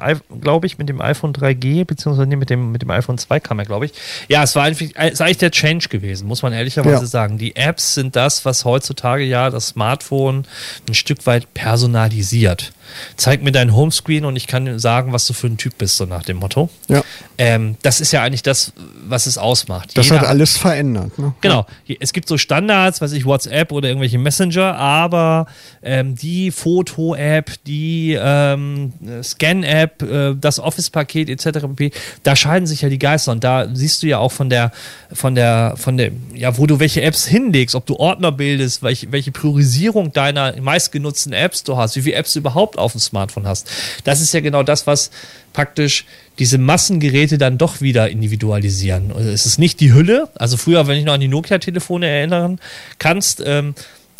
glaube 0.41 0.67
ich, 0.67 0.77
mit 0.77 0.89
dem 0.89 1.01
iPhone 1.01 1.33
3G, 1.33 1.85
beziehungsweise 1.85 2.27
nee, 2.27 2.35
mit 2.35 2.49
dem, 2.49 2.71
mit 2.71 2.81
dem 2.81 2.89
iPhone 2.89 3.17
2 3.17 3.39
kam 3.39 3.59
er, 3.59 3.65
glaube 3.65 3.85
ich. 3.85 3.93
Ja, 4.27 4.43
es 4.43 4.55
war 4.55 4.63
eigentlich, 4.63 4.95
es 4.95 5.13
ist 5.13 5.21
eigentlich 5.21 5.37
der 5.37 5.51
Change 5.51 5.89
gewesen, 5.89 6.27
muss 6.27 6.41
man 6.41 6.53
ehrlicherweise 6.53 7.01
ja. 7.01 7.07
sagen. 7.07 7.37
Die 7.37 7.55
Apps 7.55 7.95
sind 7.95 8.15
das, 8.15 8.45
was 8.45 8.65
heutzutage 8.65 9.23
ja 9.23 9.49
das 9.49 9.67
Smartphone 9.69 10.45
ein 10.87 10.93
Stück 10.93 11.25
weit 11.25 11.53
personalisiert 11.53 12.73
zeig 13.15 13.43
mir 13.43 13.51
dein 13.51 13.75
Homescreen 13.75 14.25
und 14.25 14.35
ich 14.35 14.47
kann 14.47 14.79
sagen, 14.79 15.13
was 15.13 15.27
du 15.27 15.33
für 15.33 15.47
ein 15.47 15.57
Typ 15.57 15.77
bist, 15.77 15.97
so 15.97 16.05
nach 16.05 16.23
dem 16.23 16.37
Motto. 16.37 16.69
Ja. 16.87 17.03
Ähm, 17.37 17.75
das 17.81 18.01
ist 18.01 18.11
ja 18.11 18.23
eigentlich 18.23 18.43
das, 18.43 18.73
was 19.07 19.25
es 19.25 19.37
ausmacht. 19.37 19.97
Das 19.97 20.05
Jeder 20.07 20.21
hat 20.21 20.27
alles 20.27 20.57
verändert. 20.57 21.17
Ne? 21.17 21.33
Genau. 21.41 21.65
Es 21.99 22.13
gibt 22.13 22.27
so 22.27 22.37
Standards, 22.37 23.01
weiß 23.01 23.11
ich, 23.13 23.25
WhatsApp 23.25 23.71
oder 23.71 23.89
irgendwelche 23.89 24.17
Messenger, 24.17 24.75
aber 24.75 25.47
ähm, 25.83 26.15
die 26.15 26.51
Foto-App, 26.51 27.51
die 27.65 28.17
ähm, 28.19 28.93
Scan-App, 29.21 30.01
äh, 30.01 30.35
das 30.39 30.59
Office-Paket 30.59 31.29
etc., 31.29 31.65
da 32.23 32.35
scheiden 32.35 32.67
sich 32.67 32.81
ja 32.81 32.89
die 32.89 32.99
Geister 32.99 33.31
und 33.31 33.43
da 33.43 33.67
siehst 33.73 34.03
du 34.03 34.07
ja 34.07 34.19
auch 34.19 34.31
von 34.31 34.49
der, 34.49 34.71
von 35.11 35.35
der, 35.35 35.73
von 35.77 35.97
der, 35.97 36.11
ja, 36.33 36.57
wo 36.57 36.65
du 36.65 36.79
welche 36.79 37.01
Apps 37.01 37.25
hinlegst, 37.25 37.75
ob 37.75 37.85
du 37.85 37.97
Ordner 37.97 38.31
bildest, 38.31 38.83
welche, 38.83 39.11
welche 39.11 39.31
Priorisierung 39.31 40.11
deiner 40.13 40.59
meistgenutzten 40.61 41.33
Apps 41.33 41.63
du 41.63 41.77
hast, 41.77 41.95
wie 41.95 42.01
viele 42.01 42.15
Apps 42.15 42.33
du 42.33 42.39
überhaupt 42.39 42.74
auf 42.77 42.93
dem 42.93 43.01
Smartphone 43.01 43.47
hast. 43.47 43.69
Das 44.03 44.21
ist 44.21 44.33
ja 44.33 44.39
genau 44.39 44.63
das, 44.63 44.87
was 44.87 45.11
praktisch 45.53 46.05
diese 46.37 46.57
Massengeräte 46.57 47.37
dann 47.37 47.57
doch 47.57 47.81
wieder 47.81 48.09
individualisieren. 48.09 49.11
Es 49.11 49.45
ist 49.45 49.57
nicht 49.57 49.79
die 49.79 49.93
Hülle, 49.93 50.29
also 50.35 50.57
früher, 50.57 50.87
wenn 50.87 50.97
ich 50.97 51.05
noch 51.05 51.13
an 51.13 51.21
die 51.21 51.29
Nokia-Telefone 51.29 52.07
erinnern 52.07 52.59
kannst, 52.99 53.41
ähm, 53.45 53.73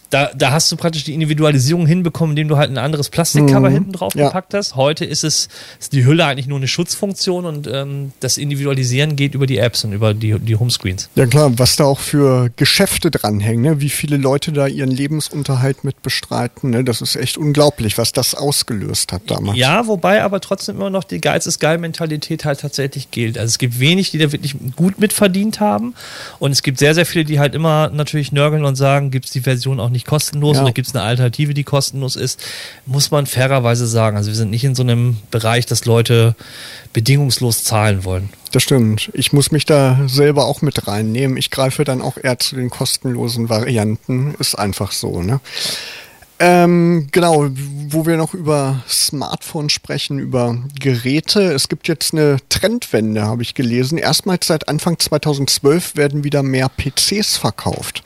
da, 0.09 0.31
da 0.35 0.51
hast 0.51 0.71
du 0.71 0.75
praktisch 0.75 1.03
die 1.03 1.13
Individualisierung 1.13 1.85
hinbekommen, 1.85 2.31
indem 2.31 2.47
du 2.47 2.57
halt 2.57 2.69
ein 2.69 2.77
anderes 2.77 3.09
Plastikcover 3.09 3.69
mhm. 3.69 3.73
hinten 3.73 3.91
drauf 3.93 4.15
ja. 4.15 4.27
gepackt 4.27 4.53
hast. 4.53 4.75
Heute 4.75 5.05
ist 5.05 5.23
es 5.23 5.49
ist 5.79 5.93
die 5.93 6.05
Hülle 6.05 6.25
eigentlich 6.25 6.47
nur 6.47 6.57
eine 6.57 6.67
Schutzfunktion 6.67 7.45
und 7.45 7.67
ähm, 7.67 8.11
das 8.19 8.37
Individualisieren 8.37 9.15
geht 9.15 9.35
über 9.35 9.47
die 9.47 9.57
Apps 9.57 9.83
und 9.83 9.93
über 9.93 10.13
die, 10.13 10.37
die 10.39 10.55
Homescreens. 10.55 11.09
Ja 11.15 11.25
klar, 11.25 11.57
was 11.57 11.75
da 11.75 11.85
auch 11.85 11.99
für 11.99 12.51
Geschäfte 12.55 13.11
dranhängen, 13.11 13.61
ne? 13.61 13.81
wie 13.81 13.89
viele 13.89 14.17
Leute 14.17 14.51
da 14.51 14.67
ihren 14.67 14.91
Lebensunterhalt 14.91 15.83
mit 15.83 16.01
bestreiten. 16.01 16.71
Ne? 16.71 16.83
Das 16.83 17.01
ist 17.01 17.15
echt 17.15 17.37
unglaublich, 17.37 17.97
was 17.97 18.11
das 18.11 18.35
ausgelöst 18.35 19.11
hat 19.11 19.23
damals. 19.27 19.57
Ja, 19.57 19.87
wobei 19.87 20.23
aber 20.23 20.41
trotzdem 20.41 20.77
immer 20.77 20.89
noch 20.89 21.03
die 21.03 21.21
Geiz 21.21 21.45
ist 21.45 21.59
geil 21.59 21.77
Mentalität 21.77 22.45
halt 22.45 22.59
tatsächlich 22.59 23.11
gilt. 23.11 23.37
Also 23.37 23.49
es 23.49 23.57
gibt 23.57 23.79
wenig, 23.79 24.11
die 24.11 24.17
da 24.17 24.31
wirklich 24.31 24.55
gut 24.75 24.99
mitverdient 24.99 25.59
haben 25.59 25.93
und 26.39 26.51
es 26.51 26.63
gibt 26.63 26.79
sehr, 26.79 26.93
sehr 26.93 27.05
viele, 27.05 27.25
die 27.25 27.39
halt 27.39 27.55
immer 27.55 27.89
natürlich 27.89 28.31
nörgeln 28.31 28.65
und 28.65 28.75
sagen, 28.75 29.11
gibt 29.11 29.25
es 29.25 29.31
die 29.31 29.41
Version 29.41 29.79
auch 29.79 29.89
nicht 29.89 29.94
kostenlos 30.03 30.57
ja. 30.57 30.63
oder 30.63 30.73
gibt 30.73 30.87
es 30.87 30.95
eine 30.95 31.03
Alternative, 31.03 31.53
die 31.53 31.63
kostenlos 31.63 32.15
ist, 32.15 32.41
muss 32.85 33.11
man 33.11 33.25
fairerweise 33.25 33.87
sagen. 33.87 34.17
Also 34.17 34.29
wir 34.29 34.35
sind 34.35 34.49
nicht 34.49 34.63
in 34.63 34.75
so 34.75 34.83
einem 34.83 35.17
Bereich, 35.31 35.65
dass 35.65 35.85
Leute 35.85 36.35
bedingungslos 36.91 37.63
zahlen 37.63 38.03
wollen. 38.03 38.29
Das 38.51 38.63
stimmt. 38.63 39.09
Ich 39.13 39.33
muss 39.33 39.51
mich 39.51 39.65
da 39.65 39.99
selber 40.07 40.45
auch 40.45 40.61
mit 40.61 40.87
reinnehmen. 40.87 41.37
Ich 41.37 41.51
greife 41.51 41.83
dann 41.83 42.01
auch 42.01 42.17
eher 42.21 42.39
zu 42.39 42.55
den 42.55 42.69
kostenlosen 42.69 43.49
Varianten. 43.49 44.35
Ist 44.39 44.55
einfach 44.55 44.91
so, 44.91 45.21
ne? 45.21 45.39
Ähm, 46.37 47.07
genau, 47.11 47.47
wo 47.87 48.05
wir 48.05 48.17
noch 48.17 48.33
über 48.33 48.83
Smartphones 48.89 49.71
sprechen, 49.71 50.19
über 50.19 50.57
Geräte. 50.77 51.53
Es 51.53 51.69
gibt 51.69 51.87
jetzt 51.87 52.13
eine 52.13 52.37
Trendwende, 52.49 53.23
habe 53.23 53.41
ich 53.41 53.53
gelesen. 53.53 53.97
Erstmals 53.97 54.47
seit 54.47 54.67
Anfang 54.67 54.99
2012 54.99 55.95
werden 55.95 56.25
wieder 56.25 56.43
mehr 56.43 56.69
PCs 56.69 57.37
verkauft. 57.37 58.03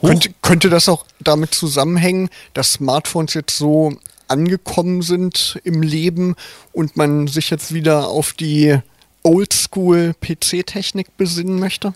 Könnte, 0.00 0.30
könnte 0.42 0.70
das 0.70 0.88
auch 0.88 1.04
damit 1.20 1.54
zusammenhängen, 1.54 2.30
dass 2.54 2.74
Smartphones 2.74 3.34
jetzt 3.34 3.56
so 3.56 3.96
angekommen 4.28 5.02
sind 5.02 5.60
im 5.64 5.82
Leben 5.82 6.36
und 6.72 6.96
man 6.96 7.26
sich 7.26 7.50
jetzt 7.50 7.74
wieder 7.74 8.08
auf 8.08 8.32
die 8.32 8.78
Oldschool-PC-Technik 9.22 11.16
besinnen 11.16 11.58
möchte? 11.58 11.92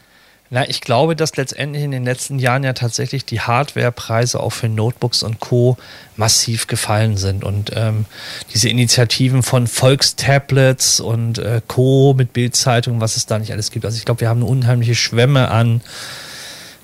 Na, 0.50 0.68
ich 0.68 0.82
glaube, 0.82 1.16
dass 1.16 1.36
letztendlich 1.36 1.82
in 1.82 1.90
den 1.90 2.04
letzten 2.04 2.38
Jahren 2.38 2.64
ja 2.64 2.74
tatsächlich 2.74 3.24
die 3.24 3.40
Hardwarepreise 3.40 4.38
auch 4.38 4.50
für 4.50 4.68
Notebooks 4.68 5.22
und 5.22 5.40
Co. 5.40 5.78
massiv 6.16 6.66
gefallen 6.66 7.16
sind. 7.16 7.44
Und 7.44 7.72
ähm, 7.74 8.04
diese 8.52 8.68
Initiativen 8.68 9.42
von 9.42 9.66
Volkstablets 9.66 11.00
und 11.00 11.38
äh, 11.38 11.62
Co. 11.66 12.14
mit 12.16 12.34
Bildzeitungen, 12.34 13.00
was 13.00 13.16
es 13.16 13.26
da 13.26 13.38
nicht 13.38 13.52
alles 13.52 13.70
gibt. 13.70 13.84
Also 13.86 13.96
ich 13.96 14.04
glaube, 14.04 14.20
wir 14.20 14.28
haben 14.28 14.42
eine 14.42 14.50
unheimliche 14.50 14.94
Schwemme 14.94 15.50
an 15.50 15.80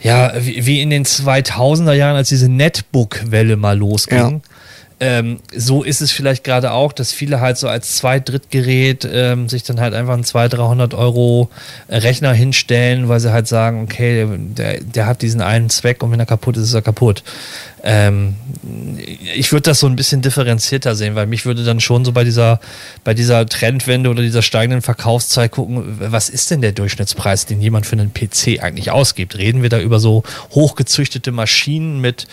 ja, 0.03 0.33
wie, 0.39 0.67
wie 0.67 0.81
in 0.81 0.91
den 0.91 1.05
2000er 1.05 1.93
Jahren, 1.93 2.17
als 2.17 2.29
diese 2.29 2.49
Netbook-Welle 2.49 3.57
mal 3.57 3.77
losging. 3.77 4.19
Ja 4.19 4.41
ähm, 5.03 5.41
so 5.57 5.83
ist 5.83 6.03
es 6.03 6.13
vielleicht 6.13 6.45
gerade 6.45 6.73
auch, 6.73 6.93
dass 6.93 7.11
viele 7.11 7.41
halt 7.41 7.57
so 7.57 7.69
als 7.69 7.97
Zweit-Drittgerät 7.97 9.09
ähm, 9.11 9.49
sich 9.49 9.63
dann 9.63 9.81
halt 9.81 9.95
einfach 9.95 10.13
einen 10.13 10.25
200, 10.25 10.59
300 10.61 10.95
Euro 10.95 11.49
Rechner 11.89 12.35
hinstellen, 12.35 13.09
weil 13.09 13.19
sie 13.19 13.33
halt 13.33 13.49
sagen, 13.49 13.83
okay, 13.83 14.27
der, 14.29 14.81
der 14.83 15.07
hat 15.07 15.23
diesen 15.23 15.41
einen 15.41 15.71
Zweck 15.71 16.03
und 16.03 16.13
wenn 16.13 16.21
er 16.21 16.27
kaputt 16.27 16.59
ist, 16.59 16.65
ist 16.65 16.75
er 16.75 16.83
kaputt. 16.83 17.23
Ähm, 17.83 18.37
ich 19.35 19.53
würde 19.53 19.63
das 19.63 19.81
so 19.81 19.87
ein 19.87 19.97
bisschen 19.97 20.23
differenzierter 20.23 20.95
sehen, 20.95 21.15
weil 21.15 21.27
mich 21.27 21.47
würde 21.47 21.65
dann 21.65 21.81
schon 21.81 22.05
so 22.05 22.13
bei 22.13 22.25
dieser, 22.25 22.61
bei 23.05 23.15
dieser 23.15 23.47
Trendwende 23.47 24.11
oder 24.11 24.23
dieser 24.23 24.43
steigenden 24.43 24.83
Verkaufszeit 24.83 25.51
gucken, 25.51 25.99
was 26.01 26.29
ist 26.29 26.51
denn 26.51 26.61
der 26.61 26.73
Durchschnittspreis, 26.73 27.47
den 27.47 27.61
jemand 27.61 27.87
für 27.87 27.97
einen 27.97 28.13
PC 28.13 28.63
eigentlich 28.63 28.91
ausgibt? 28.91 29.37
Reden 29.39 29.63
wir 29.63 29.69
da 29.69 29.81
über 29.81 29.99
so 29.99 30.23
hochgezüchtete 30.51 31.33
Maschinen 31.33 32.01
mit 32.01 32.27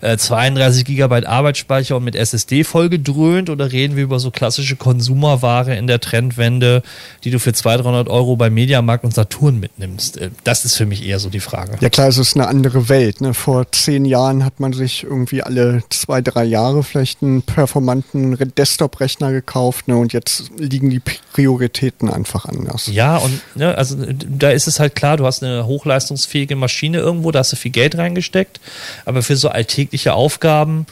äh, 0.00 0.16
32 0.16 0.84
Gigabyte 0.84 1.26
Arbeitsspeicher 1.26 1.96
und 1.96 2.04
mit 2.04 2.16
SSD 2.16 2.64
vollgedröhnt 2.64 3.50
oder 3.50 3.72
reden 3.72 3.96
wir 3.96 4.04
über 4.04 4.20
so 4.20 4.30
klassische 4.30 4.76
Konsumerware 4.76 5.76
in 5.76 5.86
der 5.86 6.00
Trendwende, 6.00 6.82
die 7.24 7.30
du 7.30 7.38
für 7.38 7.52
200, 7.52 7.84
300 7.84 8.08
Euro 8.08 8.36
bei 8.36 8.50
Mediamarkt 8.50 9.04
und 9.04 9.14
Saturn 9.14 9.60
mitnimmst? 9.60 10.16
Äh, 10.16 10.30
das 10.44 10.64
ist 10.64 10.76
für 10.76 10.86
mich 10.86 11.06
eher 11.06 11.18
so 11.18 11.30
die 11.30 11.40
Frage. 11.40 11.76
Ja 11.80 11.88
klar, 11.88 12.08
es 12.08 12.18
ist 12.18 12.36
eine 12.36 12.46
andere 12.46 12.88
Welt. 12.88 13.20
Ne? 13.20 13.34
Vor 13.34 13.70
zehn 13.72 14.04
Jahren 14.04 14.44
hat 14.44 14.60
man 14.60 14.72
sich 14.72 14.93
sich 14.94 15.04
irgendwie 15.04 15.42
alle 15.42 15.82
zwei, 15.90 16.20
drei 16.20 16.44
Jahre 16.44 16.82
vielleicht 16.82 17.22
einen 17.22 17.42
performanten 17.42 18.36
Desktop-Rechner 18.56 19.32
gekauft 19.32 19.88
ne, 19.88 19.96
und 19.96 20.12
jetzt 20.12 20.50
liegen 20.56 20.90
die 20.90 21.00
Prioritäten 21.32 22.08
einfach 22.08 22.46
anders. 22.46 22.86
Ja, 22.86 23.16
und 23.16 23.40
ne, 23.54 23.76
also 23.76 23.96
da 23.98 24.50
ist 24.50 24.66
es 24.66 24.80
halt 24.80 24.94
klar, 24.94 25.16
du 25.16 25.26
hast 25.26 25.42
eine 25.42 25.66
hochleistungsfähige 25.66 26.56
Maschine 26.56 26.98
irgendwo, 26.98 27.30
da 27.30 27.40
hast 27.40 27.52
du 27.52 27.56
viel 27.56 27.72
Geld 27.72 27.96
reingesteckt, 27.96 28.60
aber 29.04 29.22
für 29.22 29.36
so 29.36 29.48
alltägliche 29.48 30.14
Aufgaben 30.14 30.86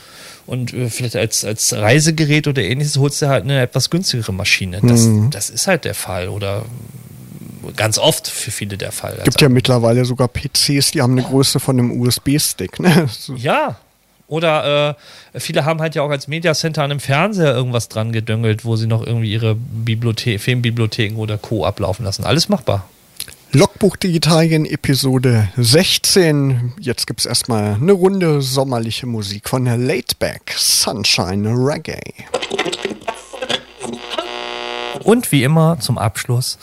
und 0.47 0.75
äh, 0.75 0.91
vielleicht 0.91 1.17
als, 1.17 1.45
als 1.45 1.73
Reisegerät 1.73 2.49
oder 2.49 2.63
ähnliches 2.63 2.99
holst 2.99 3.23
du 3.23 3.29
halt 3.29 3.45
eine 3.45 3.61
etwas 3.61 3.91
günstigere 3.91 4.33
Maschine. 4.33 4.81
Das, 4.83 5.03
mhm. 5.03 5.31
das 5.31 5.51
ist 5.51 5.67
halt 5.67 5.85
der 5.85 5.95
Fall. 5.95 6.29
Oder 6.29 6.65
ganz 7.77 7.99
oft 7.99 8.29
für 8.29 8.51
viele 8.51 8.77
der 8.77 8.93
Fall. 8.93 9.15
Es 9.19 9.25
gibt 9.25 9.41
ja 9.41 9.49
mittlerweile 9.49 10.05
sogar 10.05 10.29
PCs, 10.29 10.93
die 10.93 11.03
haben 11.03 11.13
eine 11.13 11.23
Größe 11.23 11.61
von 11.61 11.79
einem 11.79 12.01
USB-Stick. 12.01 12.81
Ne? 12.81 13.09
Ja, 13.37 13.77
oder 14.27 14.97
äh, 15.35 15.41
viele 15.41 15.65
haben 15.65 15.81
halt 15.81 15.95
ja 15.95 16.03
auch 16.03 16.11
als 16.11 16.29
Mediacenter 16.29 16.83
an 16.83 16.91
einem 16.91 17.01
Fernseher 17.01 17.55
irgendwas 17.55 17.89
dran 17.89 18.13
gedüngelt, 18.13 18.65
wo 18.65 18.77
sie 18.77 18.87
noch 18.87 19.07
irgendwie 19.07 19.33
ihre 19.33 19.55
Bibliothe 19.55 20.39
Filmbibliotheken 20.39 21.17
oder 21.17 21.39
Co. 21.39 21.65
ablaufen 21.65 22.05
lassen. 22.05 22.25
Alles 22.25 22.49
machbar. 22.49 22.89
Logbuch 23.55 23.97
Digitalien 23.97 24.65
Episode 24.65 25.51
16. 25.59 26.73
Jetzt 26.81 27.07
gibt 27.07 27.21
es 27.21 27.27
erstmal 27.27 27.75
eine 27.75 27.93
Runde 27.93 28.41
sommerliche 28.41 29.05
Musik 29.05 29.51
von 29.51 29.67
Laidback 29.67 30.55
Sunshine 30.57 31.51
Reggae. 31.55 32.15
Und 35.05 35.31
wie 35.33 35.43
immer 35.43 35.79
zum 35.81 35.99
Abschluss 35.99 36.59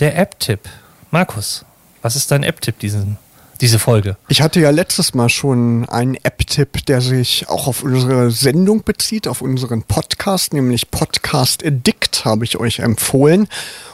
der 0.00 0.18
App-Tipp. 0.18 0.68
Markus, 1.12 1.64
was 2.00 2.16
ist 2.16 2.32
dein 2.32 2.42
App-Tipp 2.42 2.80
diesen 2.80 3.18
diese 3.60 3.78
Folge. 3.78 4.16
Ich 4.28 4.42
hatte 4.42 4.60
ja 4.60 4.70
letztes 4.70 5.14
Mal 5.14 5.28
schon 5.28 5.88
einen 5.88 6.16
App-Tipp, 6.16 6.84
der 6.86 7.00
sich 7.00 7.48
auch 7.48 7.66
auf 7.66 7.82
unsere 7.82 8.30
Sendung 8.30 8.82
bezieht, 8.82 9.28
auf 9.28 9.42
unseren 9.42 9.82
Podcast, 9.82 10.52
nämlich 10.52 10.90
Podcast 10.90 11.64
Addict 11.64 12.24
habe 12.24 12.44
ich 12.44 12.58
euch 12.58 12.80
empfohlen. 12.80 13.48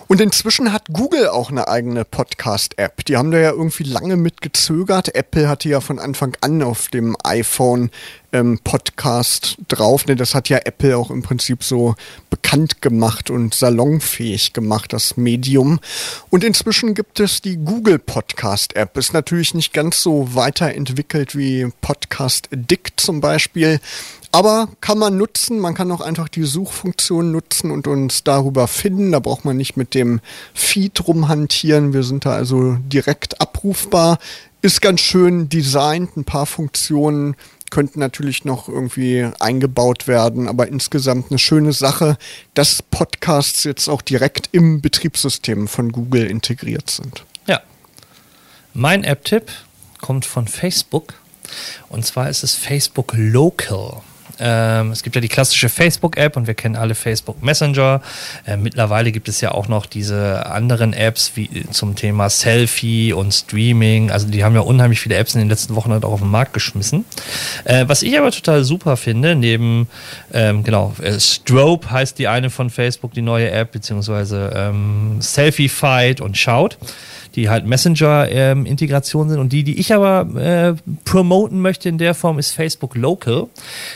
Und 0.08 0.22
inzwischen 0.22 0.72
hat 0.72 0.86
Google 0.90 1.28
auch 1.28 1.50
eine 1.50 1.68
eigene 1.68 2.06
Podcast-App. 2.06 3.04
Die 3.04 3.18
haben 3.18 3.30
da 3.30 3.38
ja 3.38 3.50
irgendwie 3.50 3.84
lange 3.84 4.16
mit 4.16 4.40
gezögert. 4.40 5.14
Apple 5.14 5.50
hatte 5.50 5.68
ja 5.68 5.82
von 5.82 5.98
Anfang 5.98 6.34
an 6.40 6.62
auf 6.62 6.88
dem 6.88 7.14
iPhone 7.24 7.90
ähm, 8.32 8.58
Podcast 8.64 9.58
drauf. 9.68 10.06
Ne, 10.06 10.16
das 10.16 10.34
hat 10.34 10.48
ja 10.48 10.60
Apple 10.64 10.96
auch 10.96 11.10
im 11.10 11.22
Prinzip 11.22 11.62
so 11.62 11.94
bekannt 12.30 12.80
gemacht 12.80 13.28
und 13.28 13.54
salonfähig 13.54 14.54
gemacht, 14.54 14.94
das 14.94 15.18
Medium. 15.18 15.78
Und 16.30 16.42
inzwischen 16.42 16.94
gibt 16.94 17.20
es 17.20 17.42
die 17.42 17.58
Google 17.58 17.98
Podcast 17.98 18.76
App. 18.76 18.96
Ist 18.96 19.12
natürlich 19.12 19.52
nicht 19.52 19.74
ganz 19.74 20.02
so 20.02 20.34
weiterentwickelt 20.34 21.36
wie 21.36 21.70
Podcast 21.82 22.48
Addict 22.50 22.98
zum 22.98 23.20
Beispiel. 23.20 23.78
Aber 24.30 24.68
kann 24.80 24.98
man 24.98 25.16
nutzen, 25.16 25.58
man 25.58 25.74
kann 25.74 25.90
auch 25.90 26.00
einfach 26.00 26.28
die 26.28 26.44
Suchfunktion 26.44 27.32
nutzen 27.32 27.70
und 27.70 27.86
uns 27.86 28.24
darüber 28.24 28.68
finden. 28.68 29.12
Da 29.12 29.20
braucht 29.20 29.44
man 29.44 29.56
nicht 29.56 29.76
mit 29.76 29.94
dem 29.94 30.20
Feed 30.54 31.06
rumhantieren. 31.06 31.94
Wir 31.94 32.02
sind 32.02 32.26
da 32.26 32.32
also 32.32 32.76
direkt 32.92 33.40
abrufbar. 33.40 34.18
Ist 34.60 34.82
ganz 34.82 35.00
schön 35.00 35.48
designt, 35.48 36.16
ein 36.16 36.24
paar 36.24 36.46
Funktionen 36.46 37.36
könnten 37.70 38.00
natürlich 38.00 38.44
noch 38.44 38.68
irgendwie 38.68 39.28
eingebaut 39.40 40.06
werden, 40.06 40.48
aber 40.48 40.68
insgesamt 40.68 41.30
eine 41.30 41.38
schöne 41.38 41.72
Sache, 41.72 42.16
dass 42.54 42.82
Podcasts 42.82 43.64
jetzt 43.64 43.88
auch 43.88 44.02
direkt 44.02 44.48
im 44.52 44.80
Betriebssystem 44.80 45.68
von 45.68 45.92
Google 45.92 46.26
integriert 46.26 46.90
sind. 46.90 47.24
Ja. 47.46 47.60
Mein 48.74 49.04
App-Tipp 49.04 49.50
kommt 50.00 50.24
von 50.24 50.48
Facebook 50.48 51.14
und 51.88 52.04
zwar 52.04 52.28
ist 52.30 52.42
es 52.42 52.54
Facebook 52.54 53.14
Local. 53.16 54.02
Ähm, 54.40 54.92
es 54.92 55.02
gibt 55.02 55.16
ja 55.16 55.20
die 55.20 55.28
klassische 55.28 55.68
Facebook-App 55.68 56.36
und 56.36 56.46
wir 56.46 56.54
kennen 56.54 56.76
alle 56.76 56.94
Facebook 56.94 57.42
Messenger. 57.42 58.00
Äh, 58.46 58.56
mittlerweile 58.56 59.12
gibt 59.12 59.28
es 59.28 59.40
ja 59.40 59.52
auch 59.52 59.68
noch 59.68 59.86
diese 59.86 60.46
anderen 60.46 60.92
Apps 60.92 61.32
wie 61.34 61.66
zum 61.70 61.96
Thema 61.96 62.30
Selfie 62.30 63.12
und 63.12 63.32
Streaming. 63.32 64.10
Also 64.10 64.28
die 64.28 64.44
haben 64.44 64.54
ja 64.54 64.60
unheimlich 64.60 65.00
viele 65.00 65.16
Apps 65.16 65.34
in 65.34 65.40
den 65.40 65.48
letzten 65.48 65.74
Wochen 65.74 65.92
halt 65.92 66.04
auch 66.04 66.12
auf 66.12 66.20
den 66.20 66.30
Markt 66.30 66.52
geschmissen. 66.52 67.04
Äh, 67.64 67.84
was 67.88 68.02
ich 68.02 68.18
aber 68.18 68.30
total 68.30 68.64
super 68.64 68.96
finde, 68.96 69.34
neben 69.34 69.88
ähm, 70.32 70.64
genau 70.64 70.94
äh, 71.02 71.18
Strobe 71.18 71.90
heißt 71.90 72.18
die 72.18 72.28
eine 72.28 72.50
von 72.50 72.70
Facebook, 72.70 73.14
die 73.14 73.22
neue 73.22 73.50
App, 73.50 73.72
beziehungsweise 73.72 74.52
ähm, 74.54 75.16
Selfie 75.20 75.68
Fight 75.68 76.20
und 76.20 76.36
Shout. 76.36 76.76
Die 77.38 77.48
halt 77.48 77.66
Messenger-Integration 77.66 79.22
ähm, 79.22 79.28
sind. 79.30 79.38
Und 79.38 79.52
die, 79.52 79.62
die 79.62 79.78
ich 79.78 79.94
aber 79.94 80.26
äh, 80.36 80.74
promoten 81.04 81.60
möchte 81.60 81.88
in 81.88 81.96
der 81.96 82.14
Form, 82.14 82.38
ist 82.38 82.50
Facebook 82.50 82.96
Local. 82.96 83.46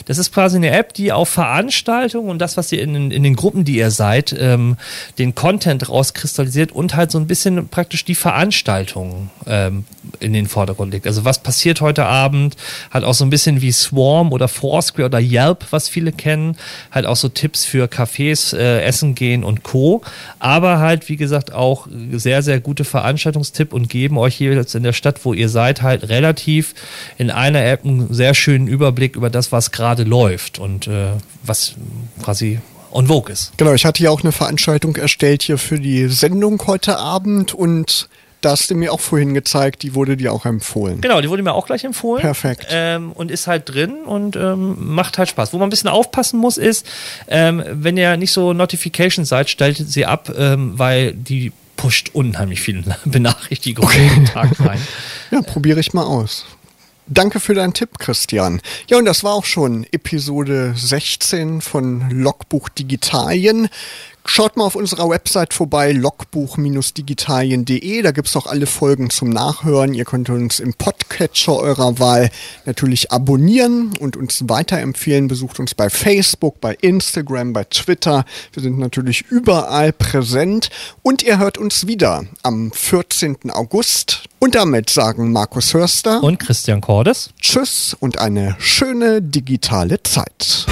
Das 0.06 0.18
ist 0.18 0.32
quasi 0.32 0.56
eine 0.56 0.70
App, 0.70 0.94
die 0.94 1.12
auf 1.12 1.28
Veranstaltungen 1.28 2.30
und 2.30 2.38
das, 2.38 2.56
was 2.56 2.70
ihr 2.70 2.80
in, 2.80 3.10
in 3.10 3.22
den 3.22 3.34
Gruppen, 3.34 3.64
die 3.64 3.76
ihr 3.76 3.90
seid, 3.90 4.34
ähm, 4.38 4.76
den 5.18 5.34
Content 5.34 5.88
rauskristallisiert 5.88 6.70
und 6.70 6.94
halt 6.94 7.10
so 7.10 7.18
ein 7.18 7.26
bisschen 7.26 7.68
praktisch 7.68 8.04
die 8.04 8.14
Veranstaltungen 8.14 9.30
ähm, 9.46 9.84
in 10.20 10.32
den 10.32 10.46
Vordergrund 10.46 10.92
legt. 10.92 11.06
Also 11.06 11.24
was 11.24 11.42
passiert 11.42 11.80
heute 11.80 12.06
Abend, 12.06 12.56
halt 12.92 13.04
auch 13.04 13.14
so 13.14 13.24
ein 13.24 13.30
bisschen 13.30 13.60
wie 13.60 13.72
Swarm 13.72 14.32
oder 14.32 14.46
Foursquare 14.46 15.06
oder 15.06 15.20
Yelp, 15.20 15.66
was 15.70 15.88
viele 15.88 16.12
kennen, 16.12 16.56
halt 16.92 17.06
auch 17.06 17.16
so 17.16 17.28
Tipps 17.28 17.64
für 17.64 17.86
Cafés, 17.86 18.56
äh, 18.56 18.82
Essen 18.82 19.16
gehen 19.16 19.42
und 19.42 19.64
Co. 19.64 20.02
Aber 20.38 20.78
halt, 20.78 21.08
wie 21.08 21.16
gesagt, 21.16 21.52
auch 21.52 21.88
sehr, 22.12 22.42
sehr 22.42 22.60
gute 22.60 22.84
Veranstaltungstipp 23.32 23.72
und 23.72 23.88
geben 23.88 24.18
euch 24.18 24.38
jeweils 24.38 24.74
in 24.74 24.82
der 24.82 24.92
Stadt, 24.92 25.24
wo 25.24 25.32
ihr 25.32 25.48
seid, 25.48 25.82
halt 25.82 26.08
relativ 26.08 26.74
in 27.18 27.30
einer 27.30 27.64
App 27.64 27.84
einen 27.84 28.12
sehr 28.12 28.34
schönen 28.34 28.68
Überblick 28.68 29.16
über 29.16 29.30
das, 29.30 29.52
was 29.52 29.70
gerade 29.70 30.04
läuft 30.04 30.58
und 30.58 30.86
äh, 30.86 31.12
was 31.42 31.74
quasi 32.22 32.60
on 32.90 33.06
vogue 33.06 33.32
ist. 33.32 33.52
Genau, 33.56 33.72
ich 33.72 33.84
hatte 33.84 34.02
ja 34.02 34.10
auch 34.10 34.22
eine 34.22 34.32
Veranstaltung 34.32 34.96
erstellt 34.96 35.42
hier 35.42 35.58
für 35.58 35.78
die 35.78 36.08
Sendung 36.08 36.62
heute 36.66 36.98
Abend 36.98 37.54
und 37.54 38.08
da 38.42 38.50
hast 38.50 38.70
du 38.70 38.74
mir 38.74 38.92
auch 38.92 39.00
vorhin 39.00 39.34
gezeigt, 39.34 39.84
die 39.84 39.94
wurde 39.94 40.16
dir 40.16 40.32
auch 40.32 40.44
empfohlen. 40.46 41.00
Genau, 41.00 41.20
die 41.20 41.30
wurde 41.30 41.44
mir 41.44 41.52
auch 41.54 41.66
gleich 41.66 41.84
empfohlen. 41.84 42.20
Perfekt. 42.20 42.66
Ähm, 42.70 43.12
und 43.12 43.30
ist 43.30 43.46
halt 43.46 43.72
drin 43.72 44.02
und 44.04 44.34
ähm, 44.34 44.94
macht 44.94 45.16
halt 45.16 45.28
Spaß. 45.28 45.52
Wo 45.52 45.58
man 45.58 45.68
ein 45.68 45.70
bisschen 45.70 45.88
aufpassen 45.88 46.40
muss, 46.40 46.58
ist, 46.58 46.84
ähm, 47.28 47.62
wenn 47.70 47.96
ihr 47.96 48.16
nicht 48.16 48.32
so 48.32 48.52
Notification 48.52 49.24
seid, 49.24 49.48
stellt 49.48 49.76
sie 49.76 50.06
ab, 50.06 50.32
ähm, 50.36 50.76
weil 50.76 51.12
die 51.12 51.52
pusht 51.82 52.10
unheimlich 52.12 52.60
viele 52.60 52.96
Benachrichtigungen 53.04 53.90
okay. 53.90 54.08
jeden 54.08 54.24
Tag 54.26 54.60
rein. 54.60 54.80
ja, 55.32 55.42
probiere 55.42 55.80
ich 55.80 55.92
mal 55.92 56.04
aus. 56.04 56.46
Danke 57.08 57.40
für 57.40 57.54
deinen 57.54 57.74
Tipp, 57.74 57.98
Christian. 57.98 58.60
Ja, 58.88 58.98
und 58.98 59.04
das 59.04 59.24
war 59.24 59.32
auch 59.34 59.44
schon 59.44 59.84
Episode 59.90 60.74
16 60.76 61.60
von 61.60 62.08
Logbuch 62.10 62.68
Digitalien. 62.68 63.68
Schaut 64.24 64.56
mal 64.56 64.64
auf 64.64 64.76
unserer 64.76 65.10
Website 65.10 65.52
vorbei, 65.52 65.92
logbuch-digitalien.de. 65.92 68.02
Da 68.02 68.12
gibt's 68.12 68.36
auch 68.36 68.46
alle 68.46 68.66
Folgen 68.66 69.10
zum 69.10 69.30
Nachhören. 69.30 69.94
Ihr 69.94 70.04
könnt 70.04 70.30
uns 70.30 70.60
im 70.60 70.74
Podcatcher 70.74 71.56
eurer 71.56 71.98
Wahl 71.98 72.30
natürlich 72.64 73.10
abonnieren 73.10 73.92
und 73.98 74.16
uns 74.16 74.48
weiterempfehlen. 74.48 75.26
Besucht 75.26 75.58
uns 75.58 75.74
bei 75.74 75.90
Facebook, 75.90 76.60
bei 76.60 76.76
Instagram, 76.80 77.52
bei 77.52 77.64
Twitter. 77.64 78.24
Wir 78.52 78.62
sind 78.62 78.78
natürlich 78.78 79.22
überall 79.28 79.92
präsent. 79.92 80.70
Und 81.02 81.22
ihr 81.22 81.38
hört 81.38 81.58
uns 81.58 81.88
wieder 81.88 82.24
am 82.42 82.70
14. 82.72 83.50
August. 83.50 84.22
Und 84.38 84.54
damit 84.54 84.88
sagen 84.88 85.32
Markus 85.32 85.74
Hörster 85.74 86.22
und 86.22 86.38
Christian 86.38 86.80
Cordes 86.80 87.30
Tschüss 87.40 87.96
und 87.98 88.18
eine 88.18 88.54
schöne 88.58 89.20
digitale 89.20 90.02
Zeit. 90.02 90.66